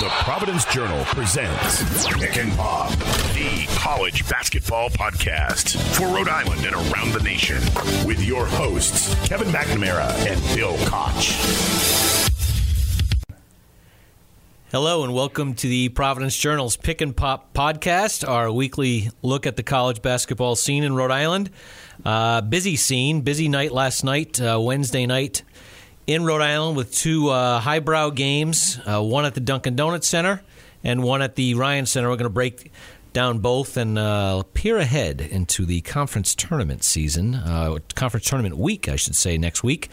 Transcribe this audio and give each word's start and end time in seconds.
The 0.00 0.08
Providence 0.08 0.64
Journal 0.64 1.04
presents 1.04 2.06
Pick 2.14 2.38
and 2.38 2.50
Pop, 2.54 2.88
the 3.34 3.66
college 3.76 4.26
basketball 4.30 4.88
podcast 4.88 5.76
for 5.94 6.06
Rhode 6.06 6.26
Island 6.26 6.64
and 6.64 6.74
around 6.74 7.12
the 7.12 7.20
nation, 7.22 7.58
with 8.06 8.24
your 8.24 8.46
hosts, 8.46 9.14
Kevin 9.28 9.48
McNamara 9.48 10.08
and 10.26 10.56
Bill 10.56 10.74
Koch. 10.86 11.36
Hello 14.72 15.04
and 15.04 15.12
welcome 15.12 15.52
to 15.52 15.68
the 15.68 15.90
Providence 15.90 16.34
Journal's 16.34 16.78
Pick 16.78 17.02
and 17.02 17.14
Pop 17.14 17.52
podcast, 17.52 18.26
our 18.26 18.50
weekly 18.50 19.10
look 19.20 19.46
at 19.46 19.56
the 19.56 19.62
college 19.62 20.00
basketball 20.00 20.56
scene 20.56 20.82
in 20.82 20.94
Rhode 20.94 21.10
Island. 21.10 21.50
Uh, 22.06 22.40
busy 22.40 22.76
scene, 22.76 23.20
busy 23.20 23.50
night 23.50 23.70
last 23.70 24.02
night, 24.02 24.40
uh, 24.40 24.58
Wednesday 24.58 25.04
night 25.04 25.42
in 26.06 26.24
Rhode 26.24 26.42
Island 26.42 26.76
with 26.76 26.94
two 26.94 27.28
uh, 27.28 27.60
highbrow 27.60 28.10
games, 28.10 28.78
uh, 28.86 29.02
one 29.02 29.24
at 29.24 29.34
the 29.34 29.40
Dunkin' 29.40 29.76
Donuts 29.76 30.08
Center 30.08 30.42
and 30.82 31.02
one 31.02 31.22
at 31.22 31.36
the 31.36 31.54
Ryan 31.54 31.86
Center. 31.86 32.08
We're 32.08 32.16
going 32.16 32.24
to 32.24 32.30
break 32.30 32.72
down 33.12 33.38
both 33.38 33.76
and 33.76 33.98
uh, 33.98 34.42
peer 34.54 34.78
ahead 34.78 35.20
into 35.20 35.66
the 35.66 35.80
conference 35.80 36.34
tournament 36.34 36.84
season, 36.84 37.34
uh, 37.34 37.78
conference 37.94 38.26
tournament 38.26 38.56
week, 38.56 38.88
I 38.88 38.96
should 38.96 39.16
say, 39.16 39.36
next 39.36 39.62
week. 39.64 39.88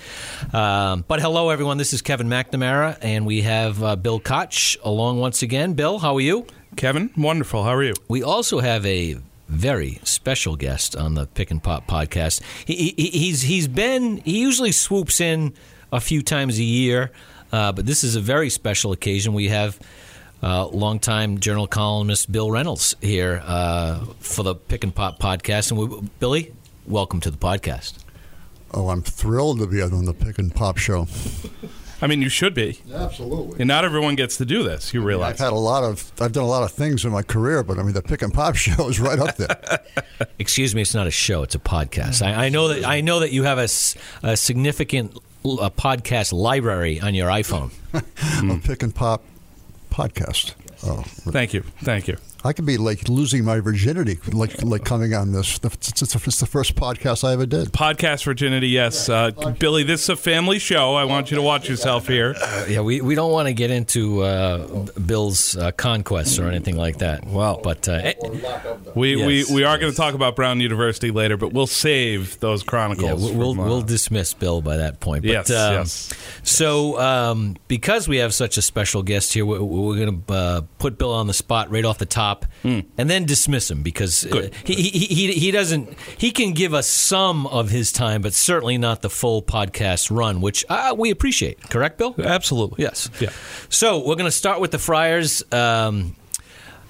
Um, 0.53 1.03
but 1.07 1.19
hello, 1.19 1.49
everyone. 1.49 1.77
This 1.77 1.93
is 1.93 2.01
Kevin 2.01 2.27
McNamara, 2.27 2.97
and 3.01 3.25
we 3.25 3.41
have 3.41 3.83
uh, 3.83 3.95
Bill 3.95 4.19
Koch 4.19 4.77
along 4.83 5.19
once 5.19 5.41
again. 5.41 5.73
Bill, 5.73 5.99
how 5.99 6.15
are 6.15 6.21
you? 6.21 6.45
Kevin, 6.75 7.09
wonderful. 7.17 7.63
How 7.63 7.73
are 7.73 7.83
you? 7.83 7.93
We 8.07 8.21
also 8.21 8.59
have 8.59 8.85
a 8.85 9.17
very 9.47 9.99
special 10.03 10.55
guest 10.55 10.95
on 10.95 11.15
the 11.15 11.25
Pick 11.25 11.49
and 11.51 11.63
Pop 11.63 11.87
podcast. 11.87 12.41
He, 12.65 12.93
he, 12.97 13.07
he's 13.07 13.43
he's 13.43 13.67
been 13.67 14.17
he 14.17 14.39
usually 14.39 14.73
swoops 14.73 15.21
in 15.21 15.53
a 15.91 15.99
few 15.99 16.21
times 16.21 16.59
a 16.59 16.63
year, 16.63 17.11
uh, 17.51 17.71
but 17.71 17.85
this 17.85 18.03
is 18.03 18.15
a 18.15 18.21
very 18.21 18.49
special 18.49 18.91
occasion. 18.91 19.33
We 19.33 19.49
have 19.49 19.79
uh, 20.43 20.67
longtime 20.67 21.39
journal 21.39 21.67
columnist 21.67 22.31
Bill 22.31 22.51
Reynolds 22.51 22.95
here 23.01 23.41
uh, 23.45 24.05
for 24.19 24.43
the 24.43 24.55
Pick 24.55 24.83
and 24.83 24.93
Pop 24.93 25.19
podcast. 25.19 25.71
And 25.71 25.79
we, 25.79 26.09
Billy, 26.19 26.53
welcome 26.85 27.19
to 27.21 27.31
the 27.31 27.37
podcast. 27.37 27.99
Oh, 28.73 28.89
I'm 28.89 29.01
thrilled 29.01 29.59
to 29.59 29.67
be 29.67 29.81
on 29.81 30.05
the 30.05 30.13
Pick 30.13 30.37
and 30.37 30.53
Pop 30.53 30.77
show. 30.77 31.07
I 31.99 32.05
mean, 32.05 32.21
you 32.21 32.29
should 32.29 32.53
be. 32.53 32.79
Absolutely. 32.93 33.59
And 33.59 33.67
not 33.67 33.83
everyone 33.83 34.15
gets 34.15 34.37
to 34.37 34.45
do 34.45 34.61
this. 34.61 34.93
You 34.93 35.01
realize. 35.01 35.33
I've 35.33 35.39
had 35.39 35.53
a 35.53 35.55
lot 35.55 35.83
of, 35.83 36.11
I've 36.19 36.31
done 36.31 36.43
a 36.43 36.47
lot 36.47 36.61
of 36.61 36.71
things 36.71 37.03
in 37.03 37.11
my 37.11 37.23
career, 37.23 37.63
but 37.63 37.79
I 37.79 37.83
mean, 37.83 37.93
the 37.93 38.03
Pick 38.03 38.21
and 38.21 38.31
Pop 38.31 38.55
show 38.57 38.87
is 38.87 38.99
right 38.99 39.17
up 39.17 39.35
there. 39.37 39.79
Excuse 40.37 40.75
me, 40.75 40.81
it's 40.83 40.93
not 40.93 41.07
a 41.07 41.11
show; 41.11 41.41
it's 41.43 41.55
a 41.55 41.59
podcast. 41.59 42.21
I, 42.25 42.45
I 42.45 42.49
know 42.49 42.67
that 42.67 42.85
I 42.85 43.01
know 43.01 43.21
that 43.21 43.31
you 43.31 43.43
have 43.43 43.57
a, 43.57 43.67
a 44.23 44.37
significant 44.37 45.17
a 45.43 45.71
podcast 45.71 46.33
library 46.33 46.99
on 46.99 47.15
your 47.15 47.29
iPhone. 47.29 47.71
a 47.93 48.59
Pick 48.63 48.83
and 48.83 48.93
Pop 48.93 49.23
podcast. 49.89 50.53
Oh, 50.83 51.01
thank 51.31 51.53
you, 51.53 51.61
thank 51.81 52.07
you. 52.07 52.17
I 52.43 52.53
could 52.53 52.65
be 52.65 52.77
like 52.77 53.09
losing 53.09 53.43
my 53.43 53.59
virginity, 53.59 54.19
like 54.31 54.63
like 54.63 54.85
coming 54.85 55.13
on 55.13 55.31
this. 55.31 55.59
It's, 55.63 55.89
it's, 56.01 56.15
it's 56.15 56.39
the 56.39 56.45
first 56.45 56.75
podcast 56.75 57.27
I 57.27 57.33
ever 57.33 57.45
did. 57.45 57.69
Podcast 57.73 58.23
virginity, 58.23 58.69
yes. 58.69 59.09
Uh, 59.09 59.31
Billy, 59.59 59.83
this 59.83 60.03
is 60.03 60.09
a 60.09 60.15
family 60.15 60.59
show. 60.59 60.95
I 60.95 61.03
want 61.03 61.31
you 61.31 61.35
to 61.35 61.41
watch 61.41 61.67
yourself 61.67 62.07
here. 62.07 62.35
Uh, 62.41 62.65
yeah, 62.69 62.81
we, 62.81 63.01
we 63.01 63.15
don't 63.15 63.31
want 63.31 63.47
to 63.47 63.53
get 63.53 63.71
into 63.71 64.21
uh, 64.21 64.85
Bill's 65.05 65.57
uh, 65.57 65.71
conquests 65.71 66.39
or 66.39 66.47
anything 66.47 66.77
like 66.77 66.99
that. 66.99 67.25
Well, 67.25 67.59
but 67.61 67.89
uh, 67.89 67.93
eh, 68.03 68.13
we, 68.95 69.15
yes, 69.15 69.49
we 69.49 69.55
we 69.55 69.63
are 69.63 69.73
yes. 69.75 69.81
going 69.81 69.91
to 69.91 69.97
talk 69.97 70.13
about 70.13 70.35
Brown 70.35 70.61
University 70.61 71.11
later, 71.11 71.35
but 71.35 71.51
we'll 71.51 71.67
save 71.67 72.39
those 72.39 72.63
chronicles. 72.63 73.29
yeah, 73.29 73.37
we'll 73.37 73.55
from, 73.55 73.63
uh, 73.63 73.67
we'll 73.67 73.81
dismiss 73.81 74.33
Bill 74.33 74.61
by 74.61 74.77
that 74.77 74.99
point. 74.99 75.23
But, 75.23 75.31
Yes, 75.31 75.51
um, 75.51 75.73
yes. 75.73 76.13
So 76.43 77.57
because 77.67 77.97
because 77.97 78.07
we 78.09 78.17
have 78.17 78.33
such 78.33 78.57
a 78.57 78.61
special 78.61 79.01
guest 79.01 79.33
here, 79.33 79.45
we're, 79.45 79.63
we're 79.63 79.95
going 79.95 80.21
to 80.21 80.33
uh, 80.33 80.61
put 80.77 80.97
Bill 80.97 81.13
on 81.13 81.25
the 81.25 81.33
spot 81.33 81.71
right 81.71 81.85
off 81.85 81.97
the 81.97 82.05
top, 82.05 82.26
and 82.63 83.09
then 83.09 83.25
dismiss 83.25 83.69
him 83.71 83.83
because 83.83 84.25
uh, 84.25 84.49
he, 84.65 84.73
he 84.73 85.05
he 85.05 85.31
he 85.33 85.51
doesn't 85.51 85.93
he 86.17 86.31
can 86.31 86.53
give 86.53 86.73
us 86.73 86.87
some 86.87 87.47
of 87.47 87.69
his 87.69 87.91
time, 87.91 88.21
but 88.21 88.33
certainly 88.33 88.77
not 88.77 89.01
the 89.01 89.09
full 89.09 89.41
podcast 89.41 90.15
run, 90.15 90.41
which 90.41 90.65
uh, 90.69 90.95
we 90.97 91.11
appreciate. 91.11 91.61
Correct, 91.69 91.97
Bill? 91.97 92.15
Absolutely. 92.17 92.83
Yes. 92.83 93.09
Yeah. 93.19 93.29
So 93.69 93.99
we're 93.99 94.15
going 94.15 94.25
to 94.29 94.37
start 94.37 94.59
with 94.59 94.71
the 94.71 94.79
Friars. 94.79 95.43
Um, 95.51 96.15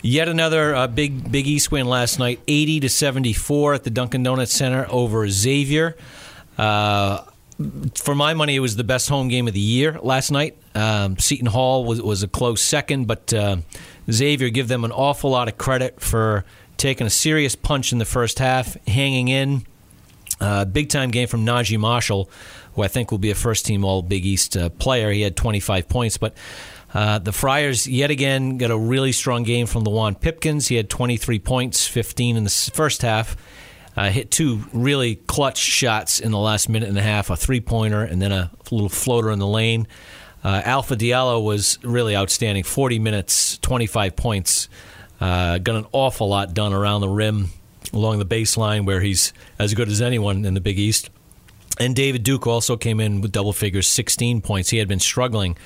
yet 0.02 0.28
another 0.30 0.76
uh, 0.76 0.88
big 0.88 1.32
Big 1.32 1.48
East 1.48 1.72
win 1.72 1.88
last 1.88 2.20
night, 2.20 2.40
eighty 2.48 2.80
to 2.80 2.90
seventy 2.90 3.34
four 3.34 3.74
at 3.74 3.84
the 3.84 3.90
Dunkin' 3.90 4.24
Donuts 4.24 4.54
Center 4.54 4.88
over 4.90 5.28
Xavier. 5.30 5.96
Uh, 6.58 7.24
for 7.96 8.14
my 8.14 8.34
money, 8.36 8.56
it 8.56 8.60
was 8.60 8.76
the 8.76 8.84
best 8.84 9.10
home 9.10 9.30
game 9.30 9.48
of 9.48 9.54
the 9.54 9.60
year 9.60 10.00
last 10.02 10.32
night. 10.32 10.58
Um, 10.76 11.18
Seton 11.18 11.48
Hall 11.48 11.86
was, 11.86 12.00
was 12.02 12.22
a 12.22 12.28
close 12.28 12.62
second, 12.62 13.08
but 13.08 13.34
uh, 13.34 13.58
Xavier 14.12 14.50
give 14.50 14.68
them 14.68 14.84
an 14.84 14.92
awful 14.92 15.32
lot 15.32 15.48
of 15.48 15.58
credit 15.58 16.00
for 16.02 16.46
taking 16.78 17.08
a 17.08 17.10
serious 17.10 17.56
punch 17.56 17.92
in 17.92 17.98
the 17.98 18.06
first 18.06 18.40
half, 18.40 18.76
hanging 18.88 19.28
in. 19.28 19.66
Uh, 20.40 20.66
big 20.66 20.90
time 20.90 21.10
game 21.10 21.28
from 21.28 21.46
Naji 21.46 21.80
Marshall, 21.80 22.30
who 22.74 22.84
I 22.84 22.88
think 22.88 23.12
will 23.12 23.18
be 23.18 23.32
a 23.32 23.36
first 23.36 23.66
team 23.66 23.84
All 23.84 24.02
Big 24.02 24.26
East 24.26 24.56
uh, 24.56 24.70
player. 24.70 25.12
He 25.12 25.22
had 25.22 25.36
25 25.36 25.90
points, 25.90 26.18
but 26.18 26.36
uh, 26.94 27.20
the 27.20 27.32
Friars 27.32 27.88
yet 27.88 28.12
again 28.12 28.58
got 28.58 28.72
a 28.72 28.78
really 28.78 29.12
strong 29.12 29.44
game 29.44 29.66
from 29.66 29.84
Luwane 29.84 30.20
Pipkins. 30.20 30.68
He 30.68 30.76
had 30.76 30.90
23 30.90 31.40
points, 31.40 31.88
15 31.88 32.38
in 32.38 32.44
the 32.44 32.72
first 32.74 33.02
half. 33.02 33.36
Uh, 33.96 34.12
hit 34.12 34.30
two 34.30 34.64
really 34.74 35.16
clutch 35.16 35.58
shots 35.58 36.20
in 36.20 36.32
the 36.32 36.38
last 36.38 36.70
minute 36.70 36.88
and 36.88 36.98
a 37.00 37.02
half 37.02 37.32
a 37.32 37.36
three 37.36 37.60
pointer 37.60 38.04
and 38.04 38.22
then 38.22 38.32
a 38.32 38.52
little 38.70 38.90
floater 38.90 39.32
in 39.32 39.40
the 39.40 39.48
lane. 39.48 39.88
Uh, 40.44 40.62
Alpha 40.64 40.96
Diallo 40.96 41.44
was 41.44 41.80
really 41.84 42.16
outstanding 42.16 42.64
40 42.64 43.00
minutes, 43.00 43.58
25 43.60 44.16
points. 44.16 44.70
Uh, 45.20 45.58
got 45.58 45.76
an 45.76 45.86
awful 45.92 46.30
lot 46.30 46.54
done 46.54 46.74
around 46.74 47.02
the 47.02 47.10
rim 47.10 47.50
along 47.94 48.20
the 48.20 48.26
baseline 48.26 48.86
where 48.86 49.02
he's 49.02 49.34
as 49.58 49.74
good 49.74 49.90
as 49.90 50.02
anyone 50.02 50.46
in 50.46 50.54
the 50.54 50.62
Big 50.62 50.78
East. 50.78 51.10
And 51.80 51.96
David 51.96 52.24
Duke 52.24 52.48
also 52.48 52.78
came 52.78 53.00
in 53.00 53.22
with 53.22 53.32
double 53.32 53.54
figures, 53.54 53.88
16 53.88 54.42
points. 54.42 54.70
He 54.70 54.78
had 54.78 54.88
been 54.88 55.00
struggling 55.00 55.58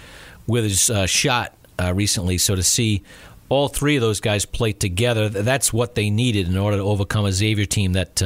with 0.48 0.64
his 0.64 0.90
uh, 0.90 1.06
shot 1.06 1.54
uh, 1.80 1.94
recently, 1.94 2.38
so 2.38 2.56
to 2.56 2.64
see 2.64 3.04
all 3.52 3.68
three 3.68 3.98
of 3.98 4.02
those 4.02 4.22
guys 4.22 4.46
play 4.46 4.72
together, 4.72 5.28
that's 5.28 5.74
what 5.74 5.96
they 5.96 6.10
needed 6.10 6.48
in 6.48 6.58
order 6.58 6.78
to 6.78 6.84
overcome 6.84 7.26
a 7.26 7.34
Xavier 7.34 7.66
team 7.66 7.94
that 7.94 8.22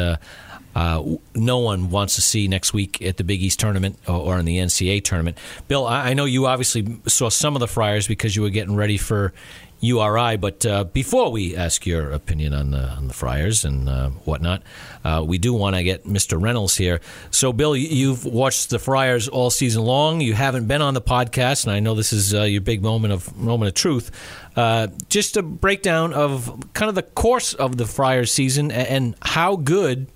uh, 0.75 1.01
no 1.33 1.59
one 1.59 1.89
wants 1.89 2.15
to 2.15 2.21
see 2.21 2.47
next 2.47 2.73
week 2.73 3.01
at 3.01 3.17
the 3.17 3.23
Big 3.23 3.41
East 3.41 3.59
tournament 3.59 3.97
or, 4.07 4.37
in 4.37 4.45
the 4.45 4.57
NCAA 4.57 5.03
tournament. 5.03 5.37
Bill, 5.67 5.87
I, 5.87 6.13
know 6.13 6.25
you 6.25 6.45
obviously 6.47 6.99
saw 7.07 7.29
some 7.29 7.55
of 7.55 7.61
the 7.61 7.67
Friars 7.67 8.07
because 8.07 8.35
you 8.35 8.41
were 8.41 8.49
getting 8.49 8.75
ready 8.75 8.97
for 8.97 9.33
URI. 9.79 10.37
But 10.37 10.65
uh, 10.65 10.83
before 10.85 11.31
we 11.31 11.55
ask 11.55 11.85
your 11.85 12.11
opinion 12.11 12.53
on 12.53 12.71
the 12.71 12.89
on 12.89 13.07
the 13.07 13.13
Friars 13.13 13.65
and 13.65 13.87
uh, 13.87 14.09
whatnot, 14.25 14.63
uh, 15.03 15.23
we 15.25 15.37
do 15.37 15.53
want 15.53 15.75
to 15.75 15.83
get 15.83 16.05
Mr. 16.05 16.41
Reynolds 16.41 16.75
here. 16.75 17.01
So, 17.31 17.53
Bill, 17.53 17.75
you- 17.75 17.87
you've 17.89 18.25
watched 18.25 18.69
the 18.69 18.79
Friars 18.79 19.27
all 19.27 19.49
season 19.49 19.83
long. 19.83 20.21
You 20.21 20.33
haven't 20.33 20.67
been 20.67 20.81
on 20.81 20.93
the 20.93 21.01
podcast, 21.01 21.65
and 21.65 21.73
I 21.73 21.79
know 21.79 21.93
this 21.95 22.13
is 22.13 22.33
uh, 22.33 22.43
your 22.43 22.61
big 22.61 22.81
moment 22.81 23.13
of 23.13 23.35
moment 23.37 23.69
of 23.69 23.75
truth. 23.75 24.11
Uh, 24.55 24.87
just 25.09 25.37
a 25.37 25.41
breakdown 25.43 26.13
of 26.13 26.73
kind 26.73 26.89
of 26.89 26.95
the 26.95 27.03
course 27.03 27.53
of 27.53 27.77
the 27.77 27.85
Friars 27.85 28.31
season 28.31 28.71
and 28.71 29.15
how 29.21 29.57
good 29.57 30.07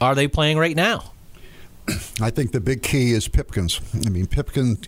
are 0.00 0.14
they 0.14 0.28
playing 0.28 0.58
right 0.58 0.76
now? 0.76 1.12
I 2.20 2.30
think 2.30 2.52
the 2.52 2.60
big 2.60 2.82
key 2.82 3.12
is 3.12 3.28
Pipkins. 3.28 3.80
I 4.06 4.08
mean, 4.08 4.26
Pipkin 4.26 4.78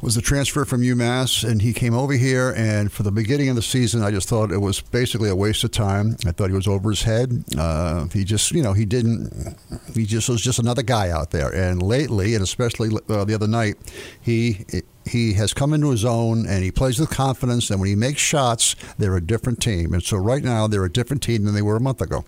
was 0.00 0.16
a 0.16 0.22
transfer 0.22 0.64
from 0.64 0.80
UMass, 0.80 1.48
and 1.48 1.60
he 1.60 1.72
came 1.72 1.92
over 1.92 2.12
here. 2.12 2.54
And 2.56 2.92
for 2.92 3.02
the 3.02 3.10
beginning 3.10 3.48
of 3.48 3.56
the 3.56 3.62
season, 3.62 4.02
I 4.02 4.10
just 4.10 4.28
thought 4.28 4.52
it 4.52 4.60
was 4.60 4.80
basically 4.80 5.28
a 5.28 5.34
waste 5.36 5.64
of 5.64 5.72
time. 5.72 6.16
I 6.26 6.30
thought 6.30 6.48
he 6.48 6.56
was 6.56 6.68
over 6.68 6.90
his 6.90 7.02
head. 7.02 7.44
Uh, 7.58 8.06
he 8.12 8.24
just, 8.24 8.52
you 8.52 8.62
know, 8.62 8.72
he 8.72 8.84
didn't. 8.84 9.56
He 9.94 10.06
just 10.06 10.28
was 10.28 10.40
just 10.40 10.58
another 10.58 10.82
guy 10.82 11.10
out 11.10 11.32
there. 11.32 11.52
And 11.52 11.82
lately, 11.82 12.34
and 12.34 12.42
especially 12.42 12.96
uh, 13.08 13.24
the 13.24 13.34
other 13.34 13.48
night, 13.48 13.76
he. 14.20 14.64
He 15.06 15.32
has 15.32 15.52
come 15.52 15.72
into 15.72 15.90
his 15.90 16.04
own 16.04 16.46
and 16.46 16.62
he 16.62 16.70
plays 16.70 17.00
with 17.00 17.10
confidence. 17.10 17.70
And 17.70 17.80
when 17.80 17.88
he 17.88 17.96
makes 17.96 18.20
shots, 18.20 18.76
they're 18.96 19.16
a 19.16 19.20
different 19.20 19.60
team. 19.60 19.92
And 19.92 20.02
so 20.04 20.18
right 20.18 20.44
now, 20.44 20.68
they're 20.68 20.84
a 20.84 20.92
different 20.92 21.20
team 21.22 21.44
than 21.44 21.54
they 21.54 21.62
were 21.62 21.74
a 21.74 21.80
month 21.80 22.00
ago. 22.00 22.24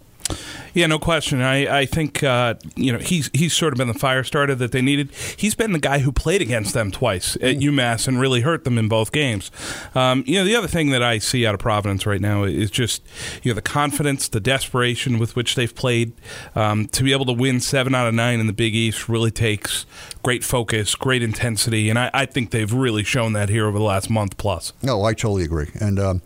Yeah, 0.74 0.86
no 0.86 0.98
question. 0.98 1.42
I, 1.42 1.80
I 1.80 1.86
think 1.86 2.22
uh, 2.22 2.54
you 2.76 2.92
know 2.92 2.98
he's 2.98 3.30
he's 3.34 3.52
sort 3.52 3.74
of 3.74 3.76
been 3.76 3.88
the 3.88 3.94
fire 3.94 4.24
starter 4.24 4.54
that 4.54 4.72
they 4.72 4.80
needed. 4.80 5.10
He's 5.36 5.54
been 5.54 5.72
the 5.72 5.78
guy 5.78 5.98
who 5.98 6.12
played 6.12 6.40
against 6.40 6.72
them 6.72 6.90
twice 6.90 7.36
at 7.36 7.56
UMass 7.56 8.08
and 8.08 8.18
really 8.18 8.40
hurt 8.40 8.64
them 8.64 8.78
in 8.78 8.88
both 8.88 9.12
games. 9.12 9.50
Um, 9.94 10.24
you 10.26 10.38
know, 10.38 10.44
the 10.44 10.56
other 10.56 10.68
thing 10.68 10.90
that 10.90 11.02
I 11.02 11.18
see 11.18 11.46
out 11.46 11.54
of 11.54 11.60
Providence 11.60 12.06
right 12.06 12.20
now 12.20 12.44
is 12.44 12.70
just 12.70 13.02
you 13.42 13.50
know 13.50 13.54
the 13.54 13.62
confidence, 13.62 14.28
the 14.28 14.40
desperation 14.40 15.18
with 15.18 15.36
which 15.36 15.56
they've 15.56 15.74
played. 15.74 16.12
Um, 16.54 16.88
to 16.88 17.02
be 17.02 17.12
able 17.12 17.26
to 17.26 17.32
win 17.32 17.60
seven 17.60 17.94
out 17.94 18.06
of 18.08 18.14
nine 18.14 18.40
in 18.40 18.46
the 18.46 18.52
Big 18.52 18.74
East 18.74 19.08
really 19.08 19.30
takes 19.30 19.84
great 20.22 20.44
focus, 20.44 20.94
great 20.94 21.22
intensity, 21.22 21.90
and 21.90 21.98
I, 21.98 22.10
I 22.14 22.26
think 22.26 22.50
they've 22.50 22.72
really 22.72 23.02
shown 23.02 23.32
that 23.32 23.48
here 23.48 23.66
over 23.66 23.78
the 23.78 23.84
last 23.84 24.08
month 24.08 24.36
plus. 24.36 24.72
No, 24.82 25.02
I 25.02 25.14
totally 25.14 25.42
agree. 25.42 25.70
And 25.80 25.98
um, 25.98 26.22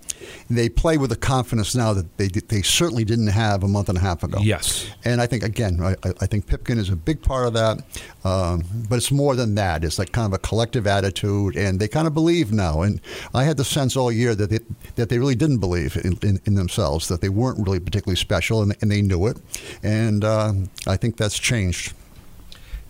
they 0.50 0.68
play 0.68 0.98
with 0.98 1.10
the 1.10 1.16
confidence 1.16 1.74
now 1.74 1.94
that 1.94 2.18
they 2.18 2.28
they 2.28 2.62
certainly 2.62 3.04
didn't 3.04 3.28
have 3.28 3.62
a 3.62 3.68
month 3.68 3.86
month 3.86 3.96
and 3.96 3.98
a 3.98 4.08
half 4.08 4.22
ago. 4.22 4.38
Yes. 4.40 4.86
And 5.04 5.20
I 5.20 5.26
think 5.26 5.42
again, 5.42 5.80
I, 5.80 5.94
I 6.20 6.26
think 6.26 6.46
Pipkin 6.46 6.78
is 6.78 6.90
a 6.90 6.96
big 6.96 7.22
part 7.22 7.46
of 7.46 7.54
that, 7.54 7.78
um, 8.24 8.64
but 8.88 8.96
it's 8.96 9.10
more 9.10 9.36
than 9.36 9.54
that. 9.56 9.84
It's 9.84 9.98
like 9.98 10.12
kind 10.12 10.26
of 10.26 10.32
a 10.32 10.38
collective 10.38 10.86
attitude, 10.86 11.56
and 11.56 11.78
they 11.78 11.88
kind 11.88 12.06
of 12.06 12.14
believe 12.14 12.52
now. 12.52 12.82
And 12.82 13.00
I 13.34 13.44
had 13.44 13.56
the 13.56 13.64
sense 13.64 13.96
all 13.96 14.10
year 14.10 14.34
that 14.34 14.50
they, 14.50 14.60
that 14.96 15.08
they 15.08 15.18
really 15.18 15.34
didn't 15.34 15.58
believe 15.58 15.96
in, 15.96 16.18
in, 16.22 16.40
in 16.44 16.54
themselves, 16.54 17.08
that 17.08 17.20
they 17.20 17.28
weren't 17.28 17.64
really 17.66 17.80
particularly 17.80 18.16
special, 18.16 18.62
and, 18.62 18.76
and 18.80 18.90
they 18.90 19.02
knew 19.02 19.26
it. 19.26 19.36
And 19.82 20.24
uh, 20.24 20.52
I 20.86 20.96
think 20.96 21.16
that's 21.16 21.38
changed. 21.38 21.94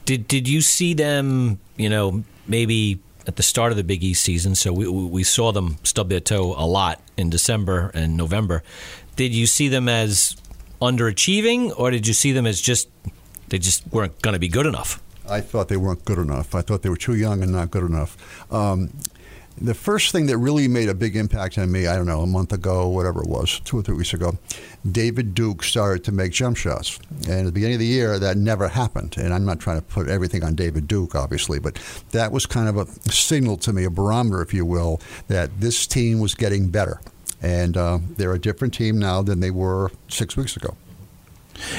Did 0.06 0.26
Did 0.26 0.49
you 0.49 0.62
see 0.62 0.94
them? 0.94 1.61
You 1.76 1.91
know, 1.91 2.25
maybe 2.47 3.00
at 3.26 3.37
the 3.37 3.43
start 3.43 3.73
of 3.73 3.76
the 3.76 3.85
Big 3.85 4.03
East 4.03 4.25
season. 4.25 4.55
So 4.55 4.73
we 4.73 4.88
we 4.88 5.25
saw 5.25 5.53
them 5.53 5.76
stub 5.82 6.08
their 6.08 6.20
toe 6.20 6.55
a 6.56 6.64
lot 6.64 7.03
in 7.17 7.29
December 7.29 7.91
and 7.93 8.17
November. 8.17 8.62
Did 9.17 9.35
you 9.35 9.47
see 9.47 9.69
them 9.69 9.88
as 9.88 10.37
underachieving, 10.81 11.73
or 11.76 11.91
did 11.91 12.06
you 12.06 12.14
see 12.14 12.32
them 12.32 12.47
as 12.47 12.61
just 12.61 12.88
they 13.49 13.58
just 13.58 13.87
weren't 13.93 14.20
going 14.23 14.35
to 14.35 14.41
be 14.41 14.49
good 14.49 14.67
enough? 14.67 15.03
I 15.29 15.41
thought 15.41 15.69
they 15.69 15.76
weren't 15.76 16.05
good 16.05 16.19
enough. 16.19 16.55
I 16.55 16.62
thought 16.62 16.82
they 16.82 16.88
were 16.88 16.97
too 16.97 17.17
young 17.17 17.43
and 17.43 17.50
not 17.50 17.70
good 17.73 17.82
enough. 17.82 18.17
Um, 18.53 18.91
the 19.58 19.75
first 19.75 20.12
thing 20.12 20.26
that 20.26 20.37
really 20.38 20.69
made 20.69 20.88
a 20.88 20.94
big 20.94 21.17
impact 21.17 21.56
on 21.58 21.73
me, 21.73 21.87
I 21.87 21.97
don't 21.97 22.06
know, 22.06 22.20
a 22.20 22.26
month 22.26 22.53
ago, 22.53 22.88
whatever 22.88 23.23
it 23.23 23.29
was, 23.29 23.61
two 23.61 23.79
or 23.79 23.82
three 23.82 23.97
weeks 23.97 24.12
ago, 24.12 24.37
David 24.91 25.35
Duke 25.35 25.62
started 25.62 26.05
to 26.05 26.12
make 26.12 26.32
jump 26.32 26.56
shots. 26.56 26.99
And 27.29 27.41
at 27.41 27.44
the 27.47 27.53
beginning 27.53 27.76
of 27.76 27.81
the 27.81 27.87
year, 27.87 28.19
that 28.19 28.37
never 28.37 28.69
happened. 28.69 29.17
And 29.17 29.32
I'm 29.32 29.44
not 29.44 29.58
trying 29.58 29.79
to 29.79 29.82
put 29.82 30.08
everything 30.08 30.44
on 30.44 30.55
David 30.55 30.87
Duke, 30.87 31.14
obviously, 31.14 31.58
but 31.58 31.79
that 32.11 32.32
was 32.32 32.44
kind 32.44 32.69
of 32.69 32.76
a 32.76 32.87
signal 33.11 33.56
to 33.58 33.73
me, 33.73 33.85
a 33.85 33.91
barometer, 33.91 34.43
if 34.43 34.53
you 34.53 34.67
will, 34.67 35.00
that 35.29 35.61
this 35.61 35.87
team 35.87 36.20
was 36.20 36.35
getting 36.35 36.69
better. 36.69 37.00
And 37.43 37.76
uh, 37.76 37.99
they're 38.17 38.35
a 38.35 38.38
different 38.38 38.75
team 38.75 38.99
now 38.99 39.23
than 39.23 39.41
they 39.41 39.50
were 39.50 39.91
six 40.08 40.37
weeks 40.37 40.56
ago. 40.56 40.76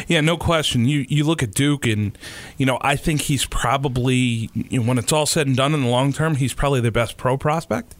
Yeah, 0.08 0.22
no 0.22 0.38
question. 0.38 0.86
You 0.86 1.06
you 1.10 1.24
look 1.24 1.44
at 1.44 1.54
Duke, 1.54 1.86
and 1.86 2.18
you 2.58 2.66
know 2.66 2.78
I 2.82 2.96
think 2.96 3.22
he's 3.22 3.46
probably 3.46 4.50
you 4.54 4.80
know, 4.80 4.88
when 4.88 4.98
it's 4.98 5.12
all 5.12 5.26
said 5.26 5.48
and 5.48 5.56
done 5.56 5.74
in 5.74 5.84
the 5.84 5.90
long 5.90 6.14
term, 6.14 6.36
he's 6.36 6.54
probably 6.54 6.82
the 6.82 6.92
best 6.92 7.18
pro 7.18 7.38
prospect. 7.38 7.96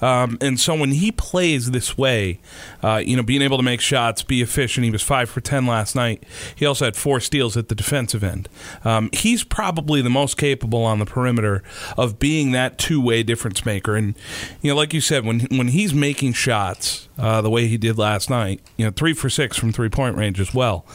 Um, 0.00 0.38
and 0.40 0.58
so 0.58 0.74
when 0.74 0.92
he 0.92 1.12
plays 1.12 1.70
this 1.70 1.96
way, 1.96 2.40
uh, 2.82 3.02
you 3.04 3.16
know, 3.16 3.22
being 3.22 3.42
able 3.42 3.56
to 3.56 3.62
make 3.62 3.80
shots, 3.80 4.22
be 4.22 4.42
efficient, 4.42 4.84
he 4.84 4.90
was 4.90 5.02
five 5.02 5.28
for 5.28 5.40
10 5.40 5.66
last 5.66 5.94
night. 5.94 6.22
He 6.54 6.66
also 6.66 6.84
had 6.84 6.96
four 6.96 7.20
steals 7.20 7.56
at 7.56 7.68
the 7.68 7.74
defensive 7.74 8.22
end. 8.22 8.48
Um, 8.84 9.10
he's 9.12 9.44
probably 9.44 10.02
the 10.02 10.10
most 10.10 10.36
capable 10.36 10.82
on 10.84 10.98
the 10.98 11.06
perimeter 11.06 11.62
of 11.96 12.18
being 12.18 12.52
that 12.52 12.78
two 12.78 13.00
way 13.00 13.22
difference 13.22 13.64
maker. 13.64 13.96
And, 13.96 14.16
you 14.62 14.70
know, 14.70 14.76
like 14.76 14.92
you 14.92 15.00
said, 15.00 15.24
when, 15.24 15.40
when 15.50 15.68
he's 15.68 15.94
making 15.94 16.34
shots 16.34 17.08
uh, 17.18 17.40
the 17.40 17.50
way 17.50 17.66
he 17.66 17.76
did 17.76 17.98
last 17.98 18.30
night, 18.30 18.60
you 18.76 18.84
know, 18.84 18.90
three 18.90 19.12
for 19.14 19.30
six 19.30 19.56
from 19.56 19.72
three 19.72 19.88
point 19.88 20.16
range 20.16 20.40
as 20.40 20.54
well. 20.54 20.86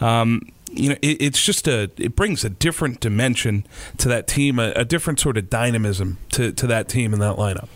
Um, 0.00 0.50
you 0.72 0.90
know, 0.90 0.96
it, 1.02 1.20
it's 1.20 1.44
just 1.44 1.66
a 1.66 1.90
it 1.96 2.14
brings 2.14 2.44
a 2.44 2.50
different 2.50 3.00
dimension 3.00 3.66
to 3.98 4.08
that 4.08 4.26
team, 4.26 4.58
a, 4.58 4.72
a 4.72 4.84
different 4.84 5.20
sort 5.20 5.36
of 5.36 5.50
dynamism 5.50 6.18
to, 6.30 6.52
to 6.52 6.66
that 6.68 6.88
team 6.88 7.12
in 7.12 7.20
that 7.20 7.36
lineup. 7.36 7.68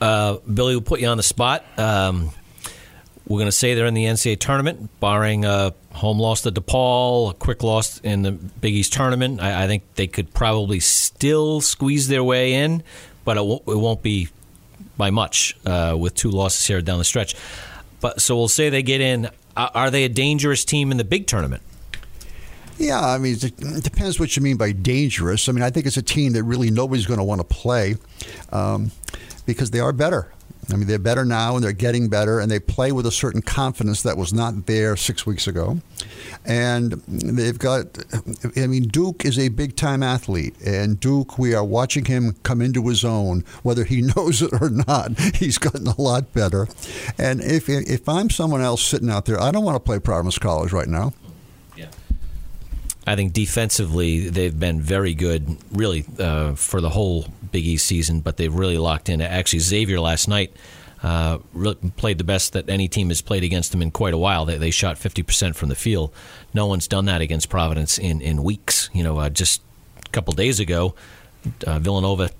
Uh, 0.00 0.38
Billy 0.52 0.74
will 0.74 0.82
put 0.82 1.00
you 1.00 1.08
on 1.08 1.16
the 1.16 1.22
spot. 1.22 1.64
Um, 1.78 2.30
we're 3.26 3.38
going 3.38 3.48
to 3.48 3.52
say 3.52 3.74
they're 3.74 3.86
in 3.86 3.94
the 3.94 4.04
NCAA 4.04 4.38
tournament, 4.38 4.90
barring 5.00 5.44
a 5.44 5.72
home 5.92 6.18
loss 6.18 6.42
to 6.42 6.52
DePaul, 6.52 7.30
a 7.30 7.34
quick 7.34 7.62
loss 7.62 7.98
in 8.00 8.22
the 8.22 8.32
Big 8.32 8.74
East 8.74 8.92
tournament. 8.92 9.40
I, 9.40 9.64
I 9.64 9.66
think 9.66 9.82
they 9.94 10.06
could 10.06 10.34
probably 10.34 10.80
still 10.80 11.60
squeeze 11.62 12.08
their 12.08 12.22
way 12.22 12.54
in, 12.54 12.82
but 13.24 13.38
it 13.38 13.44
won't, 13.44 13.62
it 13.66 13.76
won't 13.78 14.02
be 14.02 14.28
by 14.98 15.10
much 15.10 15.56
uh, 15.64 15.96
with 15.98 16.14
two 16.14 16.30
losses 16.30 16.66
here 16.66 16.82
down 16.82 16.98
the 16.98 17.04
stretch. 17.04 17.34
But 18.00 18.20
so 18.20 18.36
we'll 18.36 18.48
say 18.48 18.68
they 18.68 18.82
get 18.82 19.00
in. 19.00 19.30
Are 19.56 19.90
they 19.90 20.04
a 20.04 20.08
dangerous 20.08 20.64
team 20.64 20.90
in 20.90 20.96
the 20.96 21.04
big 21.04 21.26
tournament? 21.26 21.62
Yeah, 22.76 23.00
I 23.00 23.18
mean, 23.18 23.36
it 23.40 23.84
depends 23.84 24.18
what 24.18 24.36
you 24.36 24.42
mean 24.42 24.56
by 24.56 24.72
dangerous. 24.72 25.48
I 25.48 25.52
mean, 25.52 25.62
I 25.62 25.70
think 25.70 25.86
it's 25.86 25.96
a 25.96 26.02
team 26.02 26.32
that 26.32 26.42
really 26.42 26.70
nobody's 26.70 27.06
going 27.06 27.18
to 27.18 27.24
want 27.24 27.40
to 27.40 27.46
play. 27.46 27.94
Um, 28.50 28.90
because 29.46 29.70
they 29.70 29.80
are 29.80 29.92
better. 29.92 30.30
I 30.72 30.76
mean, 30.76 30.86
they're 30.86 30.98
better 30.98 31.24
now 31.24 31.56
and 31.56 31.64
they're 31.64 31.72
getting 31.72 32.08
better, 32.08 32.40
and 32.40 32.50
they 32.50 32.58
play 32.58 32.92
with 32.92 33.06
a 33.06 33.10
certain 33.10 33.42
confidence 33.42 34.02
that 34.02 34.16
was 34.16 34.32
not 34.32 34.66
there 34.66 34.96
six 34.96 35.26
weeks 35.26 35.46
ago. 35.46 35.80
And 36.44 36.92
they've 37.06 37.58
got, 37.58 37.98
I 38.56 38.66
mean, 38.66 38.84
Duke 38.88 39.24
is 39.24 39.38
a 39.38 39.48
big 39.48 39.76
time 39.76 40.02
athlete, 40.02 40.54
and 40.64 40.98
Duke, 40.98 41.38
we 41.38 41.54
are 41.54 41.64
watching 41.64 42.06
him 42.06 42.36
come 42.42 42.60
into 42.60 42.86
his 42.88 43.04
own, 43.04 43.44
whether 43.62 43.84
he 43.84 44.00
knows 44.16 44.42
it 44.42 44.52
or 44.60 44.70
not. 44.70 45.18
He's 45.36 45.58
gotten 45.58 45.86
a 45.86 46.00
lot 46.00 46.32
better. 46.32 46.68
And 47.18 47.40
if, 47.40 47.68
if 47.68 48.08
I'm 48.08 48.30
someone 48.30 48.62
else 48.62 48.82
sitting 48.82 49.10
out 49.10 49.26
there, 49.26 49.40
I 49.40 49.50
don't 49.50 49.64
want 49.64 49.76
to 49.76 49.80
play 49.80 49.98
Providence 49.98 50.38
College 50.38 50.72
right 50.72 50.88
now. 50.88 51.12
I 53.06 53.16
think 53.16 53.32
defensively 53.32 54.28
they've 54.30 54.58
been 54.58 54.80
very 54.80 55.14
good, 55.14 55.58
really 55.72 56.04
uh, 56.18 56.54
for 56.54 56.80
the 56.80 56.90
whole 56.90 57.26
Big 57.52 57.66
East 57.66 57.86
season. 57.86 58.20
But 58.20 58.36
they've 58.36 58.54
really 58.54 58.78
locked 58.78 59.08
in. 59.08 59.20
Actually, 59.20 59.58
Xavier 59.58 60.00
last 60.00 60.26
night 60.26 60.56
uh, 61.02 61.38
really 61.52 61.76
played 61.96 62.18
the 62.18 62.24
best 62.24 62.54
that 62.54 62.68
any 62.68 62.88
team 62.88 63.08
has 63.08 63.20
played 63.20 63.44
against 63.44 63.72
them 63.72 63.82
in 63.82 63.90
quite 63.90 64.14
a 64.14 64.18
while. 64.18 64.46
They, 64.46 64.56
they 64.56 64.70
shot 64.70 64.96
fifty 64.96 65.22
percent 65.22 65.54
from 65.54 65.68
the 65.68 65.74
field. 65.74 66.12
No 66.54 66.66
one's 66.66 66.88
done 66.88 67.04
that 67.04 67.20
against 67.20 67.50
Providence 67.50 67.98
in 67.98 68.20
in 68.22 68.42
weeks. 68.42 68.88
You 68.94 69.02
know, 69.02 69.18
uh, 69.18 69.28
just 69.28 69.60
a 70.06 70.08
couple 70.10 70.32
days 70.32 70.58
ago, 70.58 70.94
uh, 71.66 71.78
Villanova 71.78 72.30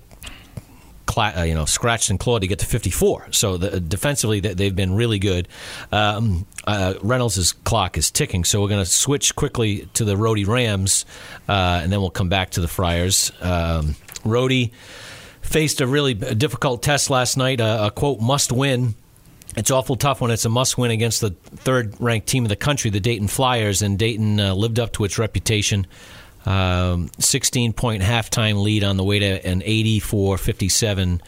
cla- 1.15 1.33
uh, 1.37 1.43
you 1.43 1.55
know, 1.55 1.65
scratched 1.65 2.09
and 2.09 2.19
clawed 2.19 2.41
to 2.41 2.47
get 2.47 2.59
to 2.59 2.65
54. 2.65 3.27
So 3.31 3.57
the, 3.57 3.79
defensively, 3.79 4.41
they've 4.41 4.75
been 4.75 4.93
really 4.93 5.17
good. 5.17 5.47
Um, 5.91 6.45
uh, 6.67 6.95
Reynolds' 7.01 7.53
clock 7.53 7.97
is 7.97 8.11
ticking, 8.11 8.43
so 8.43 8.61
we're 8.61 8.69
going 8.69 8.83
to 8.83 8.89
switch 8.89 9.35
quickly 9.35 9.87
to 9.93 10.03
the 10.03 10.17
Rhody 10.17 10.43
Rams, 10.43 11.05
uh, 11.47 11.79
and 11.81 11.91
then 11.91 12.01
we'll 12.01 12.09
come 12.09 12.29
back 12.29 12.51
to 12.51 12.61
the 12.61 12.67
Friars. 12.67 13.31
Um, 13.39 13.95
Rhody 14.25 14.73
faced 15.41 15.79
a 15.79 15.87
really 15.87 16.13
difficult 16.13 16.83
test 16.83 17.09
last 17.09 17.37
night, 17.37 17.61
a, 17.61 17.87
a 17.87 17.91
quote 17.91 18.19
must 18.19 18.51
win. 18.51 18.95
It's 19.55 19.71
awful 19.71 19.95
tough 19.95 20.19
when 20.19 20.31
it's 20.31 20.43
a 20.43 20.49
must 20.49 20.77
win 20.77 20.91
against 20.91 21.21
the 21.21 21.29
third 21.29 21.95
ranked 22.01 22.27
team 22.27 22.43
in 22.43 22.49
the 22.49 22.57
country, 22.57 22.91
the 22.91 22.99
Dayton 22.99 23.29
Flyers, 23.29 23.81
and 23.81 23.97
Dayton 23.97 24.37
uh, 24.37 24.53
lived 24.53 24.79
up 24.79 24.91
to 24.93 25.05
its 25.05 25.17
reputation. 25.17 25.87
Um, 26.45 27.09
16 27.19 27.73
point 27.73 28.03
halftime 28.03 28.61
lead 28.61 28.83
on 28.83 28.97
the 28.97 29.03
way 29.03 29.19
to 29.19 29.45
an 29.47 29.63
84 29.65 30.37
57 30.37 31.21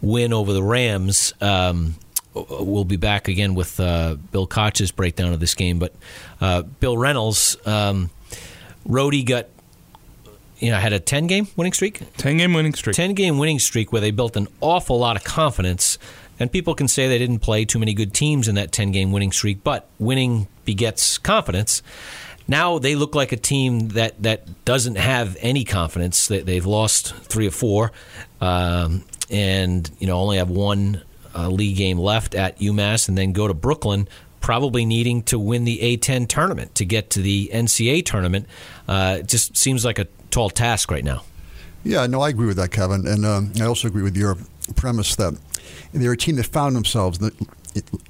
win 0.00 0.32
over 0.32 0.52
the 0.52 0.62
Rams. 0.62 1.34
Um, 1.40 1.96
we'll 2.34 2.84
be 2.84 2.96
back 2.96 3.28
again 3.28 3.54
with 3.54 3.78
uh, 3.80 4.16
Bill 4.32 4.46
Koch's 4.46 4.90
breakdown 4.90 5.32
of 5.32 5.40
this 5.40 5.54
game. 5.54 5.78
But 5.78 5.94
uh, 6.40 6.62
Bill 6.62 6.96
Reynolds, 6.96 7.56
um, 7.66 8.10
got, 8.86 9.46
you 10.58 10.70
know, 10.70 10.78
had 10.78 10.92
a 10.92 11.00
10 11.00 11.26
game 11.26 11.48
winning 11.56 11.72
streak? 11.72 12.00
10 12.16 12.36
game 12.36 12.54
winning 12.54 12.74
streak. 12.74 12.96
10 12.96 13.14
game 13.14 13.38
winning 13.38 13.58
streak 13.58 13.92
where 13.92 14.00
they 14.00 14.10
built 14.10 14.36
an 14.36 14.48
awful 14.60 14.98
lot 14.98 15.16
of 15.16 15.24
confidence. 15.24 15.98
And 16.38 16.50
people 16.50 16.74
can 16.74 16.88
say 16.88 17.06
they 17.06 17.18
didn't 17.18 17.38
play 17.38 17.64
too 17.64 17.78
many 17.78 17.94
good 17.94 18.12
teams 18.12 18.48
in 18.48 18.56
that 18.56 18.72
10 18.72 18.90
game 18.90 19.12
winning 19.12 19.30
streak, 19.30 19.62
but 19.62 19.88
winning 19.98 20.48
begets 20.64 21.16
confidence 21.18 21.82
now 22.46 22.78
they 22.78 22.94
look 22.94 23.14
like 23.14 23.32
a 23.32 23.36
team 23.36 23.88
that, 23.90 24.22
that 24.22 24.64
doesn't 24.64 24.96
have 24.96 25.36
any 25.40 25.64
confidence. 25.64 26.26
They, 26.26 26.40
they've 26.40 26.66
lost 26.66 27.14
three 27.14 27.46
or 27.46 27.50
four, 27.50 27.92
um, 28.40 29.04
and 29.30 29.90
you 29.98 30.06
know 30.06 30.18
only 30.18 30.36
have 30.36 30.50
one 30.50 31.02
uh, 31.34 31.48
league 31.48 31.76
game 31.76 31.98
left 31.98 32.34
at 32.34 32.58
UMass, 32.58 33.08
and 33.08 33.16
then 33.16 33.32
go 33.32 33.48
to 33.48 33.54
Brooklyn, 33.54 34.08
probably 34.40 34.84
needing 34.84 35.22
to 35.24 35.38
win 35.38 35.64
the 35.64 35.78
A10 35.78 36.28
tournament 36.28 36.74
to 36.74 36.84
get 36.84 37.10
to 37.10 37.22
the 37.22 37.50
NCAA 37.52 38.04
tournament. 38.04 38.46
Uh, 38.86 39.18
it 39.20 39.28
just 39.28 39.56
seems 39.56 39.84
like 39.84 39.98
a 39.98 40.06
tall 40.30 40.50
task 40.50 40.90
right 40.90 41.04
now. 41.04 41.24
Yeah, 41.82 42.06
no, 42.06 42.20
I 42.22 42.30
agree 42.30 42.46
with 42.46 42.56
that, 42.56 42.70
Kevin, 42.70 43.06
and 43.06 43.24
um, 43.26 43.52
I 43.60 43.64
also 43.64 43.88
agree 43.88 44.02
with 44.02 44.16
your 44.16 44.36
premise 44.74 45.16
that 45.16 45.34
they're 45.92 46.12
a 46.12 46.16
team 46.16 46.36
that 46.36 46.46
found 46.46 46.74
themselves 46.74 47.18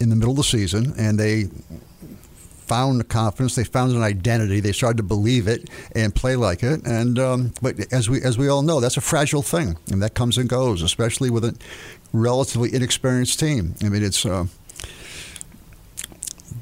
in 0.00 0.08
the 0.08 0.16
middle 0.16 0.30
of 0.30 0.36
the 0.36 0.44
season, 0.44 0.94
and 0.96 1.18
they 1.18 1.48
found 2.66 3.08
confidence, 3.08 3.54
they 3.54 3.64
found 3.64 3.92
an 3.92 4.02
identity, 4.02 4.60
they 4.60 4.72
started 4.72 4.96
to 4.98 5.02
believe 5.02 5.48
it 5.48 5.68
and 5.94 6.14
play 6.14 6.36
like 6.36 6.62
it. 6.62 6.86
And 6.86 7.18
um, 7.18 7.52
but 7.62 7.92
as 7.92 8.08
we 8.08 8.22
as 8.22 8.38
we 8.38 8.48
all 8.48 8.62
know, 8.62 8.80
that's 8.80 8.96
a 8.96 9.02
fragile 9.02 9.42
thing, 9.42 9.76
and 9.90 10.02
that 10.02 10.14
comes 10.14 10.38
and 10.38 10.48
goes, 10.48 10.82
especially 10.82 11.30
with 11.30 11.44
a 11.44 11.56
relatively 12.12 12.74
inexperienced 12.74 13.38
team. 13.38 13.74
I 13.82 13.88
mean, 13.88 14.02
it's. 14.02 14.24
Uh, 14.24 14.46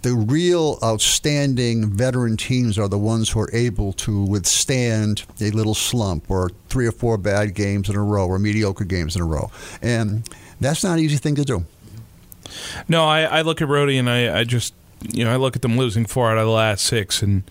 the 0.01 0.15
real 0.15 0.79
outstanding 0.83 1.89
veteran 1.89 2.37
teams 2.37 2.77
are 2.77 2.89
the 2.89 2.99
ones 2.99 3.31
who 3.31 3.39
are 3.39 3.51
able 3.53 3.93
to 3.93 4.25
withstand 4.25 5.23
a 5.41 5.51
little 5.51 5.77
slump 5.77 6.29
or 6.29 6.51
three 6.69 6.87
or 6.87 6.93
four 6.93 7.17
bad 7.17 7.55
games 7.55 7.89
in 7.89 7.95
a 7.95 8.03
row 8.03 8.27
or 8.27 8.41
mediocre 8.41 8.85
games 8.85 9.15
in 9.15 9.23
a 9.23 9.25
row. 9.25 9.53
And 9.81 10.29
that's 10.61 10.83
not 10.83 10.95
an 10.95 11.05
easy 11.05 11.19
thing 11.19 11.37
to 11.37 11.45
do. 11.45 11.65
No, 12.89 13.05
I, 13.05 13.23
I 13.23 13.43
look 13.43 13.63
at 13.63 13.69
Rhody 13.69 13.97
and 13.97 14.11
I, 14.11 14.41
I 14.41 14.45
just 14.45 14.75
you 15.11 15.25
know, 15.25 15.33
I 15.33 15.37
look 15.37 15.57
at 15.57 15.63
them 15.63 15.77
losing 15.77 16.07
four 16.07 16.31
out 16.31 16.39
of 16.39 16.47
the 16.47 16.53
last 16.53 16.85
six, 16.85 17.23
and 17.23 17.43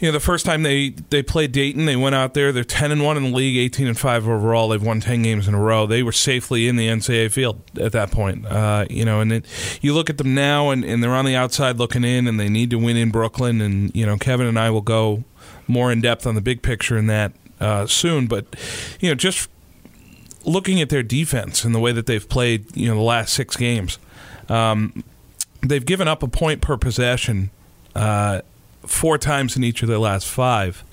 you 0.00 0.06
know, 0.06 0.12
the 0.12 0.20
first 0.20 0.46
time 0.46 0.62
they 0.62 0.90
they 1.10 1.22
played 1.22 1.50
Dayton, 1.50 1.84
they 1.86 1.96
went 1.96 2.14
out 2.14 2.34
there. 2.34 2.52
They're 2.52 2.62
ten 2.62 2.92
and 2.92 3.02
one 3.02 3.16
in 3.16 3.24
the 3.24 3.36
league, 3.36 3.56
eighteen 3.56 3.88
and 3.88 3.98
five 3.98 4.28
overall. 4.28 4.68
They've 4.68 4.82
won 4.82 5.00
ten 5.00 5.22
games 5.22 5.48
in 5.48 5.54
a 5.54 5.60
row. 5.60 5.86
They 5.86 6.04
were 6.04 6.12
safely 6.12 6.68
in 6.68 6.76
the 6.76 6.86
NCAA 6.86 7.32
field 7.32 7.60
at 7.80 7.92
that 7.92 8.12
point. 8.12 8.46
Uh, 8.46 8.86
you 8.88 9.04
know, 9.04 9.20
and 9.20 9.32
it, 9.32 9.78
you 9.82 9.94
look 9.94 10.08
at 10.08 10.18
them 10.18 10.34
now, 10.34 10.70
and, 10.70 10.84
and 10.84 11.02
they're 11.02 11.14
on 11.14 11.24
the 11.24 11.34
outside 11.34 11.78
looking 11.78 12.04
in, 12.04 12.28
and 12.28 12.38
they 12.38 12.48
need 12.48 12.70
to 12.70 12.76
win 12.76 12.96
in 12.96 13.10
Brooklyn. 13.10 13.60
And 13.60 13.94
you 13.94 14.06
know, 14.06 14.16
Kevin 14.16 14.46
and 14.46 14.58
I 14.58 14.70
will 14.70 14.82
go 14.82 15.24
more 15.66 15.90
in 15.90 16.00
depth 16.00 16.26
on 16.26 16.36
the 16.36 16.40
big 16.40 16.62
picture 16.62 16.96
in 16.96 17.08
that 17.08 17.32
uh, 17.60 17.86
soon. 17.86 18.28
But 18.28 18.46
you 19.00 19.08
know, 19.08 19.16
just 19.16 19.48
looking 20.44 20.80
at 20.80 20.90
their 20.90 21.02
defense 21.02 21.64
and 21.64 21.74
the 21.74 21.80
way 21.80 21.90
that 21.90 22.06
they've 22.06 22.28
played, 22.28 22.76
you 22.76 22.88
know, 22.88 22.94
the 22.94 23.00
last 23.00 23.34
six 23.34 23.56
games, 23.56 23.98
um, 24.48 25.02
they've 25.60 25.84
given 25.86 26.08
up 26.08 26.22
a 26.22 26.28
point 26.28 26.60
per 26.60 26.76
possession. 26.76 27.50
Uh, 27.94 28.42
four 28.86 29.18
times 29.18 29.56
in 29.56 29.64
each 29.64 29.82
of 29.82 29.88
their 29.88 29.98
last 29.98 30.26
five. 30.28 30.84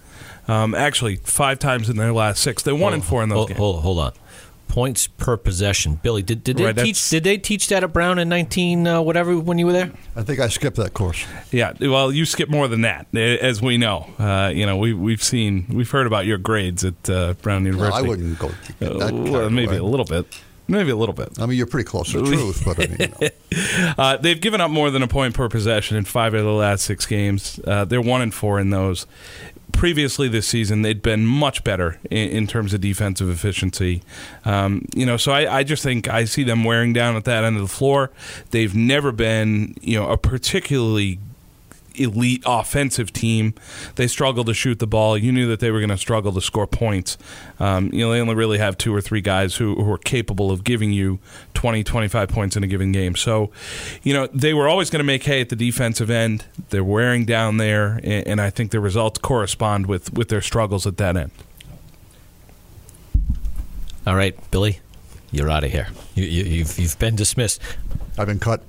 Um, 0.48 0.74
actually, 0.76 1.18
five 1.18 1.60
times 1.60 1.90
in 1.90 1.98
their 1.98 2.14
last 2.14 2.42
six. 2.42 2.64
They 2.64 2.72
won 2.74 2.94
and 2.94 3.04
four 3.04 3.24
in 3.24 3.30
those 3.30 3.38
hold, 3.38 3.48
games. 3.50 3.58
Hold, 3.60 3.82
hold 3.82 4.00
on. 4.00 4.14
Points 4.68 5.08
per 5.08 5.38
possession, 5.38 6.00
Billy. 6.04 6.22
Did, 6.22 6.44
did 6.44 6.58
they 6.58 6.66
Right, 6.66 6.76
teach? 6.78 7.10
Did 7.10 7.24
they 7.24 7.38
teach 7.38 7.68
that 7.70 7.84
at 7.84 7.94
Brown 7.94 8.20
in 8.20 8.28
nineteen 8.28 8.86
uh, 8.88 9.02
whatever 9.02 9.38
when 9.40 9.58
you 9.60 9.68
were 9.68 9.72
there? 9.72 9.92
I 10.16 10.24
think 10.24 10.40
I 10.40 10.48
skipped 10.50 10.78
that 10.78 10.94
course. 10.94 11.24
Yeah, 11.52 11.74
well, 11.80 12.12
you 12.12 12.26
skip 12.26 12.50
more 12.50 12.68
than 12.68 12.82
that, 12.82 13.08
as 13.16 13.62
we 13.62 13.78
know. 13.78 14.08
Uh, 14.20 14.52
you 14.54 14.66
know, 14.66 14.76
we, 14.78 14.94
we've 14.94 15.24
seen, 15.24 15.66
we've 15.70 15.90
heard 15.90 16.08
about 16.08 16.26
your 16.26 16.38
grades 16.40 16.84
at 16.84 17.10
uh, 17.10 17.34
Brown 17.42 17.64
No, 17.64 17.70
University. 17.70 17.98
I 18.06 18.08
wouldn't 18.10 18.40
go 18.40 18.52
get 18.80 18.92
Uh, 18.92 18.98
that 18.98 19.14
well, 19.14 19.50
maybe 19.50 19.68
away. 19.68 19.78
a 19.78 19.84
little 19.84 20.06
bit. 20.06 20.26
Maybe 20.68 20.90
a 20.90 20.96
little 20.96 21.14
bit. 21.14 21.40
I 21.40 21.46
mean, 21.46 21.58
you're 21.58 21.68
pretty 21.68 21.88
close 21.88 22.12
to 22.12 22.22
the 22.22 22.26
truth, 22.36 22.64
but 22.66 22.80
I 22.80 22.88
mean, 22.88 22.98
you 23.00 23.08
know. 23.22 23.30
Uh, 23.98 24.18
they've 24.18 24.42
given 24.42 24.60
up 24.60 24.70
more 24.70 24.90
than 24.92 25.02
a 25.02 25.08
point 25.08 25.34
per 25.34 25.48
possession 25.48 25.96
in 25.96 26.04
five 26.04 26.34
of 26.34 26.44
the 26.44 26.52
last 26.52 26.84
six 26.84 27.06
games. 27.06 27.58
Uh, 27.66 27.86
they're 27.86 28.02
one 28.02 28.22
and 28.22 28.34
four 28.34 28.60
in 28.60 28.70
those. 28.70 29.08
Previously 29.72 30.28
this 30.28 30.46
season, 30.48 30.82
they'd 30.82 31.02
been 31.02 31.26
much 31.26 31.64
better 31.64 31.98
in, 32.12 32.30
in 32.30 32.48
terms 32.48 32.74
of 32.74 32.82
defensive 32.82 33.30
efficiency. 33.30 34.04
Um, 34.44 34.86
you 34.94 35.06
know, 35.06 35.16
so 35.16 35.32
I, 35.32 35.60
I 35.60 35.64
just 35.64 35.84
think 35.84 36.10
I 36.10 36.26
see 36.26 36.44
them 36.44 36.66
wearing 36.66 36.92
down 36.92 37.16
at 37.16 37.24
that 37.26 37.46
end 37.46 37.56
of 37.56 37.62
the 37.62 37.70
floor. 37.70 38.12
They've 38.52 38.76
never 38.76 39.14
been, 39.14 39.76
you 39.82 39.98
know, 39.98 40.10
a 40.10 40.18
particularly 40.18 41.20
elite 42.00 42.44
offensive 42.46 43.12
team. 43.14 43.54
They 43.96 44.08
struggled 44.08 44.48
to 44.48 44.54
shoot 44.54 44.80
the 44.80 44.88
ball. 44.88 45.18
You 45.18 45.32
knew 45.32 45.48
that 45.48 45.60
they 45.60 45.72
were 45.72 45.80
going 45.80 45.90
to 45.90 45.98
struggle 45.98 46.32
to 46.34 46.42
score 46.42 46.68
points. 46.68 47.18
Um, 47.60 47.90
you 47.94 48.00
know, 48.00 48.12
they 48.12 48.22
only 48.22 48.36
really 48.36 48.58
have 48.58 48.78
two 48.78 48.94
or 48.94 49.02
three 49.02 49.22
guys 49.22 49.56
who, 49.56 49.76
who 49.76 49.92
are 49.92 49.98
capable 49.98 50.52
of 50.52 50.64
giving 50.64 50.92
you 50.92 51.20
20, 51.54 51.84
25 51.84 52.30
points 52.30 52.56
in 52.56 52.64
a 52.64 52.68
given 52.68 52.92
game. 52.92 53.16
So, 53.16 53.52
you 54.04 54.14
know, 54.14 54.28
they 54.28 54.54
were 54.54 54.68
always 54.68 54.90
going 54.90 55.00
to 55.00 55.06
make 55.06 55.24
hay 55.24 55.42
at 55.42 55.50
the 55.50 55.56
defensive 55.56 56.10
end. 56.10 56.46
They're 56.70 56.84
wearing 56.84 57.26
down 57.26 57.58
there, 57.58 58.00
and, 58.04 58.28
and 58.28 58.42
I 58.42 58.50
think 58.50 58.72
the 58.72 58.80
results 58.80 59.20
correspond 59.20 59.88
with, 59.88 60.14
with 60.14 60.30
their 60.30 60.42
struggles 60.42 60.86
at 60.86 60.98
that 60.98 61.18
end. 61.18 61.32
All 64.08 64.16
right, 64.16 64.38
Billy, 64.52 64.82
you're 65.32 65.50
out 65.50 65.64
of 65.64 65.72
here. 65.72 65.88
You, 66.14 66.26
you, 66.26 66.44
you've 66.44 66.78
you've 66.78 67.00
been 67.00 67.16
dismissed. 67.16 67.60
I've 68.20 68.28
been 68.28 68.40
cut. 68.40 68.62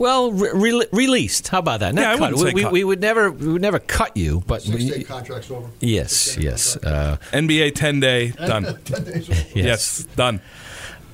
Well, 0.00 0.32
re- 0.32 0.50
re- 0.54 0.86
released. 0.92 1.48
How 1.48 1.58
about 1.58 1.80
that? 1.80 1.94
Not 1.94 2.00
Yeah, 2.00 2.12
I 2.14 2.16
cut. 2.16 2.38
say 2.38 2.44
we, 2.46 2.54
we- 2.54 2.62
cut. 2.62 2.72
we 2.72 2.84
would 2.84 3.00
never 3.02 3.30
we 3.30 3.52
would 3.52 3.60
never 3.60 3.78
cut 3.78 4.16
you, 4.16 4.42
but 4.46 4.64
we- 4.64 5.04
contracts 5.04 5.50
over. 5.50 5.68
yes, 5.78 6.38
yes, 6.38 6.76
uh, 6.78 7.18
NBA 7.32 7.74
10 7.74 8.00
day, 8.00 8.30
done. 8.30 8.64
yes. 8.88 9.52
yes, 9.54 10.06
done. 10.16 10.40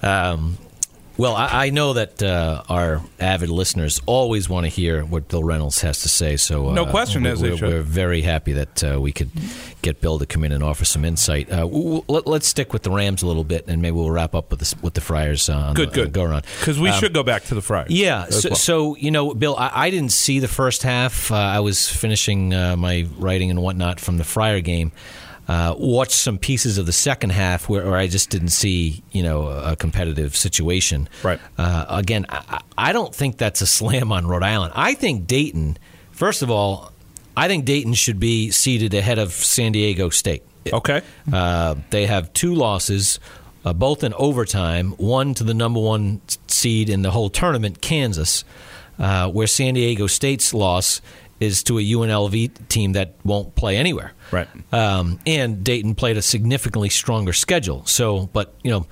Um, 0.03 0.57
well, 1.17 1.35
I, 1.35 1.67
I 1.67 1.71
know 1.71 1.95
that 1.95 2.23
uh, 2.23 2.63
our 2.69 3.01
avid 3.19 3.49
listeners 3.51 4.01
always 4.07 4.49
want 4.49 4.65
to 4.65 4.69
hear 4.69 5.05
what 5.05 5.29
Bill 5.29 5.43
Reynolds 5.43 5.81
has 5.81 6.03
to 6.03 6.09
say. 6.09 6.37
So, 6.37 6.69
uh, 6.69 6.73
No 6.75 6.87
question, 6.87 7.23
we're, 7.25 7.33
as 7.33 7.41
they 7.41 7.51
we're, 7.51 7.57
should. 7.57 7.69
we're 7.69 7.83
very 7.83 8.23
happy 8.23 8.53
that 8.53 8.85
uh, 8.85 9.01
we 9.01 9.13
could 9.13 9.31
get 9.83 10.01
Bill 10.01 10.19
to 10.19 10.27
come 10.27 10.45
in 10.45 10.53
and 10.53 10.63
offer 10.63 10.85
some 10.85 11.05
insight. 11.05 11.51
Uh, 11.51 11.61
w- 11.61 11.83
w- 11.85 12.05
let, 12.09 12.27
let's 12.27 12.47
stick 12.47 12.73
with 12.73 12.83
the 12.83 12.91
Rams 12.91 13.23
a 13.23 13.27
little 13.27 13.45
bit, 13.45 13.67
and 13.69 13.81
maybe 13.81 13.93
we'll 13.97 14.11
wrap 14.11 14.35
up 14.35 14.51
with 14.51 14.61
the, 14.61 14.75
with 14.83 14.95
the 14.95 15.01
Friars. 15.01 15.49
Uh, 15.49 15.57
on 15.57 15.75
Good, 15.75 15.91
the, 15.91 15.95
good. 15.95 16.13
go 16.13 16.25
around 16.25 16.45
Because 16.61 16.79
we 16.79 16.93
should 16.93 17.15
go 17.15 17.23
back 17.23 17.45
to 17.45 17.55
the 17.55 17.63
Friars. 17.63 17.91
Yeah. 17.91 18.27
So, 18.27 18.51
well. 18.51 18.57
so, 18.57 18.97
you 18.97 19.11
know, 19.11 19.33
Bill, 19.35 19.57
I, 19.57 19.71
I 19.87 19.91
didn't 19.91 20.13
see 20.13 20.39
the 20.41 20.49
first 20.49 20.83
half. 20.83 21.31
Uh, 21.33 21.37
I 21.37 21.61
was 21.61 21.89
finishing 21.89 22.53
uh, 22.53 22.77
my 22.77 23.07
writing 23.19 23.51
and 23.51 23.63
whatnot 23.63 24.01
from 24.01 24.19
the 24.19 24.25
Friar 24.25 24.61
game. 24.61 24.93
Uh, 25.49 25.75
watched 25.79 26.13
some 26.13 26.39
pieces 26.39 26.77
of 26.77 26.87
the 26.87 26.93
second 26.93 27.31
half 27.31 27.69
where, 27.69 27.85
where 27.85 27.97
I 27.97 28.09
just 28.09 28.31
didn't 28.31 28.49
see, 28.49 29.05
you 29.13 29.23
know, 29.23 29.47
a 29.47 29.77
competitive 29.77 30.37
situation. 30.37 31.09
Right. 31.23 31.39
Uh, 31.57 31.87
again, 31.89 32.27
I, 32.29 32.61
I 32.77 32.93
don't 32.93 33.15
think 33.15 33.37
that's 33.37 33.61
a 33.61 33.67
slam 33.67 34.11
on 34.11 34.27
Rhode 34.27 34.43
Island. 34.43 34.73
I 34.75 34.95
think 34.95 35.29
Dayton. 35.29 35.79
First 36.11 36.43
of 36.43 36.51
all, 36.51 36.91
I 37.37 37.47
think 37.47 37.65
Dayton 37.65 37.95
should 37.95 38.19
be 38.19 38.51
seated 38.51 38.93
ahead 38.95 39.19
of 39.21 39.33
San 39.33 39.73
Diego 39.73 40.09
State. 40.09 40.43
Okay. 40.73 41.03
Uh, 41.33 41.77
they 41.91 42.07
have 42.07 42.33
two 42.33 42.55
losses, 42.55 43.21
uh, 43.65 43.73
both 43.73 44.03
in 44.03 44.15
overtime. 44.15 44.93
One 44.93 45.35
to 45.35 45.45
the 45.45 45.55
number 45.55 45.79
one 45.81 46.23
seed 46.49 46.89
in 46.89 47.03
the 47.03 47.11
whole 47.11 47.31
tournament, 47.31 47.81
Kansas, 47.81 48.45
uh, 48.99 49.31
where 49.31 49.47
San 49.47 49.75
Diego 49.75 50.07
State's 50.07 50.55
loss 50.55 51.01
is 51.41 51.63
to 51.65 51.79
a 51.79 51.83
UNLV 51.83 52.69
team 52.69 52.93
that 52.93 53.15
won't 53.25 53.55
play 53.55 53.77
anywhere. 53.77 54.13
Right. 54.31 54.49
Um, 54.73 55.21
and 55.27 55.63
Dayton 55.63 55.95
played 55.95 56.17
a 56.17 56.23
significantly 56.23 56.89
stronger 56.89 57.33
schedule. 57.33 57.85
So, 57.87 58.29
but 58.33 58.55
you 58.63 58.71
know, 58.71 58.87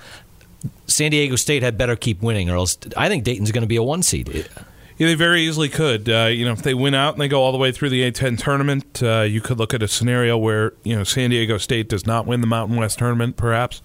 San 0.87 1.11
Diego 1.11 1.37
State 1.37 1.63
had 1.63 1.79
better 1.79 1.97
keep 1.97 2.23
winning, 2.23 2.51
or 2.51 2.57
else 2.57 2.77
I 2.97 3.09
think 3.09 3.25
Dayton's 3.25 3.53
going 3.53 3.63
to 3.63 3.69
be 3.69 3.77
a 3.77 3.83
one 3.83 4.03
seed. 4.03 4.49
Yeah, 4.97 5.09
they 5.09 5.15
very 5.15 5.43
easily 5.43 5.69
could. 5.69 6.09
Uh, 6.09 6.27
you 6.27 6.45
know, 6.45 6.53
if 6.53 6.63
they 6.63 6.73
win 6.73 6.95
out 6.95 7.15
and 7.15 7.21
they 7.21 7.27
go 7.27 7.43
all 7.43 7.51
the 7.51 7.59
way 7.59 7.73
through 7.73 7.89
the 7.89 8.09
A10 8.09 8.39
tournament, 8.39 9.03
uh, 9.03 9.23
you 9.23 9.41
could 9.41 9.59
look 9.59 9.75
at 9.75 9.83
a 9.83 9.89
scenario 9.89 10.39
where 10.39 10.73
you 10.85 10.95
know 10.95 11.03
San 11.03 11.31
Diego 11.31 11.59
State 11.59 11.89
does 11.89 12.07
not 12.07 12.27
win 12.27 12.41
the 12.41 12.47
Mountain 12.47 12.77
West 12.77 12.99
tournament, 13.01 13.37
perhaps. 13.37 13.83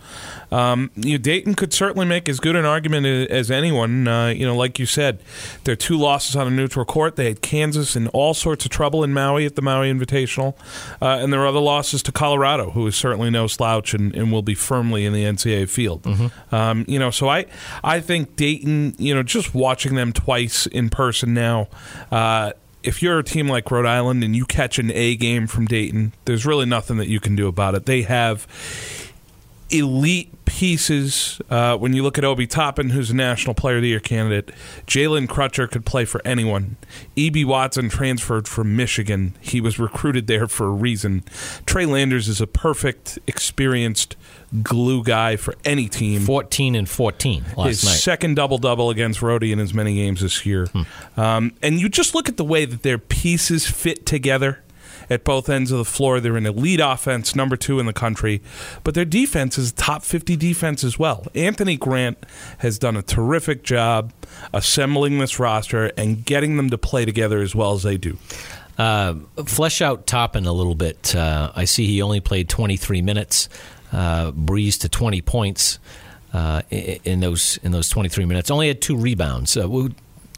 Um, 0.51 0.91
you 0.95 1.13
know, 1.13 1.17
Dayton 1.17 1.55
could 1.55 1.73
certainly 1.73 2.05
make 2.05 2.29
as 2.29 2.39
good 2.39 2.55
an 2.55 2.63
argument 2.63 3.07
as 3.31 3.49
anyone. 3.49 4.07
Uh, 4.07 4.27
you 4.27 4.45
know, 4.45 4.55
like 4.55 4.77
you 4.77 4.85
said, 4.85 5.19
their 5.63 5.75
two 5.75 5.97
losses 5.97 6.35
on 6.35 6.45
a 6.45 6.51
neutral 6.51 6.85
court. 6.85 7.15
They 7.15 7.25
had 7.25 7.41
Kansas 7.41 7.95
in 7.95 8.07
all 8.09 8.35
sorts 8.35 8.65
of 8.65 8.71
trouble 8.71 9.03
in 9.03 9.11
Maui 9.11 9.47
at 9.47 9.55
the 9.55 9.63
Maui 9.63 9.91
Invitational, 9.91 10.55
uh, 11.01 11.17
and 11.21 11.33
there 11.33 11.41
are 11.41 11.47
other 11.47 11.59
losses 11.59 12.03
to 12.03 12.11
Colorado, 12.11 12.69
who 12.71 12.85
is 12.85 12.95
certainly 12.95 13.31
no 13.31 13.47
slouch 13.47 13.95
and, 13.95 14.13
and 14.13 14.31
will 14.31 14.43
be 14.43 14.53
firmly 14.53 15.05
in 15.05 15.13
the 15.13 15.23
NCAA 15.23 15.67
field. 15.69 16.05
Um, 16.51 16.85
you 16.87 16.99
know, 16.99 17.09
so 17.09 17.29
I 17.29 17.47
I 17.83 17.99
think 17.99 18.35
Dayton. 18.35 18.93
You 18.99 19.15
know, 19.15 19.23
just 19.23 19.55
watching 19.55 19.95
them 19.95 20.13
twice 20.13 20.67
in 20.67 20.89
person 20.89 20.98
now. 21.33 21.67
Uh, 22.11 22.51
if 22.83 23.01
you're 23.01 23.19
a 23.19 23.23
team 23.23 23.49
like 23.49 23.69
Rhode 23.71 23.85
Island 23.85 24.23
and 24.23 24.35
you 24.35 24.45
catch 24.45 24.79
an 24.79 24.91
A 24.91 25.15
game 25.15 25.47
from 25.47 25.65
Dayton, 25.65 26.13
there's 26.25 26.45
really 26.45 26.65
nothing 26.65 26.97
that 26.97 27.07
you 27.07 27.19
can 27.19 27.35
do 27.35 27.47
about 27.47 27.75
it. 27.75 27.85
They 27.85 28.03
have 28.03 28.47
elite 29.69 30.38
pieces. 30.49 31.39
Uh, 31.47 31.77
when 31.77 31.93
you 31.93 32.01
look 32.01 32.17
at 32.17 32.25
Obi 32.25 32.47
Toppin, 32.47 32.89
who's 32.89 33.11
a 33.11 33.15
National 33.15 33.53
Player 33.53 33.75
of 33.75 33.83
the 33.83 33.89
Year 33.89 33.99
candidate, 33.99 34.51
Jalen 34.87 35.27
Crutcher 35.27 35.69
could 35.69 35.85
play 35.85 36.05
for 36.05 36.21
anyone. 36.25 36.75
Ibi 37.15 37.45
Watson 37.45 37.87
transferred 37.87 38.47
from 38.47 38.75
Michigan. 38.75 39.37
He 39.39 39.61
was 39.61 39.77
recruited 39.77 40.25
there 40.25 40.47
for 40.47 40.65
a 40.65 40.71
reason. 40.71 41.23
Trey 41.67 41.85
Landers 41.85 42.27
is 42.27 42.41
a 42.41 42.47
perfect, 42.47 43.19
experienced 43.27 44.15
glue 44.63 45.03
guy 45.03 45.35
for 45.35 45.53
any 45.63 45.87
team. 45.87 46.21
Fourteen 46.21 46.73
and 46.73 46.89
fourteen 46.89 47.43
last 47.55 47.67
His 47.67 47.85
night. 47.85 47.91
second 47.91 48.33
double 48.33 48.57
double 48.57 48.89
against 48.89 49.19
Rhodey 49.19 49.51
in 49.51 49.59
as 49.59 49.75
many 49.75 49.93
games 49.93 50.21
this 50.21 50.47
year. 50.47 50.67
Um, 51.15 51.53
and 51.61 51.79
you 51.79 51.87
just 51.89 52.15
look 52.15 52.27
at 52.27 52.37
the 52.37 52.43
way 52.43 52.65
that 52.65 52.81
their 52.81 52.97
pieces 52.97 53.67
fit 53.67 54.07
together 54.07 54.63
at 55.09 55.23
both 55.23 55.49
ends 55.49 55.71
of 55.71 55.77
the 55.77 55.85
floor. 55.85 56.19
They're 56.19 56.37
an 56.37 56.45
elite 56.45 56.79
offense, 56.83 57.35
number 57.35 57.55
two 57.55 57.79
in 57.79 57.85
the 57.85 57.93
country, 57.93 58.41
but 58.83 58.93
their 58.93 59.05
defense 59.05 59.57
is 59.57 59.71
top 59.71 60.03
50 60.03 60.35
defense 60.35 60.83
as 60.83 60.97
well. 60.99 61.25
Anthony 61.35 61.77
Grant 61.77 62.17
has 62.59 62.77
done 62.79 62.95
a 62.95 63.01
terrific 63.01 63.63
job 63.63 64.13
assembling 64.53 65.19
this 65.19 65.39
roster 65.39 65.85
and 65.97 66.23
getting 66.25 66.57
them 66.57 66.69
to 66.69 66.77
play 66.77 67.05
together 67.05 67.39
as 67.41 67.55
well 67.55 67.73
as 67.73 67.83
they 67.83 67.97
do. 67.97 68.17
Uh, 68.77 69.15
flesh 69.45 69.81
out 69.81 70.07
Toppin 70.07 70.45
a 70.45 70.53
little 70.53 70.75
bit. 70.75 71.13
Uh, 71.13 71.51
I 71.55 71.65
see 71.65 71.85
he 71.87 72.01
only 72.01 72.21
played 72.21 72.47
23 72.47 73.01
minutes, 73.01 73.49
uh, 73.91 74.31
breezed 74.31 74.81
to 74.83 74.89
20 74.89 75.21
points 75.21 75.79
uh, 76.33 76.61
i- 76.71 76.99
in 77.03 77.19
those 77.19 77.57
in 77.63 77.71
those 77.73 77.89
23 77.89 78.23
minutes. 78.23 78.49
Only 78.49 78.67
had 78.69 78.81
two 78.81 78.95
rebounds. 78.95 79.57
Uh, 79.57 79.67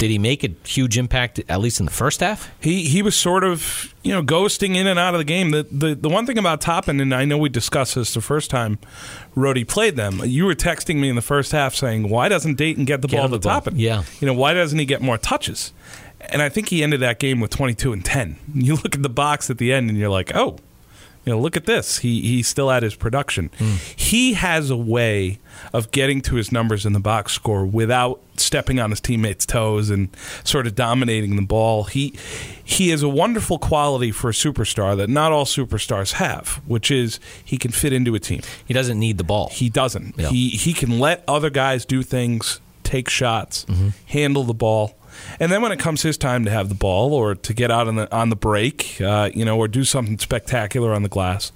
did 0.02 0.10
he 0.10 0.18
make 0.18 0.44
a 0.44 0.50
huge 0.66 0.98
impact 0.98 1.40
at 1.48 1.60
least 1.60 1.80
in 1.80 1.86
the 1.86 1.92
first 1.92 2.22
half? 2.22 2.52
He 2.60 2.86
he 2.86 3.04
was 3.04 3.16
sort 3.16 3.44
of 3.44 3.94
you 4.02 4.12
know 4.12 4.24
ghosting 4.24 4.76
in 4.76 4.88
and 4.88 4.98
out 4.98 5.14
of 5.14 5.20
the 5.20 5.24
game. 5.24 5.52
The 5.52 5.62
the, 5.70 5.94
the 5.94 6.10
one 6.10 6.26
thing 6.26 6.40
about 6.40 6.60
Toppin, 6.60 7.00
and 7.00 7.14
I 7.14 7.24
know 7.24 7.38
we 7.38 7.50
discussed 7.50 7.94
this 7.94 8.16
the 8.16 8.20
first 8.20 8.50
time 8.50 8.80
Rhodey 9.38 9.68
played 9.68 9.98
them. 9.98 10.20
You 10.26 10.46
were 10.46 10.56
texting 10.56 10.96
me 10.96 11.08
in 11.08 11.16
the 11.16 11.22
first 11.22 11.52
half 11.52 11.76
saying, 11.76 12.10
"Why 12.10 12.30
doesn't 12.30 12.56
Dayton 12.56 12.86
get 12.86 13.04
the 13.04 13.08
Get 13.08 13.18
ball 13.18 13.28
to 13.28 13.38
the 13.38 13.40
ball. 13.40 13.62
Toppin? 13.62 13.78
Yeah. 13.78 14.02
you 14.20 14.26
know 14.26 14.34
why 14.34 14.56
doesn't 14.56 14.80
he 14.80 14.86
get 14.86 15.04
more 15.04 15.20
touches?" 15.20 15.72
And 16.32 16.42
I 16.42 16.50
think 16.50 16.70
he 16.70 16.82
ended 16.82 17.00
that 17.02 17.20
game 17.20 17.40
with 17.40 17.52
twenty 17.52 17.76
two 17.76 17.94
and 17.94 18.04
ten. 18.04 18.38
You 18.56 18.78
look 18.78 18.96
at 18.96 19.04
the 19.04 19.10
box 19.10 19.52
at 19.52 19.60
the 19.60 19.72
end, 19.72 19.88
and 19.88 20.00
you're 20.00 20.10
like, 20.10 20.36
"Oh." 20.36 20.58
You 21.26 21.34
know, 21.34 21.40
look 21.40 21.56
at 21.56 21.66
this. 21.66 22.00
He 22.00 22.22
he 22.22 22.42
still 22.42 22.72
at 22.72 22.82
his 22.82 22.96
production. 22.96 23.52
Hmm. 23.58 23.76
He 23.96 24.34
has 24.34 24.70
a 24.70 24.78
way 24.78 25.40
of 25.72 25.92
getting 25.92 26.22
to 26.22 26.36
his 26.36 26.52
numbers 26.52 26.86
in 26.86 26.94
the 26.94 27.00
box 27.00 27.34
score 27.34 27.64
without 27.66 28.20
stepping 28.38 28.80
on 28.80 28.90
his 28.90 29.00
teammates' 29.00 29.46
toes 29.46 29.92
and 29.92 30.10
sort 30.44 30.66
of 30.66 30.74
dominating 30.74 31.36
the 31.36 31.44
ball. 31.44 31.84
He 31.84 32.16
he 32.64 32.90
has 32.90 33.04
a 33.04 33.10
wonderful 33.10 33.60
quality 33.60 34.12
for 34.12 34.30
a 34.30 34.34
superstar 34.34 34.98
that 34.98 35.10
not 35.10 35.32
all 35.32 35.46
superstars 35.46 36.14
have, 36.14 36.62
which 36.66 36.90
is 36.90 37.20
he 37.44 37.58
can 37.58 37.72
fit 37.72 37.94
into 37.94 38.16
a 38.16 38.20
team. 38.20 38.42
He 38.66 38.74
doesn't 38.74 39.00
need 39.00 39.20
the 39.20 39.24
ball. 39.24 39.50
He 39.52 39.70
doesn't. 39.70 40.18
Yeah. 40.18 40.30
He 40.30 40.50
he 40.50 40.74
can 40.74 41.00
let 41.00 41.24
other 41.28 41.52
guys 41.52 41.86
do 41.86 42.02
things, 42.02 42.60
take 42.84 43.10
shots, 43.10 43.66
mm-hmm. 43.66 43.90
handle 44.08 44.44
the 44.44 44.56
ball. 44.56 44.96
And 45.40 45.52
then 45.52 45.62
when 45.62 45.72
it 45.72 45.80
comes 45.80 46.02
his 46.02 46.18
time 46.18 46.46
to 46.46 46.52
have 46.52 46.70
the 46.70 46.76
ball 46.76 47.14
or 47.14 47.36
to 47.36 47.54
get 47.54 47.72
out 47.72 47.88
on 47.88 47.96
the 47.96 48.14
on 48.16 48.30
the 48.30 48.36
break, 48.36 49.00
uh, 49.02 49.30
you 49.34 49.46
know, 49.46 49.58
or 49.58 49.68
do 49.68 49.84
something 49.84 50.18
spectacular 50.20 50.94
on 50.94 51.04
the 51.04 51.10
glass, 51.10 51.52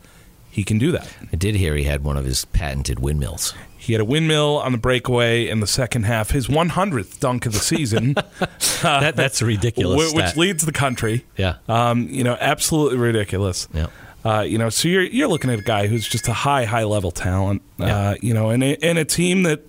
he 0.50 0.64
can 0.64 0.78
do 0.78 0.92
that. 0.92 1.08
I 1.32 1.36
did 1.36 1.56
hear 1.56 1.76
he 1.76 1.84
had 1.84 2.04
one 2.04 2.18
of 2.18 2.26
his 2.26 2.46
patented 2.46 3.00
windmills. 3.00 3.54
He 3.78 3.94
had 3.94 4.02
a 4.02 4.06
windmill 4.06 4.58
on 4.58 4.72
the 4.72 4.80
breakaway 4.80 5.48
in 5.48 5.60
the 5.60 5.68
second 5.68 6.04
half, 6.06 6.32
his 6.32 6.48
100th 6.48 7.20
dunk 7.20 7.46
of 7.46 7.54
the 7.54 7.60
season, 7.60 8.14
that, 8.82 9.16
that's 9.16 9.44
ridiculous. 9.44 10.12
wh- 10.12 10.16
which 10.16 10.26
stat. 10.26 10.38
leads 10.38 10.66
the 10.66 10.72
country. 10.72 11.24
Yeah. 11.38 11.58
Um, 11.70 12.08
you 12.10 12.24
know, 12.24 12.36
absolutely 12.40 12.98
ridiculous. 12.98 13.68
Yeah. 13.74 13.88
Uh, 14.24 14.42
you 14.42 14.58
know, 14.58 14.70
so 14.70 14.88
you're 14.88 15.04
you're 15.04 15.28
looking 15.28 15.52
at 15.52 15.60
a 15.60 15.62
guy 15.62 15.86
who's 15.86 16.08
just 16.08 16.28
a 16.28 16.34
high, 16.34 16.66
high 16.66 16.84
level 16.84 17.12
talent. 17.12 17.62
Yeah. 17.78 17.96
Uh, 17.96 18.16
you 18.24 18.34
know, 18.34 18.50
and 18.50 18.64
a, 18.64 18.76
and 18.84 18.98
a 18.98 19.06
team 19.06 19.44
that 19.44 19.62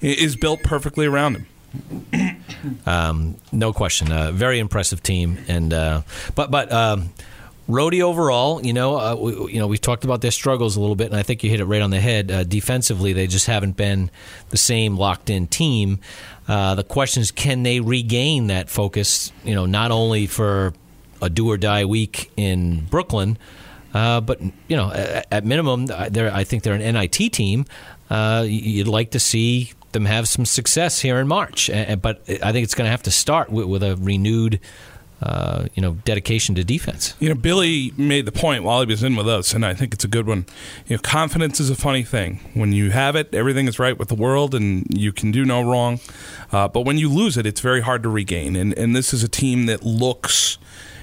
is 0.00 0.36
built 0.36 0.62
perfectly 0.62 1.06
around 1.06 1.34
him. 2.12 2.35
Um, 2.86 3.36
no 3.52 3.72
question. 3.72 4.10
Uh, 4.10 4.32
very 4.32 4.58
impressive 4.58 5.02
team, 5.02 5.38
and 5.48 5.72
uh, 5.72 6.02
but 6.34 6.50
but 6.50 6.72
um, 6.72 7.10
overall, 7.68 8.64
you 8.64 8.72
know, 8.72 8.96
uh, 8.98 9.14
we, 9.14 9.52
you 9.54 9.58
know, 9.58 9.66
we've 9.66 9.80
talked 9.80 10.04
about 10.04 10.20
their 10.20 10.30
struggles 10.30 10.76
a 10.76 10.80
little 10.80 10.96
bit, 10.96 11.08
and 11.08 11.16
I 11.16 11.22
think 11.22 11.42
you 11.42 11.50
hit 11.50 11.60
it 11.60 11.64
right 11.64 11.82
on 11.82 11.90
the 11.90 12.00
head. 12.00 12.30
Uh, 12.30 12.44
defensively, 12.44 13.12
they 13.12 13.26
just 13.26 13.46
haven't 13.46 13.76
been 13.76 14.10
the 14.50 14.56
same 14.56 14.96
locked-in 14.96 15.46
team. 15.46 16.00
Uh, 16.48 16.74
the 16.74 16.84
question 16.84 17.22
is, 17.22 17.30
can 17.30 17.62
they 17.62 17.80
regain 17.80 18.48
that 18.48 18.70
focus? 18.70 19.32
You 19.44 19.54
know, 19.54 19.66
not 19.66 19.90
only 19.90 20.26
for 20.26 20.74
a 21.22 21.30
do 21.30 21.50
or 21.50 21.56
die 21.56 21.84
week 21.84 22.30
in 22.36 22.84
Brooklyn. 22.86 23.38
Uh, 23.94 24.20
but 24.20 24.40
you 24.68 24.76
know, 24.76 24.92
at, 24.92 25.26
at 25.32 25.44
minimum, 25.44 25.86
uh, 25.90 26.10
I 26.32 26.44
think 26.44 26.62
they're 26.62 26.74
an 26.74 26.94
NIT 26.94 27.32
team. 27.32 27.64
Uh, 28.10 28.44
you'd 28.46 28.88
like 28.88 29.12
to 29.12 29.18
see 29.20 29.72
them 29.96 30.04
have 30.04 30.28
some 30.28 30.44
success 30.44 31.00
here 31.00 31.18
in 31.18 31.26
March, 31.26 31.70
but 32.02 32.20
I 32.28 32.52
think 32.52 32.64
it's 32.64 32.74
going 32.74 32.86
to 32.86 32.90
have 32.90 33.02
to 33.04 33.10
start 33.10 33.50
with, 33.50 33.66
with 33.66 33.82
a 33.82 33.96
renewed, 33.96 34.60
uh, 35.22 35.66
you 35.74 35.80
know, 35.80 35.94
dedication 36.04 36.54
to 36.56 36.62
defense. 36.62 37.14
You 37.18 37.30
know, 37.30 37.34
Billy 37.34 37.92
made 37.96 38.26
the 38.26 38.32
point 38.32 38.64
while 38.64 38.80
he 38.80 38.86
was 38.86 39.02
in 39.02 39.16
with 39.16 39.26
us, 39.26 39.54
and 39.54 39.64
I 39.64 39.72
think 39.72 39.94
it's 39.94 40.04
a 40.04 40.08
good 40.08 40.26
one. 40.26 40.44
You 40.86 40.96
know, 40.96 41.02
confidence 41.02 41.58
is 41.58 41.70
a 41.70 41.74
funny 41.74 42.02
thing. 42.02 42.40
When 42.52 42.72
you 42.72 42.90
have 42.90 43.16
it, 43.16 43.34
everything 43.34 43.66
is 43.66 43.78
right 43.78 43.98
with 43.98 44.08
the 44.08 44.14
world, 44.14 44.54
and 44.54 44.86
you 44.90 45.12
can 45.12 45.32
do 45.32 45.44
no 45.44 45.62
wrong. 45.62 46.00
Uh, 46.52 46.68
but 46.68 46.82
when 46.82 46.98
you 46.98 47.08
lose 47.08 47.38
it, 47.38 47.46
it's 47.46 47.62
very 47.62 47.80
hard 47.80 48.02
to 48.02 48.10
regain. 48.10 48.56
And 48.56 48.76
and 48.76 48.94
this 48.94 49.14
is 49.14 49.24
a 49.24 49.28
team 49.28 49.66
that 49.66 49.82
looks. 49.82 50.58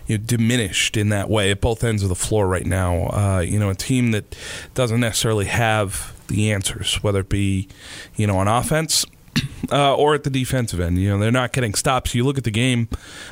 You 0.08 0.18
know, 0.18 0.24
diminished 0.26 0.98
in 0.98 1.10
that 1.10 1.30
way 1.30 1.52
at 1.52 1.62
both 1.62 1.84
ends 1.84 2.04
of 2.04 2.10
the 2.10 2.16
floor 2.16 2.48
right 2.48 2.66
now. 2.66 3.08
Uh, 3.08 3.40
you 3.40 3.60
know, 3.60 3.70
a 3.70 3.76
team 3.76 4.12
that 4.12 4.36
doesn't 4.74 5.00
necessarily 5.00 5.46
have 5.46 6.14
the 6.28 6.52
answers, 6.52 7.02
whether 7.04 7.20
it 7.20 7.30
be, 7.30 7.68
you 8.16 8.28
know, 8.28 8.38
on 8.38 8.48
offense 8.48 9.06
uh, 9.72 9.96
or 9.96 10.14
at 10.14 10.24
the 10.24 10.30
defensive 10.30 10.80
end. 10.80 10.98
You 10.98 11.12
know, 11.12 11.20
they're 11.20 11.32
not 11.32 11.54
getting 11.54 11.74
stops. 11.74 12.14
You 12.16 12.24
look 12.24 12.38
at 12.38 12.44
the 12.44 12.52
game 12.52 12.90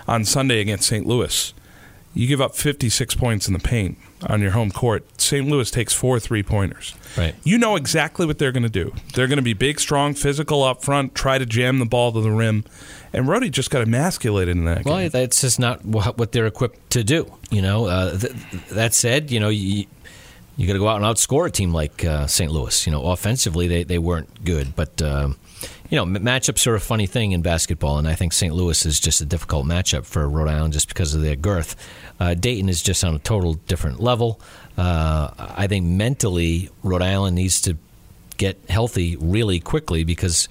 on 0.07 0.25
Sunday 0.25 0.61
against 0.61 0.87
St. 0.87 1.05
Louis. 1.05 1.53
You 2.13 2.27
give 2.27 2.41
up 2.41 2.55
56 2.55 3.15
points 3.15 3.47
in 3.47 3.53
the 3.53 3.59
paint 3.59 3.97
on 4.27 4.41
your 4.41 4.51
home 4.51 4.71
court. 4.71 5.05
St. 5.19 5.47
Louis 5.47 5.71
takes 5.71 5.93
four 5.93 6.19
three 6.19 6.43
pointers. 6.43 6.93
Right. 7.17 7.35
You 7.43 7.57
know 7.57 7.75
exactly 7.75 8.25
what 8.25 8.37
they're 8.37 8.51
going 8.51 8.63
to 8.63 8.69
do. 8.69 8.93
They're 9.13 9.27
going 9.27 9.37
to 9.37 9.43
be 9.43 9.53
big, 9.53 9.79
strong, 9.79 10.13
physical 10.13 10.63
up 10.63 10.83
front, 10.83 11.13
try 11.15 11.37
to 11.37 11.45
jam 11.45 11.79
the 11.79 11.85
ball 11.85 12.11
to 12.13 12.21
the 12.21 12.31
rim. 12.31 12.63
And 13.13 13.25
Rhodey 13.27 13.51
just 13.51 13.69
got 13.69 13.81
emasculated 13.81 14.55
in 14.55 14.65
that 14.65 14.85
Well, 14.85 14.97
game. 14.99 15.09
that's 15.09 15.41
just 15.41 15.59
not 15.59 15.83
what 15.83 16.31
they're 16.31 16.47
equipped 16.47 16.89
to 16.91 17.03
do. 17.03 17.31
You 17.49 17.61
know, 17.61 17.85
uh, 17.87 18.17
th- 18.17 18.33
that 18.69 18.93
said, 18.93 19.29
you 19.31 19.39
know, 19.41 19.49
you, 19.49 19.85
you 20.55 20.67
got 20.67 20.73
to 20.73 20.79
go 20.79 20.87
out 20.87 20.95
and 21.01 21.05
outscore 21.05 21.47
a 21.47 21.51
team 21.51 21.73
like 21.73 22.05
uh, 22.05 22.27
St. 22.27 22.49
Louis. 22.51 22.85
You 22.85 22.91
know, 22.93 23.03
offensively 23.05 23.67
they, 23.67 23.83
they 23.83 23.97
weren't 23.97 24.45
good, 24.45 24.75
but 24.77 25.01
um, 25.01 25.37
you 25.89 25.97
know, 25.97 26.03
m- 26.03 26.23
matchups 26.23 26.65
are 26.67 26.75
a 26.75 26.79
funny 26.79 27.05
thing 27.07 27.33
in 27.33 27.41
basketball, 27.41 27.97
and 27.97 28.07
I 28.07 28.15
think 28.15 28.31
St. 28.31 28.53
Louis 28.53 28.85
is 28.85 28.99
just 29.01 29.19
a 29.19 29.25
difficult 29.25 29.65
matchup 29.65 30.05
for 30.05 30.29
Rhode 30.29 30.47
Island 30.47 30.71
just 30.71 30.87
because 30.87 31.13
of 31.13 31.21
their 31.21 31.35
girth. 31.35 31.75
Uh, 32.17 32.33
Dayton 32.33 32.69
is 32.69 32.81
just 32.81 33.03
on 33.03 33.13
a 33.15 33.19
total 33.19 33.55
different 33.55 33.99
level. 33.99 34.39
Uh, 34.81 35.29
I 35.37 35.67
think 35.67 35.85
mentally, 35.85 36.69
Rhode 36.83 37.01
Island 37.03 37.35
needs 37.35 37.61
to 37.61 37.77
get 38.37 38.57
healthy 38.69 39.15
really 39.17 39.59
quickly 39.59 40.03
because. 40.03 40.47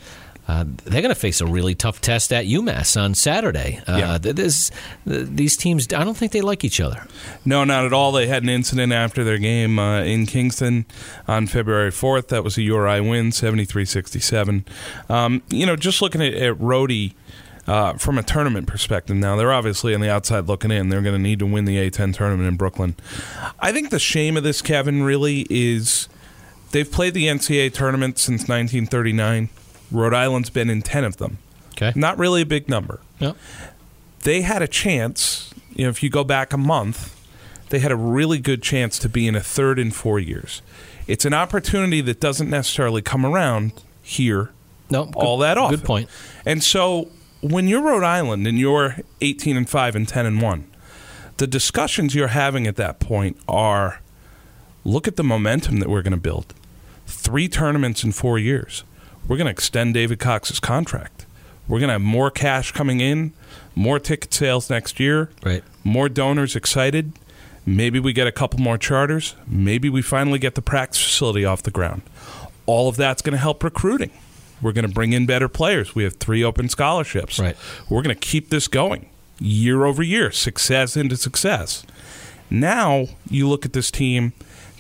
Uh, 0.49 0.65
they're 0.85 1.01
going 1.03 1.15
to 1.15 1.21
face 1.21 1.41
a 1.41 1.47
really 1.47 1.77
tough 1.77 2.01
test 2.01 2.33
at 2.33 2.45
UMass 2.45 3.01
on 3.01 3.15
Saturday. 3.15 3.81
Uh, 3.87 3.99
Yeah. 3.99 4.19
this, 4.19 4.73
these 5.07 5.57
teams, 5.57 5.87
I 5.95 6.03
don't 6.03 6.17
think 6.17 6.33
they 6.33 6.41
like 6.41 6.65
each 6.65 6.81
other. 6.81 7.07
No, 7.45 7.63
not 7.63 7.85
at 7.85 7.93
all. 7.93 8.11
They 8.11 8.27
had 8.27 8.43
an 8.43 8.49
incident 8.49 8.93
after 8.93 9.23
their 9.23 9.39
game 9.39 9.79
uh, 9.79 10.01
in 10.03 10.27
Kingston 10.27 10.87
on 11.29 11.47
February 11.47 11.93
4th. 11.93 12.29
That 12.29 12.43
was 12.43 12.59
a 12.59 12.63
URI 12.63 13.01
win, 13.01 13.31
73 13.31 13.85
67. 13.85 14.65
Um, 15.09 15.43
you 15.51 15.67
know, 15.67 15.77
just 15.77 16.03
looking 16.03 16.21
at, 16.21 16.35
at 16.35 16.57
Rhodey 16.59 17.13
uh, 17.67 17.95
from 17.95 18.19
a 18.19 18.23
tournament 18.23 18.67
perspective 18.67 19.17
now, 19.17 19.37
they're 19.37 19.53
obviously 19.53 19.95
on 19.95 20.01
the 20.01 20.11
outside 20.11 20.47
looking 20.47 20.71
in. 20.71 20.89
They're 20.89 21.03
going 21.03 21.15
to 21.15 21.21
need 21.23 21.39
to 21.41 21.47
win 21.47 21.65
the 21.67 21.77
A10 21.77 22.15
tournament 22.15 22.49
in 22.49 22.57
Brooklyn. 22.57 22.97
I 23.61 23.73
think 23.73 23.91
the 23.91 23.99
shame 23.99 24.37
of 24.37 24.43
this, 24.43 24.61
Kevin, 24.63 25.03
really 25.03 25.47
is 25.51 26.09
they've 26.73 26.91
played 26.91 27.15
the 27.15 27.27
NCAA 27.27 27.73
tournament 27.73 28.19
since 28.19 28.43
1939. 28.43 29.49
Rhode 29.93 30.15
Island's 30.15 30.51
been 30.51 30.71
in 30.71 30.83
10 30.83 31.05
of 31.05 31.17
them. 31.19 31.39
Okay. 31.73 31.93
Not 31.95 32.19
really 32.19 32.43
a 32.43 32.47
big 32.47 32.69
number 32.69 33.01
Yep. 33.21 33.37
they 34.25 34.43
had 34.43 34.63
a 34.63 34.69
chance. 34.69 35.53
You 35.75 35.85
know, 35.85 35.91
if 35.91 36.03
you 36.03 36.11
go 36.11 36.25
back 36.25 36.53
a 36.53 36.59
month, 36.59 37.17
they 37.71 37.79
had 37.79 37.91
a 37.93 37.97
really 37.97 38.39
good 38.39 38.63
chance 38.63 38.99
to 39.01 39.09
be 39.09 39.27
in 39.27 39.35
a 39.35 39.41
third 39.41 39.79
in 39.79 39.91
four 39.91 40.19
years. 40.19 40.61
It's 41.07 41.25
an 41.25 41.33
opportunity 41.35 42.01
that 42.03 42.21
doesn't 42.21 42.51
necessarily 42.51 43.01
come 43.03 43.25
around 43.25 43.73
here 44.03 44.51
No, 44.91 45.07
good- 45.07 45.15
all 45.17 45.39
that 45.39 45.57
often. 45.59 45.79
Good 45.79 45.87
point. 45.87 46.09
And 46.45 46.63
so, 46.63 47.09
when 47.41 47.69
you're 47.69 47.83
Rhode 47.83 48.05
Island 48.05 48.47
and 48.47 48.59
you're 48.59 48.97
18 49.21 49.57
and 49.57 49.69
five 49.69 49.97
and 49.97 50.07
10 50.07 50.27
and 50.27 50.43
one, 50.43 50.67
the 51.39 51.47
discussions 51.47 52.15
you're 52.15 52.29
having 52.29 52.67
at 52.67 52.77
that 52.77 53.01
point 53.01 53.37
are: 53.49 54.01
look 54.85 55.09
at 55.09 55.17
the 55.17 55.25
momentum 55.25 55.81
that 55.81 55.89
we're 55.89 56.03
going 56.03 56.13
to 56.13 56.17
build. 56.21 56.53
Three 57.07 57.49
tournaments 57.49 58.05
in 58.05 58.13
four 58.13 58.39
years. 58.39 58.85
We're 59.27 59.37
going 59.37 59.47
to 59.47 59.51
extend 59.53 59.95
David 59.95 60.19
Cox's 60.19 60.61
contract. 60.61 61.27
We're 61.69 61.79
going 61.79 61.89
to 61.89 61.93
have 61.95 62.01
more 62.03 62.31
cash 62.31 62.73
coming 62.73 63.01
in, 63.01 63.33
more 63.75 63.99
ticket 63.99 64.33
sales 64.35 64.69
next 64.71 64.99
year, 64.99 65.31
Right. 65.45 65.63
more 65.85 66.09
donors 66.09 66.57
excited. 66.57 67.13
Maybe 67.67 68.01
we 68.01 68.13
get 68.13 68.27
a 68.27 68.33
couple 68.33 68.59
more 68.61 68.77
charters. 68.79 69.37
Maybe 69.47 69.89
we 69.89 70.03
finally 70.03 70.39
get 70.39 70.55
the 70.57 70.63
practice 70.63 71.01
facility 71.03 71.45
off 71.45 71.63
the 71.63 71.71
ground. 71.71 72.03
All 72.67 72.89
of 72.89 72.97
that's 72.97 73.23
going 73.23 73.33
to 73.35 73.39
help 73.39 73.63
recruiting. 73.63 74.11
We're 74.63 74.73
going 74.73 74.87
to 74.87 74.93
bring 74.93 75.13
in 75.13 75.27
better 75.27 75.49
players. 75.49 75.95
We 75.95 76.05
have 76.05 76.17
three 76.17 76.45
open 76.45 76.69
scholarships. 76.69 77.39
Right. 77.39 77.57
We're 77.89 78.03
going 78.03 78.15
to 78.15 78.21
keep 78.21 78.51
this 78.51 78.69
going 78.69 79.09
year 79.39 79.85
over 79.85 80.03
year, 80.03 80.31
success 80.31 80.97
into 80.97 81.17
success. 81.17 81.85
Now 82.51 83.07
you 83.29 83.49
look 83.49 83.65
at 83.65 83.73
this 83.73 83.91
team 83.91 84.33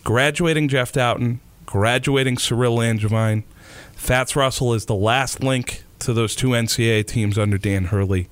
graduating 0.04 0.68
Jeff 0.68 0.92
Dowtin, 0.92 1.38
graduating 1.66 2.38
Cyril 2.38 2.76
Langevine. 2.76 3.44
Fats 3.94 4.36
Russell 4.36 4.74
is 4.74 4.86
the 4.86 4.94
last 4.94 5.42
link 5.42 5.84
to 6.00 6.12
those 6.12 6.34
two 6.34 6.48
NCAA 6.48 7.06
teams 7.06 7.38
under 7.38 7.58
Dan 7.58 7.86
Hurley. 7.86 8.28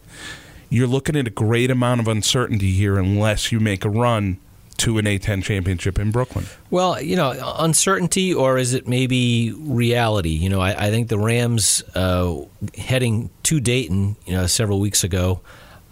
You're 0.70 0.86
looking 0.86 1.16
at 1.16 1.26
a 1.26 1.30
great 1.30 1.70
amount 1.70 2.00
of 2.00 2.08
uncertainty 2.08 2.72
here 2.72 2.98
unless 2.98 3.52
you 3.52 3.60
make 3.60 3.84
a 3.84 3.90
run 3.90 4.38
to 4.78 4.98
an 4.98 5.04
A10 5.04 5.42
championship 5.42 5.98
in 5.98 6.10
Brooklyn. 6.10 6.46
Well, 6.70 7.00
you 7.00 7.16
know, 7.16 7.34
uncertainty, 7.58 8.32
or 8.32 8.58
is 8.58 8.74
it 8.74 8.88
maybe 8.88 9.52
reality? 9.52 10.30
You 10.30 10.48
know, 10.48 10.60
I, 10.60 10.86
I 10.86 10.90
think 10.90 11.08
the 11.08 11.18
Rams 11.18 11.82
uh, 11.94 12.42
heading 12.76 13.30
to 13.44 13.60
Dayton, 13.60 14.16
you 14.26 14.34
know, 14.34 14.46
several 14.46 14.80
weeks 14.80 15.04
ago. 15.04 15.40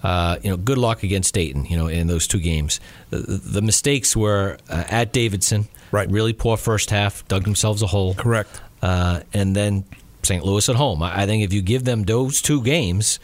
Uh, 0.02 0.38
you 0.42 0.50
know, 0.50 0.56
good 0.56 0.78
luck 0.78 1.02
against 1.02 1.34
Dayton. 1.34 1.64
You 1.64 1.76
know, 1.76 1.88
in 1.88 2.06
those 2.06 2.28
two 2.28 2.38
games, 2.38 2.80
the, 3.10 3.18
the 3.18 3.62
mistakes 3.62 4.16
were 4.16 4.58
uh, 4.70 4.84
at 4.88 5.12
Davidson. 5.12 5.66
Right. 5.90 6.08
Really 6.10 6.32
poor 6.32 6.56
first 6.56 6.90
half, 6.90 7.26
dug 7.28 7.44
themselves 7.44 7.82
a 7.82 7.86
hole. 7.86 8.14
Correct. 8.14 8.60
Uh, 8.82 9.20
and 9.32 9.56
then 9.56 9.84
St. 10.22 10.44
Louis 10.44 10.68
at 10.68 10.76
home. 10.76 11.02
I, 11.02 11.22
I 11.22 11.26
think 11.26 11.42
if 11.42 11.52
you 11.52 11.62
give 11.62 11.84
them 11.84 12.04
those 12.04 12.40
two 12.40 12.62
games, 12.62 13.18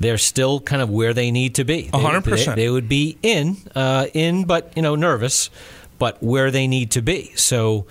they're 0.00 0.18
still 0.18 0.60
kind 0.60 0.82
of 0.82 0.90
where 0.90 1.12
they 1.14 1.30
need 1.30 1.56
to 1.56 1.64
be. 1.64 1.88
One 1.90 2.02
hundred 2.02 2.24
percent. 2.24 2.56
They, 2.56 2.68
would 2.68 2.88
be 2.88 3.18
in, 3.22 3.56
uh, 3.74 4.06
in, 4.14 4.44
but 4.44 4.72
you 4.76 4.82
know, 4.82 4.94
nervous, 4.94 5.50
but 5.98 6.22
where 6.22 6.50
they 6.50 6.66
need 6.66 6.90
to 6.92 7.02
be. 7.02 7.32
So. 7.36 7.86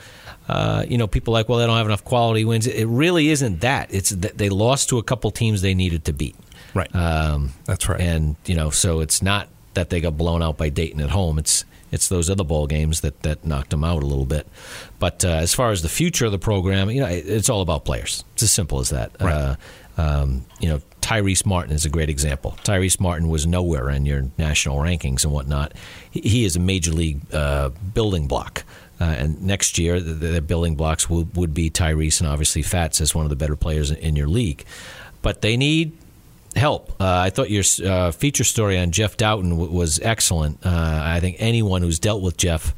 Uh, 0.50 0.86
you 0.88 0.98
know, 0.98 1.08
people 1.08 1.34
like, 1.34 1.50
well, 1.50 1.60
they 1.60 1.66
don't 1.66 1.76
have 1.76 1.88
enough 1.88 2.06
quality 2.06 2.46
wins. 2.46 2.68
It 2.68 2.86
really 2.86 3.28
isn't 3.28 3.60
that. 3.60 3.94
It's 3.94 4.12
that 4.12 4.38
they 4.38 4.48
lost 4.48 4.88
to 4.88 4.98
a 4.98 5.04
couple 5.04 5.30
teams 5.30 5.62
they 5.62 5.74
needed 5.74 6.06
to 6.06 6.14
beat. 6.14 6.38
Right. 6.74 6.96
Um, 6.96 7.52
That's 7.66 7.90
right. 7.90 8.00
And 8.00 8.38
you 8.46 8.56
know, 8.56 8.70
so 8.70 9.02
it's 9.02 9.22
not 9.22 9.50
that 9.74 9.90
they 9.90 10.00
got 10.00 10.16
blown 10.16 10.42
out 10.42 10.58
by 10.58 10.70
Dayton 10.70 11.02
at 11.02 11.10
home. 11.10 11.38
It's 11.38 11.66
It's 11.92 12.08
those 12.08 12.30
other 12.30 12.46
ball 12.46 12.66
games 12.66 13.02
that, 13.02 13.24
that 13.24 13.46
knocked 13.46 13.72
them 13.72 13.84
out 13.84 14.04
a 14.04 14.06
little 14.06 14.26
bit. 14.26 14.48
But 15.00 15.26
uh, 15.26 15.30
as 15.30 15.54
far 15.54 15.72
as 15.72 15.82
the 15.82 15.90
future 15.90 16.26
of 16.26 16.32
the 16.32 16.40
program, 16.40 16.90
you 16.92 17.02
know, 17.02 17.08
it, 17.08 17.28
it's 17.28 17.50
all 17.50 17.60
about 17.62 17.84
players. 17.84 18.24
It's 18.34 18.44
as 18.44 18.52
simple 18.52 18.80
as 18.80 18.90
that. 18.92 19.12
Right. 19.20 19.34
Uh, 19.34 19.56
um, 19.98 20.46
you 20.60 20.70
know, 20.70 20.80
Tyrese 21.02 21.46
Martin 21.46 21.74
is 21.74 21.86
a 21.86 21.90
great 21.90 22.10
example. 22.10 22.58
Tyrese 22.64 23.00
Martin 23.00 23.30
was 23.30 23.48
nowhere 23.48 23.90
in 23.90 24.06
your 24.06 24.30
national 24.38 24.78
rankings 24.78 25.24
and 25.24 25.34
whatnot. 25.34 25.74
He, 26.12 26.46
is 26.46 26.56
a 26.56 26.60
major 26.60 26.92
league 26.92 27.22
uh, 27.34 27.70
building 27.94 28.28
block. 28.28 28.64
Uh, 29.00 29.06
and 29.06 29.42
next 29.42 29.78
year, 29.78 30.00
the, 30.00 30.14
the 30.14 30.42
building 30.42 30.76
blocks 30.76 31.10
would, 31.10 31.36
would 31.36 31.54
be 31.54 31.70
Tyrese 31.70 32.20
and 32.20 32.30
obviously 32.30 32.62
Fats 32.62 33.00
as 33.00 33.16
one 33.16 33.26
of 33.26 33.30
the 33.30 33.36
better 33.36 33.56
players 33.56 33.92
in 33.92 34.16
your 34.16 34.28
league. 34.28 34.66
But 35.22 35.42
they 35.42 35.56
need 35.56 35.98
help. 36.56 36.92
Uh, 37.00 37.20
I 37.20 37.30
thought 37.30 37.50
your 37.50 37.64
uh, 37.86 38.12
feature 38.12 38.44
story 38.44 38.78
on 38.78 38.92
Jeff 38.92 39.18
Dowtin 39.18 39.52
w- 39.52 39.72
was 39.72 40.00
excellent. 40.00 40.66
Uh, 40.66 41.02
I 41.04 41.20
think 41.20 41.38
anyone 41.40 41.82
who's 41.82 42.00
dealt 42.00 42.22
with 42.22 42.38
Jeff 42.38 42.74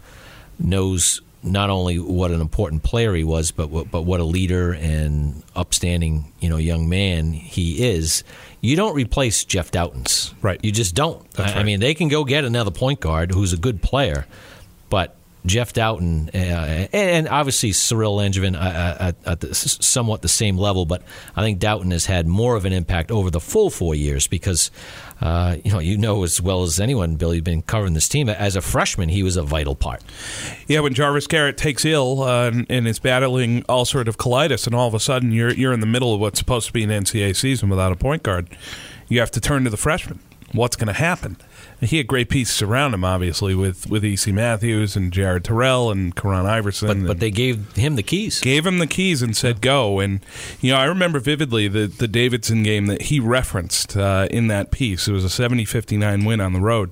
knows 0.59 1.21
not 1.41 1.69
only 1.69 1.97
what 1.99 2.31
an 2.31 2.41
important 2.41 2.83
player 2.83 3.13
he 3.13 3.23
was, 3.23 3.51
but 3.51 3.69
what, 3.69 3.89
but 3.89 4.01
what 4.01 4.19
a 4.19 4.23
leader 4.23 4.73
and 4.73 5.43
upstanding 5.55 6.31
you 6.39 6.49
know 6.49 6.57
young 6.57 6.89
man 6.89 7.33
he 7.33 7.89
is. 7.89 8.23
You 8.61 8.75
don't 8.75 8.95
replace 8.95 9.45
Jeff 9.45 9.71
Dowtin's, 9.71 10.33
Right. 10.41 10.59
You 10.63 10.71
just 10.71 10.93
don't. 10.93 11.25
I, 11.39 11.59
I 11.59 11.63
mean, 11.63 11.79
they 11.79 11.93
can 11.93 12.09
go 12.09 12.25
get 12.25 12.43
another 12.43 12.71
point 12.71 12.99
guard 12.99 13.31
who's 13.31 13.53
a 13.53 13.57
good 13.57 13.81
player, 13.81 14.25
but 14.89 15.15
Jeff 15.45 15.71
Dowtin, 15.71 16.29
uh, 16.35 16.87
and, 16.91 17.27
obviously 17.29 17.71
Cyril 17.71 18.17
Langevine 18.17 18.55
uh, 18.55 18.59
uh, 18.59 18.95
at, 18.99 19.15
at 19.25 19.39
the, 19.39 19.55
somewhat 19.55 20.21
the 20.21 20.27
same 20.27 20.57
level, 20.57 20.85
but 20.85 21.01
I 21.35 21.41
think 21.41 21.59
Dowtin 21.59 21.91
has 21.91 22.05
had 22.05 22.27
more 22.27 22.55
of 22.55 22.65
an 22.65 22.73
impact 22.73 23.09
over 23.09 23.31
the 23.31 23.39
full 23.39 23.69
four 23.69 23.95
years 23.95 24.27
because, 24.27 24.69
uh, 25.21 25.57
you 25.63 25.71
know, 25.71 25.79
you 25.79 25.97
know 25.97 26.23
as 26.23 26.41
well 26.41 26.63
as 26.63 26.79
anyone, 26.79 27.15
Bill, 27.15 27.33
you've 27.33 27.43
been 27.43 27.61
covering 27.61 27.93
this 27.93 28.07
team. 28.07 28.29
As 28.29 28.55
a 28.55 28.61
freshman, 28.61 29.09
he 29.09 29.23
was 29.23 29.35
a 29.35 29.43
vital 29.43 29.75
part. 29.75 30.01
Yeah, 30.67 30.79
when 30.79 30.93
Jarvis 30.93 31.27
Garrett 31.27 31.57
takes 31.57 31.83
ill 31.83 32.23
uh, 32.23 32.47
and, 32.47 32.65
and 32.69 32.87
is 32.87 32.99
battling 32.99 33.63
all 33.67 33.85
sort 33.85 34.07
of 34.07 34.17
colitis, 34.17 34.65
and 34.65 34.75
all 34.75 34.87
of 34.87 34.93
a 34.93 34.99
sudden 34.99 35.31
you're 35.31 35.51
you're 35.51 35.73
in 35.73 35.81
the 35.81 35.87
middle 35.87 36.13
of 36.13 36.19
what's 36.19 36.39
supposed 36.39 36.67
to 36.67 36.73
be 36.73 36.83
an 36.83 36.89
NCAA 36.89 37.35
season 37.35 37.69
without 37.69 37.91
a 37.91 37.95
point 37.95 38.23
guard, 38.23 38.47
you 39.07 39.19
have 39.19 39.31
to 39.31 39.41
turn 39.41 39.65
to 39.65 39.69
the 39.69 39.77
freshman. 39.77 40.19
What's 40.51 40.75
going 40.75 40.87
to 40.87 40.93
happen? 40.93 41.37
He 41.79 41.97
had 41.97 42.07
great 42.07 42.29
pieces 42.29 42.61
around 42.61 42.93
him, 42.93 43.03
obviously, 43.05 43.55
with 43.55 43.89
with 43.89 44.03
E.C. 44.03 44.31
Matthews 44.31 44.95
and 44.95 45.13
Jared 45.13 45.43
Terrell 45.45 45.91
and 45.91 46.15
Kuran 46.15 46.45
Iverson. 46.45 47.01
But, 47.01 47.07
but 47.07 47.19
they 47.19 47.31
gave 47.31 47.75
him 47.75 47.95
the 47.95 48.03
keys. 48.03 48.39
gave 48.41 48.65
him 48.65 48.79
the 48.79 48.87
keys 48.87 49.21
and 49.21 49.35
said 49.37 49.61
go 49.61 49.99
and 49.99 50.19
you 50.61 50.71
know 50.71 50.77
i 50.77 50.85
remember 50.85 51.19
vividly 51.19 51.67
the, 51.67 51.87
the 51.87 52.07
davidson 52.07 52.63
game 52.63 52.87
that 52.87 53.03
he 53.03 53.19
referenced 53.19 53.95
uh, 53.95 54.27
in 54.31 54.47
that 54.47 54.71
piece 54.71 55.07
it 55.07 55.11
was 55.11 55.23
a 55.23 55.27
70-59 55.27 56.25
win 56.25 56.41
on 56.41 56.53
the 56.53 56.59
road 56.59 56.91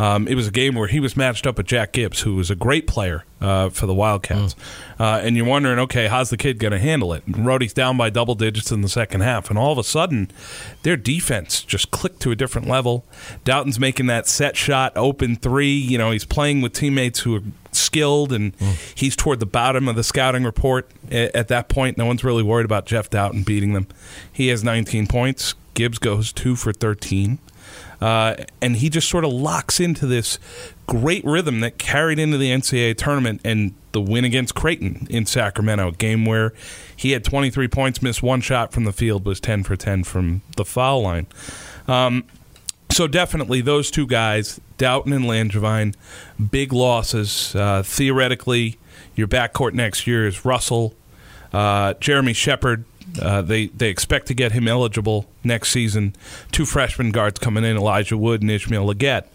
um, 0.00 0.26
it 0.26 0.34
was 0.34 0.48
a 0.48 0.50
game 0.50 0.74
where 0.74 0.88
he 0.88 0.98
was 0.98 1.16
matched 1.16 1.46
up 1.46 1.58
with 1.58 1.66
jack 1.66 1.92
gibbs 1.92 2.20
who 2.20 2.34
was 2.36 2.50
a 2.50 2.54
great 2.54 2.86
player 2.86 3.24
uh, 3.40 3.68
for 3.68 3.86
the 3.86 3.92
wildcats. 3.94 4.56
Uh, 4.98 5.20
and 5.22 5.36
you're 5.36 5.46
wondering 5.46 5.78
okay 5.78 6.06
how's 6.08 6.30
the 6.30 6.36
kid 6.36 6.58
going 6.58 6.72
to 6.72 6.78
handle 6.78 7.12
it? 7.12 7.22
And 7.26 7.36
Rhodey's 7.36 7.72
down 7.74 7.96
by 7.96 8.08
double 8.10 8.34
digits 8.34 8.72
in 8.72 8.80
the 8.80 8.88
second 8.88 9.20
half 9.20 9.50
and 9.50 9.58
all 9.58 9.72
of 9.72 9.78
a 9.78 9.84
sudden 9.84 10.30
their 10.82 10.96
defense 10.96 11.62
just 11.62 11.90
clicked 11.90 12.20
to 12.20 12.30
a 12.30 12.36
different 12.36 12.66
level. 12.66 13.04
Dowtin's 13.44 13.78
making 13.78 14.06
that 14.06 14.26
set 14.26 14.56
shot 14.56 14.92
open 14.96 15.36
three 15.36 15.74
you 15.74 15.98
know 15.98 16.10
he's 16.10 16.24
playing 16.24 16.60
with 16.62 16.72
teammates 16.72 17.20
who 17.20 17.36
are 17.36 17.42
skilled 17.72 18.32
and 18.32 18.54
he's 18.94 19.14
toward 19.16 19.38
the 19.40 19.46
bottom 19.46 19.86
of 19.88 19.96
the 19.96 20.04
scouting 20.04 20.44
report. 20.44 20.90
A- 21.10 21.34
at 21.36 21.48
that 21.48 21.68
point 21.68 21.98
no 21.98 22.06
one's 22.06 22.24
really 22.24 22.42
worried 22.42 22.64
about 22.64 22.86
Jeff 22.86 23.10
Dowtin 23.10 23.44
beating 23.44 23.74
them. 23.74 23.86
He 24.32 24.48
has 24.48 24.64
19 24.64 25.06
points. 25.06 25.54
Gibbs 25.74 25.98
goes 25.98 26.32
2 26.32 26.56
for 26.56 26.72
13 26.72 27.38
uh, 28.00 28.34
and 28.60 28.76
he 28.76 28.88
just 28.88 29.08
sort 29.08 29.24
of 29.24 29.32
locks 29.32 29.80
into 29.80 30.06
this 30.06 30.38
great 30.86 31.24
rhythm 31.24 31.60
that 31.60 31.78
carried 31.78 32.18
into 32.18 32.36
the 32.36 32.50
ncaa 32.50 32.96
tournament 32.96 33.40
and 33.44 33.74
the 33.92 34.00
win 34.00 34.24
against 34.24 34.54
creighton 34.54 35.06
in 35.10 35.24
sacramento 35.26 35.88
a 35.88 35.92
game 35.92 36.24
where 36.24 36.52
he 36.96 37.12
had 37.12 37.22
23 37.24 37.68
points 37.68 38.02
missed 38.02 38.22
one 38.22 38.40
shot 38.40 38.72
from 38.72 38.84
the 38.84 38.92
field 38.92 39.24
was 39.24 39.40
10 39.40 39.62
for 39.64 39.76
10 39.76 40.04
from 40.04 40.42
the 40.56 40.64
foul 40.64 41.02
line 41.02 41.26
Um, 41.86 42.24
so 42.92 43.06
definitely 43.06 43.60
those 43.60 43.90
two 43.90 44.06
guys, 44.06 44.60
Dowtin 44.76 45.14
and 45.14 45.24
Langevine, 45.24 45.94
big 46.50 46.72
losses. 46.72 47.54
Uh, 47.54 47.82
theoretically, 47.84 48.78
your 49.14 49.28
backcourt 49.28 49.74
next 49.74 50.06
year 50.06 50.26
is 50.26 50.44
Russell, 50.44 50.94
uh, 51.52 51.94
Jeremy 51.94 52.32
Sheppard. 52.32 52.84
Uh, 53.20 53.42
they 53.42 53.66
they 53.66 53.88
expect 53.88 54.26
to 54.28 54.34
get 54.34 54.52
him 54.52 54.68
eligible 54.68 55.26
next 55.42 55.70
season. 55.70 56.14
Two 56.52 56.64
freshman 56.64 57.10
guards 57.10 57.38
coming 57.38 57.64
in, 57.64 57.76
Elijah 57.76 58.16
Wood 58.16 58.42
and 58.42 58.50
Ishmael 58.50 58.84
Leggett. 58.84 59.26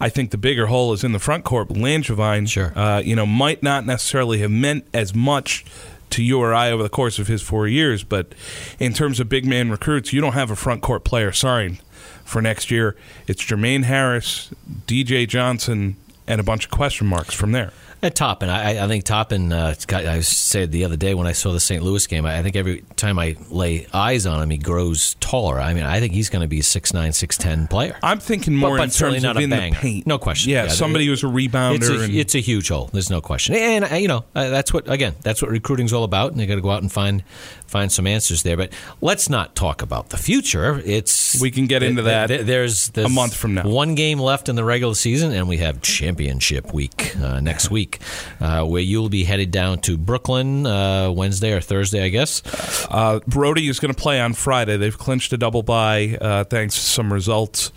I 0.00 0.08
think 0.08 0.30
the 0.30 0.38
bigger 0.38 0.66
hole 0.66 0.92
is 0.92 1.04
in 1.04 1.12
the 1.12 1.18
front 1.18 1.44
court. 1.44 1.68
But 1.68 1.76
Langevine, 1.76 2.48
Sure. 2.48 2.72
uh, 2.76 3.00
you 3.00 3.14
know, 3.14 3.26
might 3.26 3.62
not 3.62 3.86
necessarily 3.86 4.38
have 4.38 4.50
meant 4.50 4.86
as 4.92 5.14
much 5.14 5.64
to 6.10 6.22
you 6.24 6.40
or 6.40 6.52
I 6.52 6.72
over 6.72 6.82
the 6.82 6.88
course 6.88 7.18
of 7.20 7.28
his 7.28 7.40
four 7.40 7.68
years, 7.68 8.02
but 8.02 8.32
in 8.80 8.92
terms 8.92 9.20
of 9.20 9.28
big 9.28 9.44
man 9.46 9.70
recruits, 9.70 10.12
you 10.12 10.20
don't 10.20 10.32
have 10.32 10.50
a 10.50 10.56
front 10.56 10.82
court 10.82 11.04
player 11.04 11.30
signed 11.30 11.78
for 12.24 12.42
next 12.42 12.70
year. 12.70 12.96
It's 13.28 13.42
Jermaine 13.44 13.84
Harris, 13.84 14.50
DJ 14.88 15.28
Johnson, 15.28 15.94
and 16.26 16.40
a 16.40 16.44
bunch 16.44 16.64
of 16.64 16.70
question 16.72 17.06
marks 17.06 17.32
from 17.34 17.52
there. 17.52 17.72
At 18.02 18.14
Toppin, 18.14 18.48
I, 18.48 18.82
I 18.82 18.88
think 18.88 19.04
Toppin. 19.04 19.52
Uh, 19.52 19.74
got- 19.86 20.06
I 20.06 20.20
said 20.20 20.72
the 20.72 20.86
other 20.86 20.96
day 20.96 21.14
when 21.14 21.26
I 21.26 21.32
saw 21.32 21.52
the 21.52 21.60
St. 21.60 21.82
Louis 21.82 22.06
game. 22.06 22.24
I 22.24 22.42
think 22.42 22.56
every 22.56 22.82
time 22.96 23.18
I 23.18 23.36
lay 23.50 23.86
eyes 23.92 24.24
on 24.24 24.42
him, 24.42 24.48
he 24.48 24.56
grows 24.56 25.16
taller. 25.20 25.60
I 25.60 25.74
mean, 25.74 25.84
I 25.84 26.00
think 26.00 26.14
he's 26.14 26.30
going 26.30 26.40
to 26.40 26.48
be 26.48 26.60
a 26.60 26.62
six 26.62 26.94
nine, 26.94 27.12
six 27.12 27.36
ten 27.36 27.66
player. 27.66 27.98
I'm 28.02 28.18
thinking 28.18 28.56
more 28.56 28.78
but 28.78 28.84
in 28.84 28.90
certainly 28.90 29.18
terms 29.18 29.24
not 29.24 29.36
of 29.36 29.42
in 29.42 29.50
the 29.50 29.70
paint. 29.74 30.06
No 30.06 30.18
question. 30.18 30.50
Yeah, 30.50 30.64
Yeah, 30.64 30.68
somebody 30.70 31.04
who's 31.06 31.22
a 31.22 31.26
rebounder. 31.26 31.76
It's 31.76 31.88
a, 31.90 32.00
and, 32.00 32.14
it's 32.14 32.34
a 32.34 32.40
huge 32.40 32.68
hole. 32.70 32.88
There's 32.90 33.10
no 33.10 33.20
question. 33.20 33.54
And 33.54 33.84
uh, 33.84 33.96
you 33.96 34.08
know 34.08 34.24
uh, 34.34 34.48
that's 34.48 34.72
what 34.72 34.90
again 34.90 35.14
that's 35.20 35.42
what 35.42 35.50
recruiting's 35.50 35.92
all 35.92 36.04
about. 36.04 36.32
And 36.32 36.40
they 36.40 36.46
got 36.46 36.54
to 36.54 36.62
go 36.62 36.70
out 36.70 36.80
and 36.80 36.90
find 36.90 37.22
find 37.70 37.90
some 37.90 38.06
answers 38.06 38.42
there. 38.42 38.56
But 38.56 38.72
let's 39.00 39.28
not 39.30 39.54
talk 39.54 39.80
about 39.80 40.10
the 40.10 40.16
future. 40.16 40.82
It's 40.84 41.40
We 41.40 41.50
can 41.50 41.66
get 41.66 41.82
into 41.82 42.02
that 42.02 42.26
th- 42.26 42.42
There's, 42.42 42.88
there's 42.88 43.06
a 43.06 43.10
month 43.10 43.34
from 43.34 43.54
now. 43.54 43.62
One 43.68 43.94
game 43.94 44.18
left 44.18 44.48
in 44.48 44.56
the 44.56 44.64
regular 44.64 44.94
season, 44.94 45.32
and 45.32 45.48
we 45.48 45.58
have 45.58 45.80
championship 45.80 46.74
week 46.74 47.16
uh, 47.16 47.40
next 47.40 47.70
week, 47.70 48.00
uh, 48.40 48.64
where 48.64 48.82
you'll 48.82 49.08
be 49.08 49.24
headed 49.24 49.50
down 49.50 49.78
to 49.82 49.96
Brooklyn 49.96 50.66
uh, 50.66 51.10
Wednesday 51.10 51.52
or 51.52 51.60
Thursday, 51.60 52.02
I 52.04 52.08
guess. 52.08 52.42
Uh, 52.90 53.20
Rhody 53.28 53.68
is 53.68 53.78
going 53.78 53.94
to 53.94 54.00
play 54.00 54.20
on 54.20 54.32
Friday. 54.34 54.76
They've 54.76 54.96
clinched 54.98 55.32
a 55.32 55.36
double 55.38 55.62
bye 55.62 56.18
uh, 56.20 56.44
thanks 56.44 56.74
to 56.74 56.80
some 56.80 57.12
results 57.12 57.70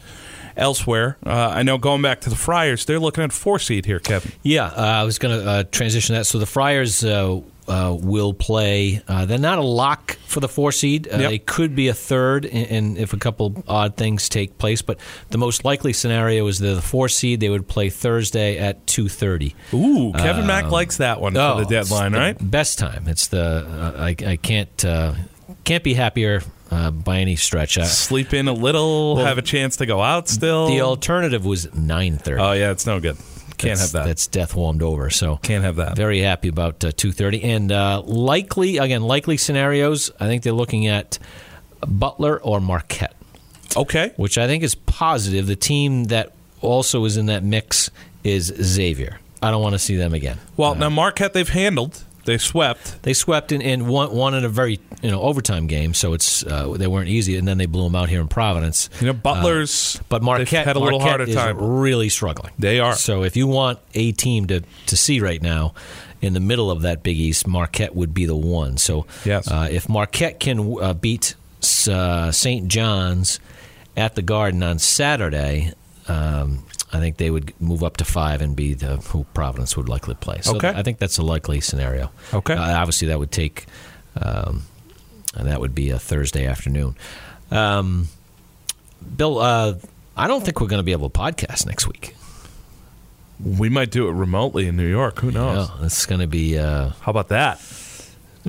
elsewhere. 0.56 1.17
Uh, 1.25 1.49
I 1.56 1.63
know 1.63 1.77
going 1.77 2.01
back 2.01 2.21
to 2.21 2.29
the 2.29 2.36
Friars, 2.36 2.86
they're 2.86 2.99
looking 2.99 3.23
at 3.23 3.32
four 3.34 3.60
seed 3.60 3.86
here, 3.86 3.99
Kevin. 3.99 4.32
Yeah, 4.43 4.65
uh, 4.65 4.82
I 4.82 5.03
was 5.03 5.17
going 5.19 5.39
to 5.39 5.49
uh, 5.49 5.63
transition 5.71 6.15
that. 6.15 6.25
So 6.25 6.39
the 6.39 6.45
Friars 6.45 7.03
uh, 7.67 7.95
will 7.99 8.34
play. 8.34 9.02
Uh, 9.08 9.26
they're 9.26 9.38
not 9.38 9.58
a 9.58 9.63
lock 9.63 10.17
for 10.28 10.39
the 10.39 10.47
four 10.47 10.71
seed. 10.71 11.08
Uh, 11.08 11.17
Yep. 11.17 11.30
They 11.30 11.39
could 11.39 11.76
be 11.76 11.88
a 11.88 11.93
third, 11.93 12.45
and, 12.45 12.67
and 12.71 12.97
if 12.97 13.13
a 13.13 13.17
couple 13.17 13.63
odd 13.67 13.95
things 13.97 14.28
take 14.30 14.58
place. 14.58 14.82
But 14.82 14.99
the 15.30 15.38
most 15.38 15.63
likely 15.63 15.93
scenario 15.93 16.45
is 16.47 16.60
the 16.60 16.82
four 16.82 17.08
seed. 17.10 17.39
They 17.39 17.49
would 17.49 17.67
play 17.67 17.89
Thursday 17.89 18.58
at 18.58 18.86
two 18.88 19.08
thirty. 19.10 19.56
Ooh, 19.73 20.12
Kevin 20.15 20.45
Mack 20.47 20.71
likes 20.71 20.97
that 20.97 21.21
one 21.21 21.38
Oh, 21.38 21.58
for 21.60 21.63
the 21.65 21.69
deadline, 21.69 22.08
it's 22.08 22.13
the 22.15 22.19
right? 22.19 22.52
Best 22.52 22.80
time. 22.80 23.06
It's 23.08 23.28
the 23.28 23.65
uh, 23.97 24.02
I, 24.02 24.15
I 24.26 24.36
can't 24.38 24.86
uh, 24.86 25.13
can't 25.63 25.84
be 25.84 25.93
happier 25.93 26.41
uh, 26.71 26.91
by 26.91 27.19
any 27.19 27.36
stretch. 27.36 27.78
Uh, 27.78 27.86
Sleep 27.86 28.34
in 28.34 28.47
a 28.47 28.54
little, 28.54 29.15
Well, 29.15 29.26
have 29.26 29.38
a 29.38 29.41
chance 29.43 29.78
to 29.78 29.86
go 29.86 30.02
out 30.02 30.28
still. 30.28 30.67
the 30.67 30.82
alternative 30.82 31.45
was 31.45 31.73
nine 31.73 32.17
thirty. 32.17 32.41
oh 32.41 32.52
yeah, 32.54 32.71
it's 32.71 32.86
no 32.86 32.99
good. 32.99 33.17
Can't 33.63 33.80
have 33.80 33.91
that. 33.93 34.06
That's 34.06 34.28
death 34.28 34.56
warmed 34.56 34.82
over. 34.84 35.10
So 35.10 35.38
Can't 35.38 35.63
have 35.63 35.78
that. 35.78 35.95
Very 35.95 36.19
happy 36.19 36.47
about 36.49 36.84
uh, 36.84 36.91
two 36.95 37.12
thirty 37.12 37.43
and 37.43 37.71
uh, 37.71 38.02
likely 38.02 38.78
again 38.78 39.04
likely 39.04 39.38
scenarios. 39.38 40.12
I 40.19 40.28
think 40.28 40.43
they're 40.43 40.54
looking 40.54 40.88
at 40.88 41.19
Butler 41.88 42.41
or 42.41 42.60
Marquette, 42.62 43.15
Okay. 43.76 44.13
which 44.15 44.38
I 44.38 44.47
think 44.47 44.63
is 44.63 44.76
positive. 44.76 45.47
The 45.47 45.56
team 45.56 46.06
that 46.06 46.32
also 46.62 47.04
is 47.06 47.17
in 47.17 47.26
that 47.28 47.43
mix 47.43 47.89
is 48.23 48.45
Xavier. 48.47 49.19
I 49.41 49.52
don't 49.52 49.62
want 49.62 49.73
to 49.73 49.80
see 49.80 49.97
them 49.97 50.13
again. 50.13 50.39
Well, 50.56 50.76
now 50.76 50.89
Marquette 50.89 51.34
they've 51.34 51.49
handled. 51.49 52.04
They 52.25 52.38
swept. 52.38 53.01
They 53.03 53.13
swept 53.13 53.51
in 53.51 53.62
and 53.62 53.88
won, 53.88 54.13
won 54.15 54.33
in 54.33 54.45
a 54.45 54.49
very 54.49 54.79
you 55.01 55.12
know 55.12 55.21
overtime 55.21 55.67
game, 55.67 55.93
so 55.93 56.13
it's 56.13 56.45
uh, 56.45 56.73
they 56.77 56.88
weren't 56.88 57.09
easy, 57.09 57.36
and 57.38 57.47
then 57.47 57.57
they 57.57 57.65
blew 57.65 57.83
them 57.83 57.95
out 57.95 58.09
here 58.09 58.21
in 58.21 58.27
Providence. 58.27 58.89
You 59.01 59.07
know, 59.07 59.13
Butler's. 59.13 59.97
Uh, 59.99 60.03
But 60.09 60.23
Marquette 60.23 60.65
had 60.65 60.75
a 60.75 60.79
little 60.79 60.99
Marquette 60.99 61.19
harder 61.19 61.29
is 61.31 61.36
time. 61.36 61.57
really 61.57 62.09
struggling. 62.09 62.53
They 62.57 62.79
are. 62.79 62.95
So 62.95 63.23
if 63.23 63.36
you 63.36 63.47
want 63.47 63.79
a 63.93 64.12
team 64.13 64.47
to, 64.47 64.62
to 64.88 64.97
see 64.97 65.19
right 65.19 65.41
now 65.41 65.73
in 66.21 66.33
the 66.33 66.39
middle 66.39 66.71
of 66.71 66.81
that 66.83 67.03
Big 67.03 67.17
East, 67.17 67.45
Marquette 67.47 67.93
would 67.95 68.13
be 68.13 68.25
the 68.25 68.36
one. 68.36 68.77
So 68.77 69.05
Yes. 69.25 69.49
uh, 69.51 69.67
if 69.69 69.89
Marquette 69.89 70.39
can 70.39 70.77
uh, 70.81 70.93
beat 70.93 71.36
uh, 71.89 72.31
St. 72.31 72.67
John's 72.69 73.39
at 73.97 74.15
the 74.15 74.21
Garden 74.21 74.63
on 74.63 74.79
Saturday, 74.79 75.73
um, 76.07 76.63
I 76.91 76.99
think 76.99 77.17
they 77.17 77.31
would 77.31 77.53
move 77.61 77.83
up 77.83 77.97
to 77.97 78.05
five 78.05 78.41
and 78.41 78.55
be 78.55 78.73
the 78.73 78.97
who 78.97 79.25
Providence 79.33 79.75
would 79.77 79.89
likely 79.89 80.15
play. 80.15 80.39
So 80.41 80.55
Okay. 80.57 80.69
I 80.69 80.83
think 80.83 80.99
that's 80.99 81.17
a 81.17 81.23
likely 81.23 81.59
scenario. 81.61 82.11
Okay. 82.33 82.53
Uh, 82.53 82.77
obviously, 82.79 83.07
that 83.07 83.19
would 83.19 83.31
take, 83.31 83.65
um, 84.21 84.63
and 85.35 85.47
that 85.47 85.59
would 85.59 85.73
be 85.73 85.89
a 85.89 85.99
Thursday 85.99 86.45
afternoon. 86.45 86.95
Um, 87.51 88.09
Bill, 89.17 89.39
uh, 89.39 89.75
I 90.15 90.27
don't 90.27 90.43
think 90.45 90.61
we're 90.61 90.67
going 90.67 90.79
to 90.79 90.83
be 90.83 90.91
able 90.91 91.09
to 91.09 91.19
podcast 91.19 91.65
next 91.65 91.87
week. 91.87 92.15
We 93.43 93.67
might 93.69 93.91
do 93.91 94.07
it 94.07 94.11
remotely 94.11 94.67
in 94.67 94.77
New 94.77 94.87
York. 94.87 95.19
Who 95.19 95.31
knows? 95.31 95.69
Yeah, 95.79 95.85
it's 95.85 96.05
going 96.05 96.21
to 96.21 96.27
be 96.27 96.57
uh, 96.57 96.89
How 97.01 97.09
about 97.09 97.29
that? 97.29 97.59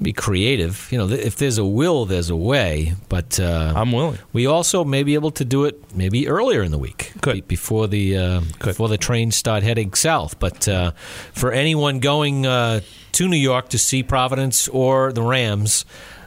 Be 0.00 0.12
creative. 0.12 0.88
You 0.90 0.98
know, 0.98 1.08
if 1.08 1.36
there's 1.36 1.58
a 1.58 1.64
will, 1.64 2.04
there's 2.06 2.30
a 2.30 2.36
way. 2.36 2.94
But 3.08 3.38
uh, 3.38 3.72
I'm 3.76 3.92
willing. 3.92 4.18
we 4.32 4.46
also 4.46 4.84
may 4.84 5.02
be 5.02 5.14
able 5.14 5.30
to 5.32 5.44
do 5.44 5.64
it 5.64 5.80
maybe 5.94 6.28
earlier 6.28 6.62
in 6.62 6.70
the 6.70 6.78
week, 6.78 7.12
be- 7.22 7.40
before 7.42 7.86
the 7.86 8.16
uh, 8.16 8.40
before 8.62 8.88
the 8.88 8.98
trains 8.98 9.36
start 9.36 9.62
heading 9.62 9.94
south. 9.94 10.38
But 10.38 10.66
uh, 10.68 10.92
for 11.32 11.52
anyone 11.52 12.00
going 12.00 12.46
uh, 12.46 12.80
to 13.12 13.28
New 13.28 13.36
York 13.36 13.68
to 13.70 13.78
see 13.78 14.02
Providence 14.02 14.68
or 14.68 15.12
the 15.12 15.22
Rams. 15.22 15.84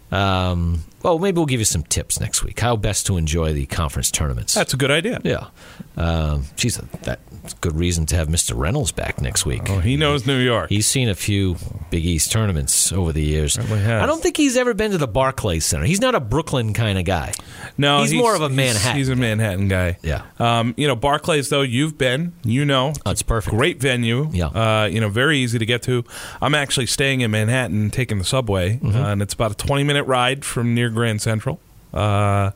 Um, 0.10 0.84
well, 1.04 1.20
maybe 1.20 1.38
we'll 1.38 1.46
give 1.46 1.60
you 1.60 1.66
some 1.66 1.84
tips 1.84 2.20
next 2.20 2.44
week. 2.44 2.60
How 2.60 2.76
best 2.76 3.06
to 3.08 3.18
enjoy 3.18 3.54
the 3.54 3.66
conference 3.68 4.12
tournaments. 4.12 4.54
That's 4.54 4.74
a 4.74 4.78
good 4.78 4.92
idea. 4.92 5.20
Yeah. 5.24 5.48
Um, 5.96 6.44
geez, 6.56 6.78
that's 7.04 7.54
a 7.54 7.58
good 7.62 7.76
reason 7.76 8.06
to 8.08 8.16
have 8.16 8.28
Mr. 8.28 8.56
Reynolds 8.58 8.92
back 8.92 9.20
next 9.22 9.46
week. 9.46 9.64
Oh, 9.70 9.80
he 9.80 9.98
knows 9.98 10.28
New 10.28 10.38
York. 10.38 10.70
He's 10.70 10.86
seen 10.86 11.10
a 11.10 11.16
few 11.16 11.56
Big 11.90 12.06
East 12.06 12.32
tournaments 12.32 12.92
over 12.92 13.12
the 13.14 13.24
years. 13.24 13.58
I 13.58 14.06
don't 14.06 14.22
think 14.22 14.38
he's 14.38 14.58
ever 14.58 14.74
been 14.74 14.92
to 14.92 14.98
the 14.98 15.08
Barclays 15.08 15.66
Center. 15.66 15.86
He's 15.86 16.02
not 16.02 16.14
a 16.14 16.20
Brooklyn 16.20 16.74
kind 16.74 17.00
of 17.00 17.06
guy. 17.06 17.34
no, 17.78 18.02
he's 18.02 18.14
more 18.14 18.36
of 18.36 18.42
a 18.42 18.50
Manhattan 18.50 18.98
He's, 18.98 19.10
a 19.10 19.16
Manhattan 19.16 19.68
guy. 19.70 19.98
Yeah. 20.04 20.24
Um, 20.40 20.74
you 20.78 20.88
know, 20.88 20.96
Barclays 20.96 21.50
though, 21.50 21.62
you've 21.62 21.98
been, 21.98 22.34
you 22.44 22.66
know, 22.66 22.94
Oh, 23.06 23.12
it's 23.12 23.22
perfect. 23.24 23.56
great 23.56 23.80
venue. 23.80 24.30
Yeah. 24.32 24.48
Uh, 24.48 24.86
you 24.86 25.00
know, 25.02 25.10
very 25.10 25.38
easy 25.40 25.58
to 25.58 25.66
get 25.66 25.82
to. 25.84 26.04
I'm 26.42 26.54
actually 26.54 26.86
staying 26.88 27.22
in 27.22 27.32
Manhattan, 27.32 27.90
taking 27.92 28.18
the 28.20 28.24
subway, 28.26 28.78
Mm-hmm. 28.78 28.96
uh, 28.96 29.12
and 29.14 29.22
it's 29.22 29.34
about 29.34 29.52
a 29.52 29.56
20 29.56 29.84
minute 29.84 30.04
ride 30.04 30.44
from 30.46 30.76
near 30.76 30.87
Grand 30.90 31.22
Central. 31.22 31.60
Uh, 31.94 32.52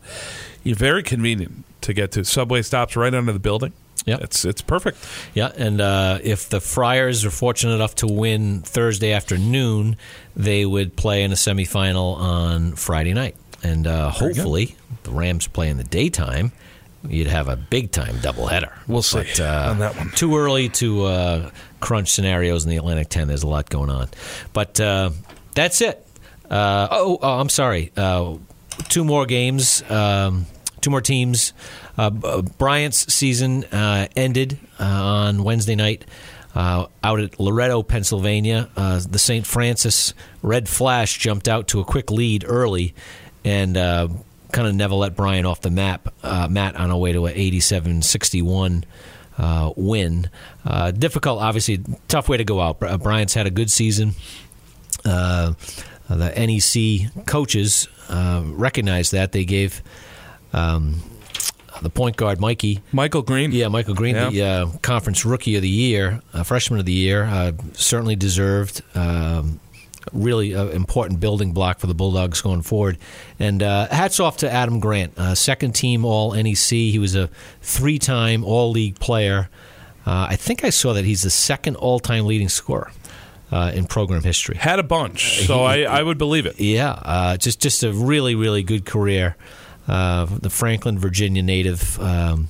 you're 0.63 0.75
very 0.75 1.03
convenient 1.03 1.63
to 1.81 1.93
get 1.93 2.11
to. 2.13 2.23
Subway 2.25 2.61
stops 2.61 2.95
right 2.95 3.13
under 3.13 3.31
the 3.31 3.39
building. 3.39 3.73
Yeah. 4.05 4.17
It's 4.21 4.45
it's 4.45 4.61
perfect. 4.61 4.97
Yeah, 5.35 5.51
and 5.55 5.79
uh, 5.79 6.19
if 6.23 6.49
the 6.49 6.59
Friars 6.59 7.23
are 7.23 7.29
fortunate 7.31 7.75
enough 7.75 7.95
to 7.95 8.07
win 8.07 8.61
Thursday 8.61 9.13
afternoon, 9.13 9.95
they 10.35 10.65
would 10.65 10.95
play 10.95 11.23
in 11.23 11.31
a 11.31 11.35
semifinal 11.35 12.17
on 12.17 12.71
Friday 12.73 13.13
night, 13.13 13.35
and 13.63 13.85
uh, 13.85 14.09
hopefully 14.09 14.75
the 15.03 15.11
Rams 15.11 15.47
play 15.47 15.69
in 15.69 15.77
the 15.77 15.83
daytime. 15.83 16.51
You'd 17.07 17.27
have 17.27 17.47
a 17.47 17.55
big 17.55 17.91
time 17.91 18.15
doubleheader. 18.17 18.71
We'll 18.87 19.01
see 19.01 19.19
But, 19.19 19.39
uh, 19.39 19.67
on 19.71 19.79
that 19.79 19.95
one. 19.97 20.11
Too 20.11 20.37
early 20.37 20.69
to 20.69 21.03
uh, 21.05 21.51
crunch 21.79 22.09
scenarios 22.09 22.63
in 22.63 22.69
the 22.69 22.77
Atlantic 22.77 23.09
10. 23.09 23.27
There's 23.27 23.41
a 23.41 23.47
lot 23.47 23.69
going 23.71 23.89
on. 23.89 24.09
But 24.53 24.79
uh, 24.79 25.09
that's 25.55 25.81
it. 25.81 26.05
Uh, 26.51 26.87
oh, 26.91 27.17
oh, 27.21 27.39
I'm 27.39 27.49
sorry. 27.49 27.91
Uh, 27.95 28.35
two 28.89 29.03
more 29.05 29.25
games, 29.25 29.89
um, 29.89 30.45
two 30.81 30.89
more 30.89 31.01
teams. 31.01 31.53
Uh, 31.97 32.09
Bryant's 32.57 33.11
season 33.13 33.63
uh, 33.65 34.07
ended 34.15 34.59
uh, 34.79 34.83
on 34.83 35.43
Wednesday 35.43 35.75
night 35.75 36.05
uh, 36.55 36.87
out 37.03 37.19
at 37.19 37.39
Loretto, 37.39 37.83
Pennsylvania. 37.83 38.69
Uh, 38.75 39.01
the 39.09 39.19
St. 39.19 39.45
Francis 39.45 40.13
Red 40.41 40.67
Flash 40.67 41.17
jumped 41.17 41.47
out 41.47 41.69
to 41.69 41.79
a 41.79 41.85
quick 41.85 42.11
lead 42.11 42.43
early 42.45 42.93
and 43.43 43.77
uh, 43.77 44.07
kind 44.51 44.67
of 44.67 44.75
never 44.75 44.95
let 44.95 45.15
Bryant 45.15 45.45
off 45.47 45.61
the 45.61 45.71
map. 45.71 46.13
Uh, 46.21 46.47
Matt 46.49 46.75
on 46.75 46.91
our 46.91 46.97
way 46.97 47.13
to 47.13 47.25
an 47.25 47.33
87 47.35 48.01
61 48.01 48.83
uh, 49.37 49.71
win. 49.75 50.29
Uh, 50.65 50.91
difficult, 50.91 51.41
obviously, 51.41 51.81
tough 52.07 52.29
way 52.29 52.37
to 52.37 52.43
go 52.43 52.59
out. 52.59 52.79
Br- 52.79 52.97
Bryant's 52.97 53.33
had 53.33 53.47
a 53.47 53.51
good 53.51 53.71
season. 53.71 54.13
Uh, 55.05 55.53
the 56.15 56.29
NEC 56.29 57.25
coaches 57.25 57.87
uh, 58.09 58.43
recognized 58.45 59.11
that. 59.13 59.31
They 59.31 59.45
gave 59.45 59.81
um, 60.53 61.01
the 61.81 61.89
point 61.89 62.17
guard, 62.17 62.39
Mikey, 62.39 62.81
Michael 62.91 63.21
Green. 63.21 63.51
yeah, 63.51 63.67
Michael 63.67 63.95
Green, 63.95 64.15
Yeah. 64.15 64.29
the 64.29 64.43
uh, 64.43 64.65
conference 64.81 65.25
rookie 65.25 65.55
of 65.55 65.61
the 65.61 65.69
year, 65.69 66.21
uh, 66.33 66.43
freshman 66.43 66.79
of 66.79 66.85
the 66.85 66.91
year, 66.93 67.23
uh, 67.23 67.51
certainly 67.73 68.15
deserved. 68.15 68.81
Um, 68.95 69.59
really 70.13 70.55
uh, 70.55 70.65
important 70.69 71.19
building 71.19 71.51
block 71.53 71.79
for 71.79 71.85
the 71.85 71.93
Bulldogs 71.93 72.41
going 72.41 72.63
forward. 72.63 72.97
And 73.39 73.61
uh, 73.61 73.87
hats 73.89 74.19
off 74.19 74.37
to 74.37 74.51
Adam 74.51 74.79
Grant, 74.79 75.13
uh, 75.17 75.35
second 75.35 75.73
team 75.73 76.03
All 76.05 76.31
NEC. 76.33 76.69
He 76.69 76.97
was 76.99 77.15
a 77.15 77.29
three 77.61 77.99
time 77.99 78.43
All 78.43 78.71
League 78.71 78.99
player. 78.99 79.47
Uh, 80.05 80.25
I 80.29 80.35
think 80.37 80.63
I 80.63 80.71
saw 80.71 80.93
that 80.93 81.05
he's 81.05 81.21
the 81.21 81.29
second 81.29 81.75
all 81.75 81.99
time 81.99 82.25
leading 82.25 82.49
scorer 82.49 82.91
uh, 83.51 83.71
in 83.73 83.85
program 83.85 84.23
history. 84.23 84.55
Had 84.55 84.79
a 84.79 84.83
bunch, 84.83 85.45
so 85.45 85.63
I, 85.63 85.81
I 85.81 86.01
would 86.01 86.17
believe 86.17 86.45
it. 86.45 86.59
Yeah, 86.59 86.91
uh, 86.91 87.37
just 87.37 87.59
just 87.59 87.83
a 87.83 87.91
really 87.91 88.35
really 88.35 88.63
good 88.63 88.85
career. 88.85 89.35
Uh, 89.87 90.25
the 90.25 90.49
Franklin, 90.49 90.99
Virginia 90.99 91.41
native, 91.41 91.99
um, 91.99 92.47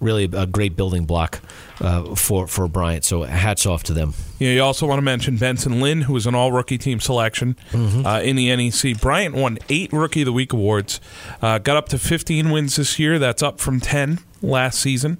really 0.00 0.24
a 0.24 0.46
great 0.46 0.76
building 0.76 1.06
block 1.06 1.40
uh, 1.80 2.14
for 2.14 2.46
for 2.46 2.68
Bryant. 2.68 3.04
So 3.04 3.22
hats 3.22 3.66
off 3.66 3.82
to 3.84 3.92
them. 3.92 4.14
You, 4.38 4.48
you 4.50 4.62
also 4.62 4.86
want 4.86 4.98
to 4.98 5.02
mention 5.02 5.36
Benson 5.36 5.80
Lynn, 5.80 6.02
who 6.02 6.12
was 6.12 6.26
an 6.26 6.34
all 6.34 6.52
rookie 6.52 6.78
team 6.78 7.00
selection 7.00 7.56
Mm-hmm. 7.72 8.06
uh, 8.06 8.20
in 8.20 8.36
the 8.36 8.54
NEC. 8.54 9.00
Bryant 9.00 9.34
won 9.34 9.58
eight 9.68 9.92
Rookie 9.92 10.22
of 10.22 10.26
the 10.26 10.32
Week 10.32 10.52
awards, 10.52 11.00
uh, 11.42 11.58
got 11.58 11.76
up 11.76 11.88
to 11.90 11.98
15 11.98 12.50
wins 12.50 12.76
this 12.76 12.98
year. 12.98 13.18
That's 13.18 13.42
up 13.42 13.60
from 13.60 13.80
10 13.80 14.18
last 14.42 14.78
season. 14.80 15.18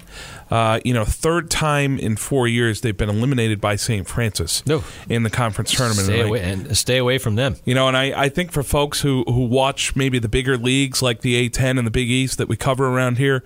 Uh, 0.50 0.78
you 0.84 0.92
know, 0.92 1.04
third 1.04 1.50
time 1.50 1.98
in 1.98 2.14
four 2.16 2.46
years 2.46 2.82
they've 2.82 2.96
been 2.96 3.08
eliminated 3.08 3.60
by 3.60 3.74
St. 3.76 4.06
Francis 4.06 4.64
No. 4.66 4.84
in 5.08 5.22
the 5.22 5.30
conference 5.30 5.72
tournament. 5.72 6.04
Stay 6.06 6.20
away 6.20 6.40
and 6.42 6.76
stay 6.76 6.98
away 6.98 7.16
from 7.18 7.34
them. 7.36 7.56
You 7.64 7.74
know, 7.74 7.88
and 7.88 7.96
I, 7.96 8.24
I 8.24 8.28
think 8.28 8.52
for 8.52 8.62
folks 8.62 9.00
who, 9.00 9.24
who 9.26 9.46
watch 9.46 9.96
maybe 9.96 10.18
the 10.18 10.28
bigger 10.28 10.58
leagues 10.58 11.00
like 11.00 11.22
the 11.22 11.48
A10 11.48 11.78
and 11.78 11.86
the 11.86 11.90
Big 11.90 12.10
East 12.10 12.36
that 12.38 12.48
we 12.48 12.56
cover 12.56 12.86
around 12.88 13.16
here, 13.18 13.42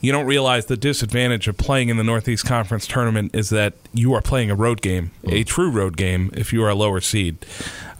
you 0.00 0.10
don't 0.10 0.26
realize 0.26 0.66
the 0.66 0.76
disadvantage 0.76 1.46
of 1.46 1.56
playing 1.56 1.88
in 1.88 1.96
the 1.96 2.04
Northeast 2.04 2.44
Conference 2.50 2.84
tournament 2.88 3.32
is 3.32 3.50
that 3.50 3.74
you 3.92 4.12
are 4.12 4.20
playing 4.20 4.50
a 4.50 4.56
road 4.56 4.82
game, 4.82 5.12
a 5.22 5.44
true 5.44 5.70
road 5.70 5.96
game, 5.96 6.32
if 6.32 6.52
you 6.52 6.64
are 6.64 6.68
a 6.68 6.74
lower 6.74 7.00
seed. 7.00 7.38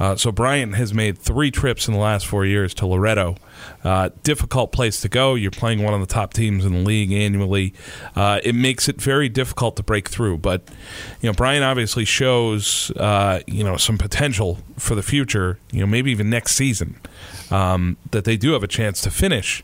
Uh, 0.01 0.17
so 0.17 0.33
Bryant 0.33 0.75
has 0.75 0.93
made 0.93 1.17
three 1.17 1.53
trips 1.53 1.87
in 1.87 1.95
the 1.95 2.01
last 2.01 2.27
four 2.27 2.45
years 2.45 2.75
to 2.75 2.87
Loretto. 2.89 3.37
Uh, 3.85 4.09
difficult 4.25 4.73
place 4.73 5.01
to 5.03 5.09
go. 5.09 5.37
You're 5.37 5.53
playing 5.53 5.85
one 5.85 5.95
of 5.95 6.01
the 6.01 6.13
top 6.13 6.33
teams 6.33 6.65
in 6.65 6.73
the 6.73 6.81
league 6.81 7.13
annually. 7.13 7.75
Uh, 8.17 8.41
it 8.43 8.57
makes 8.57 8.89
it 8.89 9.01
very 9.01 9.29
difficult 9.29 9.77
to 9.77 9.85
break 9.85 10.09
through. 10.09 10.39
But 10.39 10.63
you 11.21 11.29
know, 11.29 11.33
Bryant 11.33 11.63
obviously 11.63 12.05
shows 12.05 12.91
uh, 12.97 13.43
you 13.47 13.63
know 13.63 13.77
some 13.77 13.99
potential 13.99 14.59
for 14.77 14.97
the 14.97 15.03
future. 15.05 15.61
You 15.71 15.79
know, 15.79 15.87
maybe 15.87 16.11
even 16.11 16.29
next 16.29 16.57
season 16.57 16.97
um, 17.53 17.99
that 18.11 18.25
they 18.25 18.37
do 18.37 18.55
have 18.55 18.65
a 18.65 18.69
chance 18.69 19.01
to 19.03 19.13
finish 19.13 19.63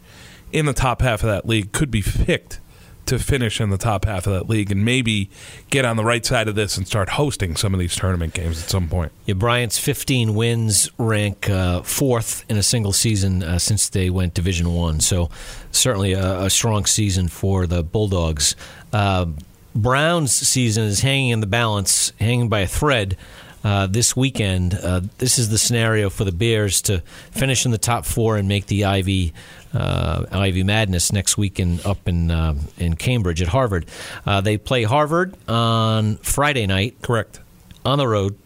in 0.53 0.65
the 0.65 0.73
top 0.73 1.03
half 1.03 1.25
of 1.25 1.29
that 1.29 1.45
league. 1.45 1.73
Could 1.73 1.91
be 1.91 2.03
picked 2.03 2.61
to 3.07 3.19
finish 3.19 3.61
in 3.61 3.71
the 3.71 3.79
top 3.79 4.05
half 4.05 4.27
of 4.27 4.33
that 4.33 4.49
league 4.49 4.71
and 4.71 4.85
maybe 4.85 5.31
get 5.71 5.85
on 5.85 5.97
the 5.97 6.05
right 6.05 6.25
side 6.25 6.49
of 6.49 6.55
this 6.55 6.77
and 6.77 6.87
start 6.87 7.11
hosting 7.11 7.57
some 7.57 7.75
of 7.75 7.81
these 7.81 7.97
tournament 7.97 8.35
games 8.35 8.63
at 8.63 8.69
some 8.69 8.89
point. 8.89 9.13
Yeah, 9.25 9.35
Bryant's 9.35 9.79
15 9.79 10.35
wins 10.35 10.91
rank 10.99 11.49
uh, 11.49 11.83
fourth 11.83 12.45
in 12.49 12.57
a 12.57 12.63
single 12.63 12.93
season 12.93 13.43
uh, 13.43 13.59
since 13.59 13.89
they 13.89 14.11
went 14.11 14.35
Division 14.35 14.73
One. 14.75 15.01
So 15.01 15.31
certainly 15.71 16.13
a, 16.13 16.43
a 16.43 16.51
strong 16.51 16.87
season 16.87 17.29
for 17.29 17.67
the 17.67 17.83
Bulldogs. 17.83 18.57
Uh, 18.93 19.27
Brown's 19.75 20.33
season 20.33 20.85
is 20.85 21.01
hanging 21.01 21.31
in 21.31 21.41
the 21.41 21.47
balance, 21.47 22.13
hanging 22.19 22.49
by 22.49 22.61
a 22.61 22.67
thread. 22.67 23.17
Uh, 23.63 23.87
this 23.87 24.15
weekend, 24.15 24.75
uh, 24.75 25.01
this 25.19 25.41
is 25.41 25.49
the 25.49 25.59
scenario 25.59 26.09
for 26.09 26.25
the 26.25 26.31
Bears 26.31 26.81
to 26.83 27.01
finish 27.33 27.65
in 27.67 27.73
the 27.73 27.79
top 27.79 28.05
four 28.05 28.37
and 28.37 28.47
make 28.47 28.67
the 28.67 28.85
Ivy 28.85 29.35
Ivy 29.75 30.63
Madness 30.63 31.13
next 31.13 31.37
week 31.37 31.59
in, 31.61 31.81
up 31.85 32.09
in 32.09 32.31
uh, 32.31 32.55
in 32.79 32.97
Cambridge 32.97 33.43
at 33.43 33.49
Harvard. 33.49 33.87
Uh, 34.25 34.41
they 34.41 34.57
play 34.59 34.85
Harvard 34.85 35.37
on 35.49 36.17
Friday 36.19 36.67
night 36.67 36.97
Correct. 37.03 37.41
on 37.85 37.99
the 37.99 38.09
road, 38.09 38.37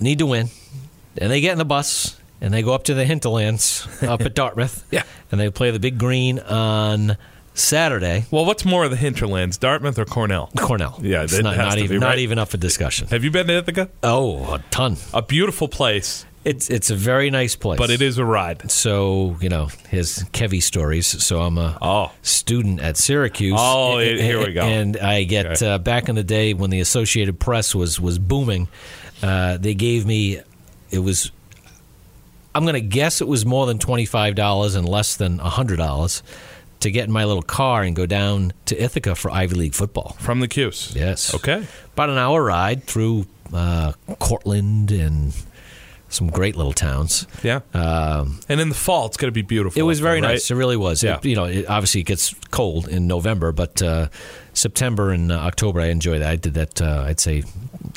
need 0.00 0.18
to 0.18 0.26
win, 0.26 0.48
and 1.18 1.30
they 1.30 1.40
get 1.40 1.52
in 1.52 1.58
the 1.58 1.64
bus 1.64 2.16
and 2.40 2.54
they 2.54 2.62
go 2.62 2.72
up 2.72 2.84
to 2.84 2.94
the 2.94 3.04
hinterlands 3.04 3.86
up 4.02 4.22
at 4.22 4.34
Dartmouth. 4.34 4.84
Yeah. 4.90 5.02
and 5.30 5.40
they 5.40 5.50
play 5.50 5.70
the 5.70 5.78
Big 5.78 5.98
Green 5.98 6.38
on 6.38 7.16
Saturday. 7.54 8.24
Well, 8.30 8.44
what's 8.46 8.64
more 8.64 8.84
of 8.84 8.90
the 8.90 8.96
hinterlands, 8.96 9.58
Dartmouth 9.58 9.98
or 9.98 10.04
Cornell? 10.04 10.50
Cornell. 10.56 10.98
Yeah, 11.02 11.22
it's 11.24 11.34
it 11.34 11.42
not, 11.42 11.56
not 11.56 11.74
to 11.74 11.80
even 11.80 11.96
be, 11.96 12.06
not 12.06 12.18
even 12.18 12.38
up 12.38 12.48
for 12.48 12.56
discussion. 12.56 13.08
Have 13.08 13.24
you 13.24 13.30
been 13.30 13.46
to 13.48 13.58
Ithaca? 13.58 13.90
Oh, 14.02 14.54
a 14.54 14.58
ton. 14.70 14.96
A 15.12 15.20
beautiful 15.22 15.68
place, 15.68 16.24
It's 16.42 16.70
it's 16.70 16.88
a 16.90 16.96
very 16.96 17.28
nice 17.30 17.54
place, 17.54 17.76
but 17.78 17.90
it 17.90 18.00
is 18.00 18.16
a 18.16 18.24
ride. 18.24 18.70
So 18.70 19.36
you 19.42 19.50
know 19.50 19.68
his 19.90 20.24
Kevy 20.32 20.62
stories. 20.62 21.06
So 21.06 21.40
I'm 21.42 21.58
a 21.58 21.76
Oh. 21.82 22.12
student 22.22 22.80
at 22.80 22.96
Syracuse. 22.96 23.58
Oh, 23.58 23.98
a- 23.98 24.16
here 24.20 24.38
we 24.38 24.52
go. 24.54 24.62
And 24.62 24.96
I 24.96 25.24
get 25.24 25.46
Okay. 25.46 25.66
uh, 25.68 25.78
back 25.78 26.08
in 26.08 26.14
the 26.14 26.24
day 26.24 26.54
when 26.54 26.70
the 26.70 26.80
Associated 26.80 27.38
Press 27.38 27.74
was 27.74 28.00
was 28.00 28.18
booming. 28.18 28.68
Uh, 29.22 29.58
they 29.58 29.74
gave 29.74 30.06
me 30.06 30.40
it 30.90 31.00
was. 31.00 31.30
I'm 32.54 32.64
going 32.64 32.74
to 32.74 32.80
guess 32.80 33.20
it 33.20 33.28
was 33.28 33.44
more 33.44 33.66
than 33.66 33.78
twenty 33.78 34.06
five 34.06 34.34
dollars 34.34 34.74
and 34.74 34.88
less 34.88 35.16
than 35.16 35.38
hundred 35.40 35.76
dollars 35.76 36.22
to 36.80 36.90
get 36.90 37.04
in 37.04 37.12
my 37.12 37.24
little 37.26 37.42
car 37.42 37.82
and 37.82 37.94
go 37.94 38.06
down 38.06 38.54
to 38.64 38.82
Ithaca 38.82 39.14
for 39.14 39.30
Ivy 39.30 39.54
League 39.56 39.74
football. 39.74 40.16
From 40.18 40.40
the 40.40 40.48
Cuse. 40.48 40.94
Yes. 40.96 41.34
Okay. 41.34 41.66
About 41.92 42.08
an 42.08 42.16
hour 42.16 42.42
ride 42.42 42.84
through 42.84 43.26
uh, 43.52 43.92
Cortland 44.18 44.90
and 44.90 45.34
some 46.10 46.28
great 46.28 46.56
little 46.56 46.72
towns. 46.72 47.26
Yeah. 47.42 47.60
Um, 47.72 48.40
and 48.48 48.60
in 48.60 48.68
the 48.68 48.74
fall, 48.74 49.06
it's 49.06 49.16
going 49.16 49.28
to 49.28 49.34
be 49.34 49.42
beautiful. 49.42 49.78
it 49.78 49.84
was 49.84 50.00
there, 50.00 50.10
very 50.10 50.20
right? 50.20 50.32
nice. 50.32 50.50
It 50.50 50.56
really 50.56 50.76
was. 50.76 51.02
Yeah. 51.02 51.16
It, 51.16 51.24
you 51.24 51.36
know, 51.36 51.44
it, 51.44 51.66
obviously 51.68 52.02
it 52.02 52.06
gets 52.06 52.34
cold 52.50 52.88
in 52.88 53.06
November, 53.06 53.52
but 53.52 53.80
uh, 53.80 54.08
September 54.52 55.10
and 55.10 55.32
uh, 55.32 55.36
October 55.36 55.80
I 55.80 55.86
enjoy 55.86 56.18
that. 56.18 56.28
I 56.28 56.36
did 56.36 56.54
that. 56.54 56.82
Uh, 56.82 57.04
I'd 57.06 57.20
say 57.20 57.44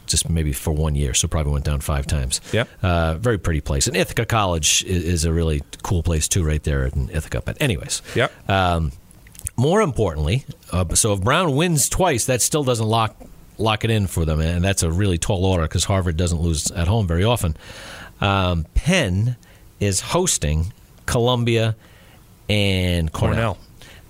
just 0.05 0.29
maybe 0.29 0.53
for 0.53 0.71
one 0.71 0.95
year, 0.95 1.13
so 1.13 1.27
probably 1.27 1.51
went 1.53 1.65
down 1.65 1.81
five 1.81 2.05
times. 2.05 2.39
Yep. 2.53 2.69
Uh, 2.83 3.15
very 3.15 3.39
pretty 3.39 3.61
place. 3.61 3.87
And 3.87 3.97
Ithaca 3.97 4.25
College 4.25 4.83
is, 4.85 5.03
is 5.03 5.25
a 5.25 5.33
really 5.33 5.63
cool 5.81 6.03
place 6.03 6.27
too, 6.27 6.43
right 6.43 6.63
there 6.63 6.85
in 6.85 7.09
Ithaca. 7.09 7.41
But 7.43 7.61
anyways. 7.61 8.01
Yep. 8.15 8.49
Um, 8.49 8.91
more 9.55 9.81
importantly, 9.81 10.45
uh, 10.71 10.95
so 10.95 11.13
if 11.13 11.21
Brown 11.21 11.55
wins 11.55 11.89
twice, 11.89 12.25
that 12.25 12.41
still 12.41 12.63
doesn't 12.63 12.87
lock 12.87 13.15
lock 13.59 13.83
it 13.83 13.91
in 13.91 14.07
for 14.07 14.25
them, 14.25 14.39
and 14.39 14.63
that's 14.63 14.83
a 14.83 14.91
really 14.91 15.17
tall 15.17 15.45
order 15.45 15.63
because 15.63 15.85
Harvard 15.85 16.17
doesn't 16.17 16.41
lose 16.41 16.71
at 16.71 16.87
home 16.87 17.07
very 17.07 17.23
often. 17.23 17.55
Um, 18.23 18.65
Penn 18.73 19.35
is 19.79 19.99
hosting 19.99 20.71
Columbia 21.05 21.75
and 22.49 23.11
Cornell. 23.11 23.55
Cornell. 23.55 23.57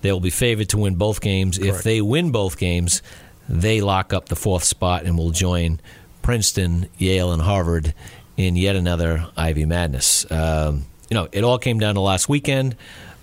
They 0.02 0.12
will 0.12 0.20
be 0.20 0.30
favored 0.30 0.68
to 0.68 0.78
win 0.78 0.94
both 0.96 1.20
games. 1.20 1.58
If 1.58 1.82
they 1.82 2.00
win 2.00 2.30
both 2.30 2.58
games, 2.58 3.02
they 3.48 3.80
lock 3.80 4.12
up 4.12 4.28
the 4.28 4.36
fourth 4.36 4.64
spot 4.64 5.04
and 5.04 5.16
will 5.18 5.30
join 5.30 5.80
Princeton, 6.22 6.88
Yale, 6.98 7.32
and 7.32 7.42
Harvard 7.42 7.94
in 8.36 8.56
yet 8.56 8.76
another 8.76 9.26
Ivy 9.36 9.64
Madness. 9.64 10.30
Um, 10.30 10.84
you 11.10 11.14
know, 11.14 11.28
it 11.32 11.42
all 11.42 11.58
came 11.58 11.78
down 11.78 11.94
to 11.94 12.00
last 12.00 12.28
weekend. 12.28 12.76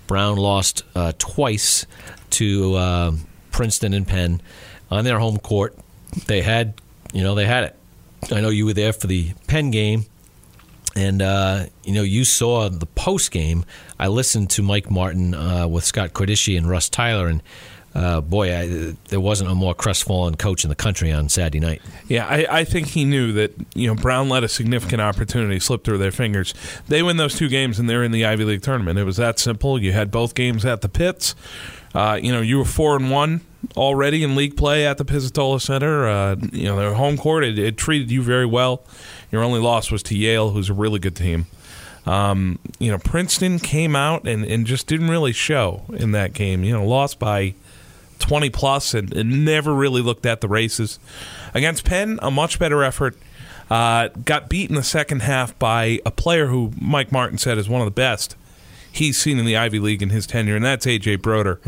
Brown 0.06 0.36
lost 0.36 0.82
uh, 0.94 1.12
twice 1.18 1.86
to 2.30 2.74
uh, 2.74 3.12
Princeton 3.50 3.94
and 3.94 4.06
Penn 4.06 4.42
on 4.90 5.04
their 5.04 5.18
home 5.18 5.38
court. 5.38 5.76
They 6.26 6.42
had, 6.42 6.74
you 7.12 7.22
know, 7.22 7.34
they 7.34 7.46
had 7.46 7.64
it. 7.64 7.76
I 8.30 8.40
know 8.40 8.50
you 8.50 8.66
were 8.66 8.74
there 8.74 8.92
for 8.92 9.06
the 9.06 9.32
Penn 9.46 9.70
game, 9.70 10.04
and 10.94 11.22
uh, 11.22 11.66
you 11.84 11.94
know 11.94 12.02
you 12.02 12.24
saw 12.24 12.68
the 12.68 12.86
post 12.86 13.30
game. 13.30 13.64
I 13.98 14.08
listened 14.08 14.50
to 14.50 14.62
Mike 14.62 14.90
Martin 14.90 15.34
uh, 15.34 15.66
with 15.68 15.84
Scott 15.84 16.12
Cordischi 16.12 16.56
and 16.56 16.68
Russ 16.68 16.88
Tyler, 16.88 17.28
and 17.28 17.42
uh, 17.94 18.20
boy, 18.22 18.56
I, 18.56 18.94
there 19.08 19.20
wasn't 19.20 19.50
a 19.50 19.54
more 19.54 19.74
crestfallen 19.74 20.36
coach 20.36 20.64
in 20.64 20.70
the 20.70 20.76
country 20.76 21.12
on 21.12 21.28
Saturday 21.28 21.60
night. 21.60 21.82
Yeah, 22.08 22.26
I, 22.26 22.46
I 22.60 22.64
think 22.64 22.88
he 22.88 23.04
knew 23.04 23.32
that 23.32 23.52
you 23.74 23.86
know 23.86 23.94
Brown 23.94 24.28
let 24.28 24.44
a 24.44 24.48
significant 24.48 25.02
opportunity 25.02 25.60
slip 25.60 25.84
through 25.84 25.98
their 25.98 26.12
fingers. 26.12 26.54
They 26.88 27.02
win 27.02 27.16
those 27.18 27.34
two 27.34 27.48
games 27.48 27.78
and 27.78 27.88
they're 27.88 28.02
in 28.02 28.12
the 28.12 28.24
Ivy 28.24 28.44
League 28.44 28.62
tournament. 28.62 28.98
It 28.98 29.04
was 29.04 29.18
that 29.18 29.38
simple. 29.38 29.80
You 29.80 29.92
had 29.92 30.10
both 30.10 30.34
games 30.34 30.64
at 30.64 30.80
the 30.80 30.88
pits. 30.88 31.34
Uh, 31.94 32.18
you 32.20 32.32
know, 32.32 32.40
you 32.40 32.56
were 32.56 32.64
four 32.64 32.96
and 32.96 33.10
one 33.10 33.42
already 33.76 34.24
in 34.24 34.34
league 34.34 34.56
play 34.56 34.86
at 34.86 34.96
the 34.96 35.04
Pizzitola 35.04 35.60
Center. 35.60 36.08
Uh, 36.08 36.36
you 36.52 36.64
know, 36.64 36.76
their 36.76 36.94
home 36.94 37.18
court 37.18 37.44
it, 37.44 37.58
it 37.58 37.76
treated 37.76 38.10
you 38.10 38.22
very 38.22 38.46
well. 38.46 38.84
Your 39.32 39.42
only 39.42 39.58
loss 39.58 39.90
was 39.90 40.02
to 40.04 40.16
Yale, 40.16 40.50
who's 40.50 40.70
a 40.70 40.74
really 40.74 41.00
good 41.00 41.16
team. 41.16 41.46
Um, 42.06 42.58
you 42.78 42.90
know, 42.90 42.98
Princeton 42.98 43.58
came 43.58 43.96
out 43.96 44.26
and, 44.26 44.44
and 44.44 44.66
just 44.66 44.86
didn't 44.86 45.08
really 45.08 45.32
show 45.32 45.82
in 45.92 46.12
that 46.12 46.32
game. 46.32 46.62
You 46.62 46.74
know, 46.74 46.86
lost 46.86 47.18
by 47.18 47.54
20 48.18 48.50
plus 48.50 48.94
and, 48.94 49.12
and 49.12 49.44
never 49.44 49.74
really 49.74 50.02
looked 50.02 50.26
at 50.26 50.40
the 50.40 50.48
races. 50.48 50.98
Against 51.54 51.84
Penn, 51.84 52.18
a 52.22 52.30
much 52.30 52.58
better 52.58 52.84
effort. 52.84 53.16
Uh, 53.70 54.08
got 54.24 54.48
beat 54.48 54.68
in 54.68 54.76
the 54.76 54.82
second 54.82 55.22
half 55.22 55.58
by 55.58 56.00
a 56.04 56.10
player 56.10 56.46
who 56.48 56.72
Mike 56.78 57.10
Martin 57.10 57.38
said 57.38 57.56
is 57.56 57.68
one 57.68 57.80
of 57.80 57.86
the 57.86 57.90
best 57.90 58.36
he's 58.92 59.16
seen 59.16 59.38
in 59.38 59.46
the 59.46 59.56
Ivy 59.56 59.78
League 59.78 60.02
in 60.02 60.10
his 60.10 60.26
tenure, 60.26 60.54
and 60.54 60.64
that's 60.64 60.86
A.J. 60.86 61.16
Brodeur. 61.16 61.58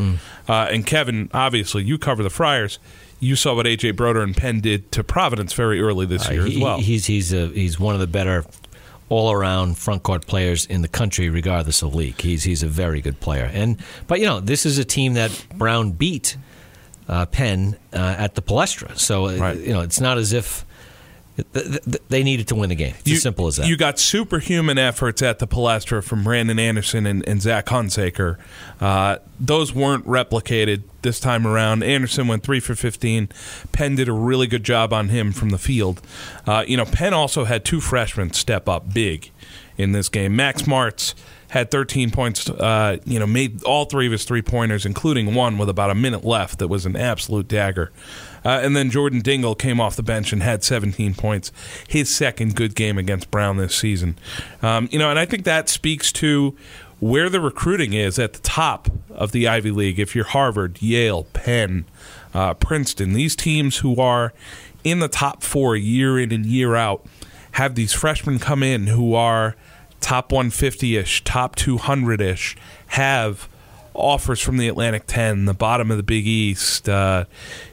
Uh, 0.47 0.67
and 0.71 0.85
Kevin, 0.85 1.29
obviously, 1.33 1.83
you 1.83 1.97
cover 1.97 2.21
the 2.21 2.29
Friars. 2.29 2.77
You 3.19 3.35
saw 3.35 3.55
what 3.55 3.65
A.J. 3.65 3.91
Brodeur 3.91 4.21
and 4.21 4.35
Penn 4.35 4.59
did 4.61 4.91
to 4.91 5.03
Providence 5.03 5.53
very 5.53 5.79
early 5.81 6.05
this 6.05 6.29
year 6.29 6.41
Uh, 6.41 6.45
he- 6.45 6.55
as 6.57 6.61
well. 6.61 6.77
He's 6.79 7.05
he's 7.05 7.33
a, 7.33 7.47
he's 7.47 7.79
one 7.79 7.93
of 7.95 8.01
the 8.01 8.07
better 8.07 8.45
all 9.07 9.31
around 9.31 9.77
front 9.77 10.01
court 10.03 10.25
players 10.27 10.65
in 10.65 10.81
the 10.81 10.87
country, 10.87 11.29
regardless 11.29 11.81
of 11.83 11.93
league. 11.95 12.19
He's 12.21 12.43
he's 12.43 12.63
a 12.63 12.67
very 12.67 13.01
good 13.01 13.19
player. 13.19 13.49
And 13.53 13.77
but 14.07 14.19
you 14.19 14.25
know 14.25 14.39
this 14.39 14.65
is 14.65 14.77
a 14.77 14.85
team 14.85 15.13
that 15.13 15.45
Brown 15.55 15.91
beat 15.91 16.37
uh, 17.07 17.25
Penn 17.27 17.77
uh, 17.93 17.97
at 18.17 18.35
the 18.35 18.41
Palestra, 18.41 18.97
so 18.97 19.27
uh, 19.27 19.37
Right. 19.37 19.57
you 19.59 19.73
know 19.73 19.81
it's 19.81 19.99
not 20.01 20.17
as 20.17 20.33
if 20.33 20.65
they 22.07 22.23
needed 22.23 22.47
to 22.47 22.55
win 22.55 22.69
the 22.69 22.75
game. 22.75 22.95
It's 22.99 23.11
as 23.11 23.21
simple 23.21 23.47
as 23.47 23.57
that. 23.57 23.67
You 23.67 23.75
got 23.75 23.99
superhuman 23.99 24.77
efforts 24.77 25.21
at 25.21 25.39
the 25.39 25.47
Palestra 25.47 26.01
from 26.01 26.23
Brandon 26.23 26.57
Anderson 26.57 27.05
and, 27.05 27.27
and 27.27 27.41
Zach 27.41 27.65
Hunsaker. 27.65 28.37
Uh, 28.79 29.17
those 29.39 29.73
weren't 29.73 30.05
replicated 30.05 30.83
this 31.01 31.19
time 31.19 31.45
around. 31.45 31.83
Anderson 31.83 32.27
went 32.27 32.43
three 32.43 32.61
for 32.61 32.73
15. 32.73 33.29
Penn 33.73 33.95
did 33.95 34.07
a 34.07 34.13
really 34.13 34.47
good 34.47 34.63
job 34.63 34.93
on 34.93 35.09
him 35.09 35.33
from 35.33 35.49
the 35.49 35.57
field. 35.57 36.01
Uh, 36.47 36.63
you 36.65 36.77
know, 36.77 36.85
Penn 36.85 37.13
also 37.13 37.43
had 37.43 37.65
two 37.65 37.81
freshmen 37.81 38.31
step 38.31 38.69
up 38.69 38.93
big 38.93 39.31
in 39.77 39.91
this 39.91 40.07
game. 40.07 40.35
Max 40.35 40.63
Martz 40.63 41.13
had 41.49 41.71
13 41.71 42.11
points, 42.11 42.49
uh, 42.49 42.97
you 43.05 43.19
know, 43.19 43.27
made 43.27 43.63
all 43.63 43.85
three 43.85 44.05
of 44.05 44.11
his 44.11 44.25
three 44.25 44.41
pointers, 44.41 44.85
including 44.85 45.35
one 45.35 45.57
with 45.57 45.69
about 45.69 45.89
a 45.89 45.95
minute 45.95 46.25
left 46.25 46.59
that 46.59 46.67
was 46.67 46.85
an 46.85 46.95
absolute 46.95 47.47
dagger. 47.47 47.91
Uh, 48.43 48.59
and 48.61 48.75
then 48.75 48.91
Jordan 48.91 49.21
Dingle 49.21 49.55
came 49.55 49.79
off 49.79 49.95
the 49.95 50.03
bench 50.03 50.31
and 50.31 50.43
had 50.43 50.63
17 50.63 51.15
points, 51.15 51.51
his 51.87 52.13
second 52.13 52.55
good 52.55 52.75
game 52.75 52.97
against 52.97 53.31
Brown 53.31 53.57
this 53.57 53.75
season. 53.75 54.17
Um, 54.61 54.87
you 54.91 54.99
know, 54.99 55.09
and 55.09 55.17
I 55.17 55.25
think 55.25 55.45
that 55.45 55.69
speaks 55.69 56.11
to 56.13 56.55
where 56.99 57.29
the 57.29 57.41
recruiting 57.41 57.93
is 57.93 58.17
at 58.19 58.33
the 58.33 58.41
top 58.41 58.89
of 59.09 59.31
the 59.31 59.47
Ivy 59.47 59.71
League. 59.71 59.99
If 59.99 60.15
you're 60.15 60.25
Harvard, 60.25 60.81
Yale, 60.81 61.25
Penn, 61.33 61.85
uh, 62.33 62.53
Princeton, 62.53 63.13
these 63.13 63.35
teams 63.35 63.77
who 63.77 63.99
are 63.99 64.33
in 64.83 64.99
the 64.99 65.07
top 65.07 65.43
four 65.43 65.75
year 65.75 66.19
in 66.19 66.31
and 66.31 66.45
year 66.45 66.75
out 66.75 67.05
have 67.53 67.75
these 67.75 67.93
freshmen 67.93 68.37
come 68.37 68.61
in 68.61 68.87
who 68.87 69.15
are 69.15 69.55
top 70.05 70.31
150 70.31 70.97
ish, 70.97 71.23
top 71.23 71.55
200 71.55 72.21
ish, 72.21 72.55
have 72.89 73.49
offers 73.95 74.39
from 74.39 74.57
the 74.57 74.67
Atlantic 74.67 75.05
10, 75.07 75.45
the 75.45 75.53
bottom 75.55 75.89
of 75.89 75.97
the 75.97 76.03
Big 76.03 76.27
East, 76.27 76.87
uh, 76.87 77.25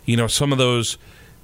you 0.07 0.17
know, 0.17 0.27
some 0.27 0.51
of 0.51 0.57
those 0.57 0.97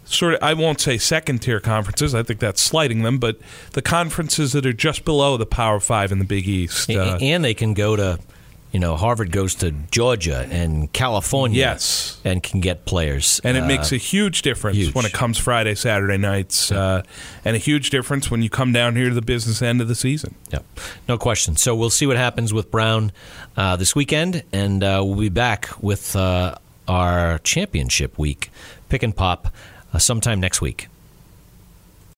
sort 0.07 0.33
of, 0.33 0.43
I 0.43 0.55
won't 0.55 0.81
say 0.81 0.97
second 0.97 1.41
tier 1.41 1.61
conferences, 1.61 2.15
I 2.15 2.23
think 2.23 2.41
that's 2.41 2.63
slighting 2.63 3.03
them, 3.03 3.19
but 3.19 3.39
the 3.73 3.83
conferences 3.83 4.53
that 4.53 4.65
are 4.65 4.73
just 4.73 5.05
below 5.05 5.37
the 5.37 5.45
Power 5.45 5.79
Five 5.79 6.11
in 6.11 6.21
the 6.21 6.25
Big 6.25 6.49
East. 6.49 6.89
Uh, 6.91 7.19
and 7.21 7.45
they 7.45 7.53
can 7.53 7.75
go 7.75 7.95
to, 7.95 8.19
you 8.73 8.79
know, 8.81 8.97
Harvard 8.97 9.33
goes 9.33 9.55
to 9.57 9.71
Georgia 9.91 10.47
and 10.51 10.93
California, 10.93 11.59
Yes. 11.59 12.19
and 12.25 12.43
can 12.43 12.61
get 12.61 12.85
players. 12.85 13.41
and 13.45 13.57
it 13.57 13.63
Uh, 13.63 13.67
makes 13.67 13.93
a 13.93 13.97
huge 13.97 14.43
difference 14.43 14.77
huge. 14.77 14.95
when 14.95 15.07
it 15.07 15.13
comes 15.13 15.39
Friday, 15.39 15.75
Saturday 15.75 16.19
nights, 16.19 16.71
uh, 16.71 17.03
and 17.45 17.57
a 17.57 17.59
huge 17.59 17.89
difference 17.91 18.31
when 18.31 18.43
you 18.43 18.51
come 18.51 18.73
down 18.73 18.95
here 18.97 19.09
to 19.09 19.15
the 19.15 19.23
business 19.23 19.63
end 19.63 19.81
of 19.81 19.89
the 19.89 19.95
season. 19.95 20.35
Yep, 20.53 20.65
no 21.09 21.17
question. 21.19 21.57
So 21.57 21.75
we'll 21.75 21.91
see 21.91 22.07
what 22.07 22.17
happens 22.19 22.53
with 22.53 22.71
Brown 22.71 23.13
uh, 23.57 23.77
this 23.77 23.95
weekend, 23.97 24.43
and 24.53 24.85
uh, 24.85 25.03
we'll 25.05 25.19
be 25.19 25.29
back 25.31 25.71
with 25.81 26.15
uh, 26.15 26.55
our 26.87 27.39
championship 27.45 28.19
week 28.19 28.51
pick 28.89 29.03
and 29.03 29.15
pop 29.17 29.49
uh, 29.95 29.99
sometime 29.99 30.41
next 30.41 30.61
week. 30.61 30.89